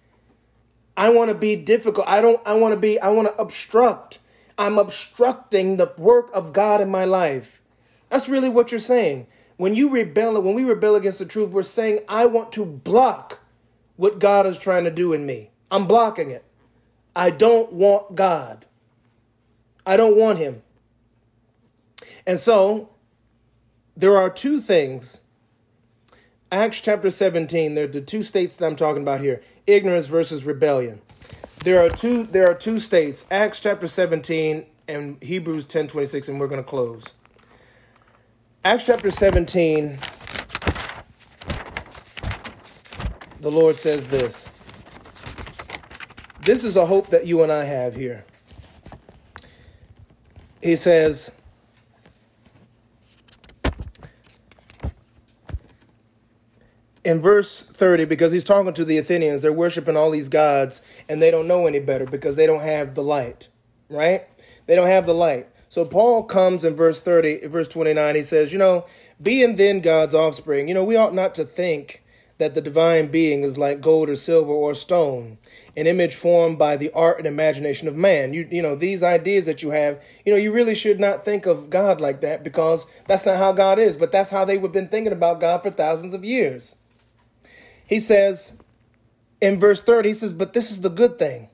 [0.96, 2.08] I want to be difficult.
[2.08, 4.20] I don't I want to be I want to obstruct.
[4.58, 7.62] I'm obstructing the work of God in my life.
[8.10, 9.28] That's really what you're saying.
[9.58, 13.40] When you rebel, when we rebel against the truth, we're saying I want to block
[13.96, 15.52] what God is trying to do in me.
[15.70, 16.44] I'm blocking it.
[17.16, 18.66] I don't want God.
[19.88, 20.62] I don't want him.
[22.28, 22.90] And so
[23.96, 25.22] there are two things.
[26.52, 31.02] Acts chapter 17, they're the two states that I'm talking about here ignorance versus rebellion.
[31.64, 36.40] There are two there are two states, Acts chapter 17 and Hebrews 10 26, and
[36.40, 37.06] we're going to close.
[38.64, 39.98] Acts chapter 17,
[43.40, 44.50] the Lord says this.
[46.42, 48.26] This is a hope that you and I have here
[50.62, 51.32] he says,
[57.04, 61.22] in verse 30, because he's talking to the Athenians, they're worshiping all these gods and
[61.22, 63.48] they don't know any better because they don't have the light,
[63.90, 64.28] right?
[64.66, 65.48] They don't have the light.
[65.70, 68.86] So Paul comes in verse 30, verse 29, he says, You know,
[69.22, 72.04] being then God's offspring, you know, we ought not to think
[72.38, 75.38] that the divine being is like gold or silver or stone,
[75.76, 78.34] an image formed by the art and imagination of man.
[78.34, 81.46] You you know, these ideas that you have, you know, you really should not think
[81.46, 84.72] of God like that because that's not how God is, but that's how they have
[84.72, 86.76] been thinking about God for thousands of years.
[87.88, 88.62] He says
[89.42, 91.50] in verse 30, he says, But this is the good thing.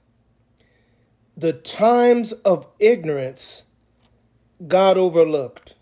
[1.37, 3.63] The times of ignorance
[4.67, 5.75] God overlooked.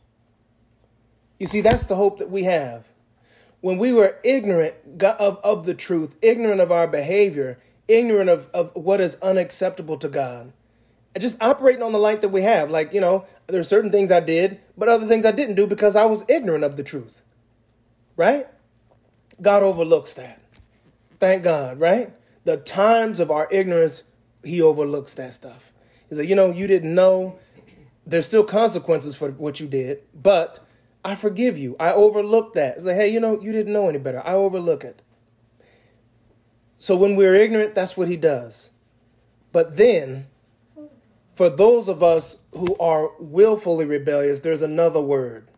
[1.40, 2.91] You see, that's the hope that we have
[3.62, 4.74] when we were ignorant
[5.04, 10.10] of, of the truth, ignorant of our behavior, ignorant of, of what is unacceptable to
[10.10, 10.52] God,
[11.18, 12.72] just operating on the light that we have.
[12.72, 15.68] Like, you know, there are certain things I did, but other things I didn't do
[15.68, 17.22] because I was ignorant of the truth.
[18.18, 18.48] Right?
[19.42, 20.42] God overlooks that.
[21.20, 22.14] Thank God, right?
[22.46, 24.04] The times of our ignorance,
[24.44, 25.72] He overlooks that stuff.
[26.10, 27.38] He's like, you know, you didn't know.
[28.06, 30.60] There's still consequences for what you did, but
[31.04, 31.76] I forgive you.
[31.80, 32.76] I overlook that.
[32.76, 34.22] It's like, hey, you know, you didn't know any better.
[34.26, 35.02] I overlook it.
[36.78, 38.72] So when we're ignorant, that's what he does.
[39.52, 40.28] But then,
[41.34, 45.50] for those of us who are willfully rebellious, there's another word.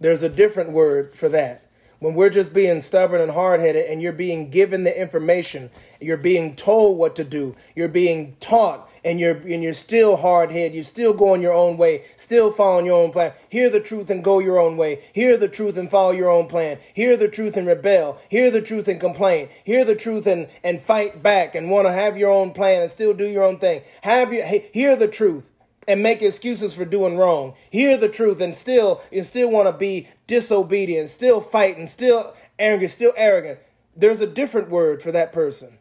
[0.00, 1.67] There's a different word for that
[2.00, 5.70] when we're just being stubborn and hard headed and you're being given the information,
[6.00, 10.52] you're being told what to do, you're being taught, and you're and you're still hard
[10.52, 13.32] headed, you're still going your own way, still following your own plan.
[13.48, 15.02] Hear the truth and go your own way.
[15.12, 16.78] Hear the truth and follow your own plan.
[16.94, 18.18] Hear the truth and rebel.
[18.28, 19.48] Hear the truth and complain.
[19.64, 22.90] Hear the truth and, and fight back and want to have your own plan and
[22.90, 23.82] still do your own thing.
[24.02, 25.50] Have your hear the truth
[25.88, 27.54] and make excuses for doing wrong.
[27.70, 32.88] Hear the truth and still you still want to be disobedient, still fighting, still angry,
[32.88, 33.58] still arrogant.
[33.96, 35.78] There's a different word for that person.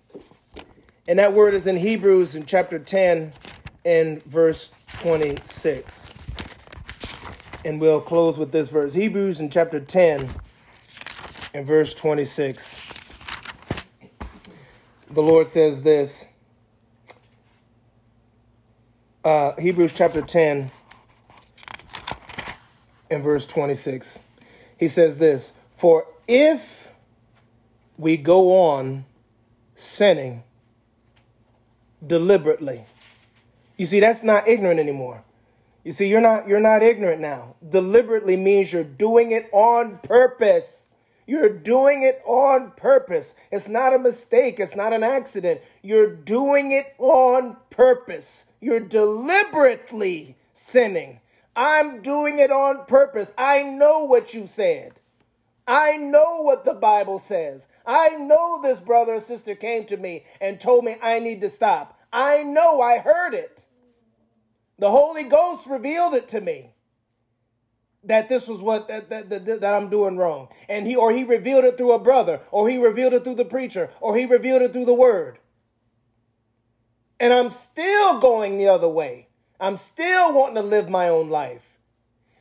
[1.07, 3.33] And that word is in Hebrews in chapter 10
[3.83, 6.13] and verse 26.
[7.65, 8.93] And we'll close with this verse.
[8.93, 10.29] Hebrews in chapter 10
[11.53, 12.77] and verse 26.
[15.09, 16.27] The Lord says this
[19.27, 20.71] uh, Hebrews chapter 10
[23.11, 24.19] and verse 26.
[24.77, 26.93] He says this For if
[27.97, 29.03] we go on
[29.75, 30.43] sinning
[32.05, 32.85] deliberately,
[33.75, 35.23] you see, that's not ignorant anymore.
[35.83, 37.55] You see, you're not you're not ignorant now.
[37.67, 40.86] Deliberately means you're doing it on purpose.
[41.27, 43.33] You're doing it on purpose.
[43.51, 44.59] It's not a mistake.
[44.59, 45.59] It's not an accident.
[45.83, 48.45] You're doing it on purpose.
[48.61, 51.19] You're deliberately sinning.
[51.53, 53.33] I'm doing it on purpose.
[53.37, 54.93] I know what you said.
[55.67, 57.67] I know what the Bible says.
[57.85, 61.49] I know this brother or sister came to me and told me I need to
[61.49, 61.99] stop.
[62.13, 63.65] I know I heard it.
[64.79, 66.73] The Holy Ghost revealed it to me
[68.03, 70.47] that this was what that, that, that, that, I'm doing wrong.
[70.69, 73.45] And he or he revealed it through a brother, or he revealed it through the
[73.45, 75.39] preacher, or he revealed it through the word.
[77.19, 79.27] And I'm still going the other way.
[79.59, 81.77] I'm still wanting to live my own life.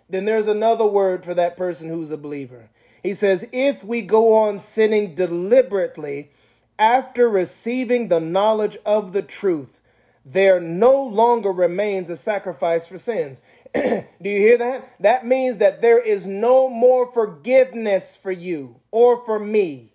[0.08, 2.68] Then there's another word for that person who's a believer.
[3.02, 6.30] He says, if we go on sinning deliberately
[6.78, 9.80] after receiving the knowledge of the truth,
[10.24, 13.40] there no longer remains a sacrifice for sins.
[13.74, 14.94] Do you hear that?
[15.01, 19.93] That means that there is no more forgiveness for you or for me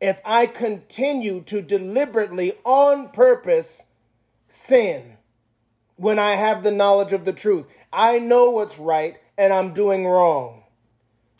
[0.00, 3.84] if I continue to deliberately, on purpose,
[4.46, 5.16] sin
[5.96, 7.66] when I have the knowledge of the truth.
[7.92, 10.62] I know what's right and I'm doing wrong.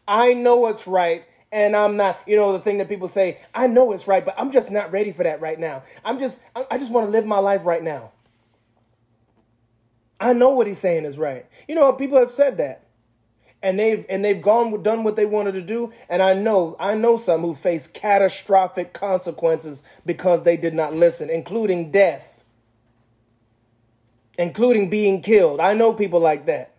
[0.06, 3.68] I know what's right and I'm not, you know, the thing that people say, I
[3.68, 5.82] know it's right, but I'm just not ready for that right now.
[6.04, 6.40] I'm just,
[6.70, 8.12] I just want to live my life right now.
[10.20, 11.46] I know what he's saying is right.
[11.68, 12.84] You know, people have said that.
[13.60, 15.92] And they've and they've gone done what they wanted to do.
[16.08, 21.28] And I know I know some who face catastrophic consequences because they did not listen,
[21.28, 22.44] including death,
[24.38, 25.58] including being killed.
[25.58, 26.72] I know people like that.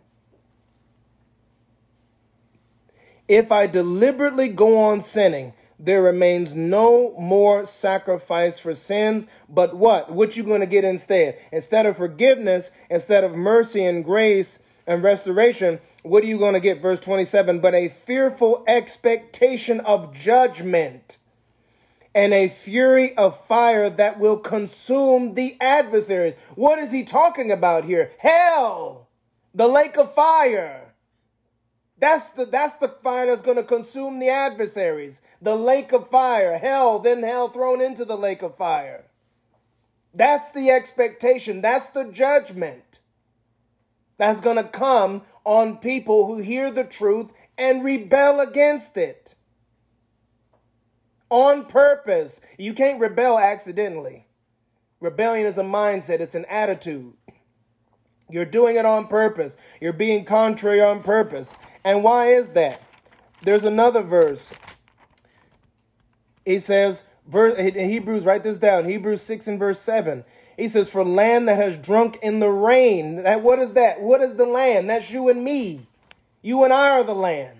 [3.27, 10.11] If I deliberately go on sinning, there remains no more sacrifice for sins, but what?
[10.11, 11.39] What you going to get instead?
[11.53, 16.59] Instead of forgiveness, instead of mercy and grace and restoration, what are you going to
[16.59, 16.81] get?
[16.81, 21.17] Verse 27 But a fearful expectation of judgment
[22.13, 26.33] and a fury of fire that will consume the adversaries.
[26.55, 28.11] What is he talking about here?
[28.17, 29.07] Hell,
[29.53, 30.88] the lake of fire.
[31.99, 35.21] That's the that's the fire that's going to consume the adversaries.
[35.41, 39.05] The lake of fire, hell, then hell thrown into the lake of fire.
[40.13, 41.61] That's the expectation.
[41.61, 42.99] That's the judgment
[44.19, 49.35] that's going to come on people who hear the truth and rebel against it.
[51.29, 52.41] On purpose.
[52.57, 54.27] You can't rebel accidentally.
[54.99, 57.13] Rebellion is a mindset, it's an attitude.
[58.29, 59.55] You're doing it on purpose.
[59.79, 61.53] You're being contrary on purpose.
[61.83, 62.83] And why is that?
[63.41, 64.53] There's another verse.
[66.45, 70.23] He says, verse, in Hebrews, write this down Hebrews 6 and verse 7.
[70.57, 73.23] He says, For land that has drunk in the rain.
[73.23, 74.01] That, what is that?
[74.01, 74.89] What is the land?
[74.89, 75.87] That's you and me.
[76.41, 77.59] You and I are the land.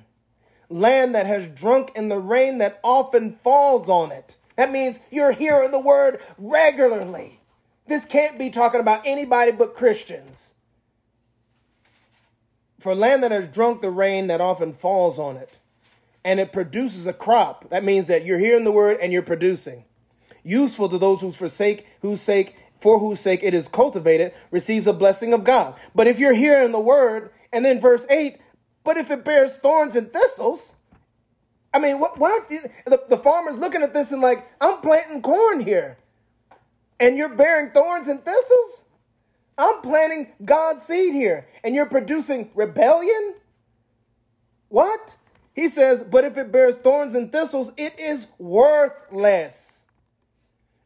[0.70, 4.36] land that has drunk in the rain that often falls on it.
[4.56, 7.40] That means you're hearing the word regularly.
[7.88, 10.54] This can't be talking about anybody but Christians.
[12.80, 15.60] For land that has drunk the rain that often falls on it,
[16.24, 17.70] and it produces a crop.
[17.70, 19.84] That means that you're hearing the word and you're producing.
[20.44, 24.94] Useful to those whose forsake, whose sake, for whose sake it is cultivated, receives a
[24.94, 25.76] blessing of God.
[25.94, 28.38] But if you're hearing the word, and then verse 8,
[28.84, 30.74] but if it bears thorns and thistles,
[31.74, 32.18] I mean, what?
[32.18, 32.50] What?
[32.50, 35.98] The, the farmer's looking at this and like, I'm planting corn here,
[37.00, 38.86] and you're bearing thorns and thistles.
[39.60, 43.36] I'm planting God's seed here, and you're producing rebellion.
[44.70, 45.18] What?
[45.54, 49.86] He says, but if it bears thorns and thistles, it is worthless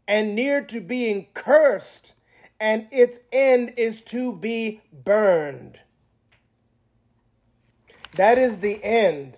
[0.08, 2.16] and near to being cursed,
[2.60, 5.80] and its end is to be burned.
[8.16, 9.38] That is the end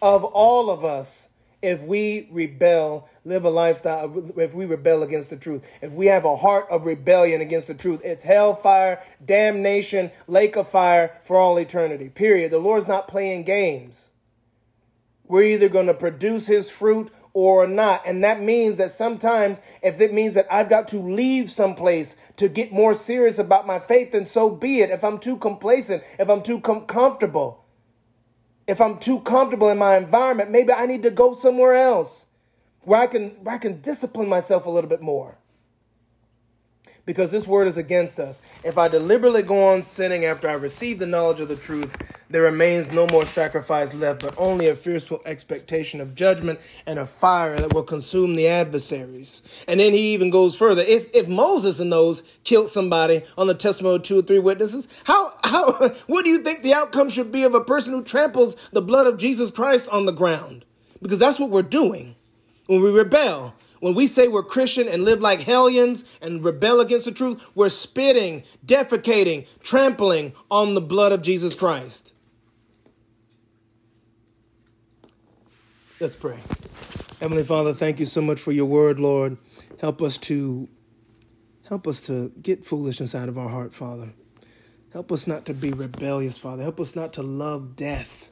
[0.00, 1.29] of all of us
[1.62, 6.24] if we rebel, live a lifestyle, if we rebel against the truth, if we have
[6.24, 11.58] a heart of rebellion against the truth, it's hellfire, damnation, lake of fire for all
[11.58, 12.08] eternity.
[12.08, 12.50] Period.
[12.50, 14.08] The Lord's not playing games.
[15.26, 18.02] We're either going to produce his fruit or not.
[18.06, 22.48] And that means that sometimes, if it means that I've got to leave someplace to
[22.48, 24.90] get more serious about my faith, then so be it.
[24.90, 27.64] If I'm too complacent, if I'm too com- comfortable,
[28.70, 32.26] if I'm too comfortable in my environment, maybe I need to go somewhere else
[32.82, 35.39] where I can where I can discipline myself a little bit more.
[37.10, 38.40] Because this word is against us.
[38.62, 41.92] If I deliberately go on sinning after I receive the knowledge of the truth,
[42.28, 47.04] there remains no more sacrifice left, but only a fearful expectation of judgment and a
[47.04, 49.42] fire that will consume the adversaries.
[49.66, 50.82] And then he even goes further.
[50.82, 54.86] If if Moses and those killed somebody on the testimony of two or three witnesses,
[55.02, 55.72] how how
[56.06, 59.08] what do you think the outcome should be of a person who tramples the blood
[59.08, 60.64] of Jesus Christ on the ground?
[61.02, 62.14] Because that's what we're doing
[62.68, 63.56] when we rebel.
[63.80, 67.70] When we say we're Christian and live like hellions and rebel against the truth, we're
[67.70, 72.14] spitting, defecating, trampling on the blood of Jesus Christ.
[75.98, 76.38] Let's pray.
[77.20, 79.36] Heavenly Father, thank you so much for your word, Lord.
[79.80, 80.68] Help us to
[81.68, 84.12] help us to get foolishness out of our heart, Father.
[84.94, 86.62] Help us not to be rebellious, Father.
[86.62, 88.30] Help us not to love death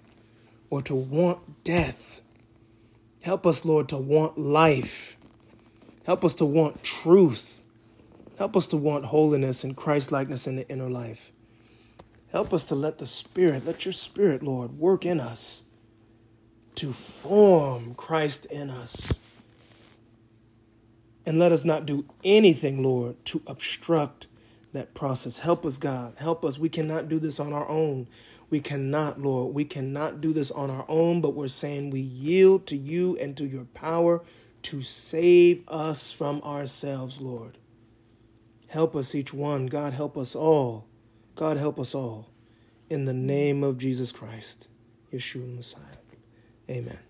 [0.70, 2.22] or to want death.
[3.22, 5.17] Help us, Lord, to want life.
[6.09, 7.62] Help us to want truth.
[8.39, 11.32] Help us to want holiness and Christ likeness in the inner life.
[12.32, 15.64] Help us to let the Spirit, let your Spirit, Lord, work in us
[16.76, 19.20] to form Christ in us.
[21.26, 24.28] And let us not do anything, Lord, to obstruct
[24.72, 25.40] that process.
[25.40, 26.14] Help us, God.
[26.16, 26.59] Help us.
[26.59, 28.06] We cannot do this on our own.
[28.48, 29.55] We cannot, Lord.
[29.55, 33.36] We cannot do this on our own, but we're saying we yield to you and
[33.36, 34.22] to your power
[34.68, 37.56] to save us from ourselves, Lord.
[38.68, 39.64] Help us, each one.
[39.64, 40.86] God, help us all.
[41.36, 42.28] God, help us all.
[42.90, 44.68] In the name of Jesus Christ,
[45.10, 45.82] Yeshua Messiah.
[46.68, 47.07] Amen.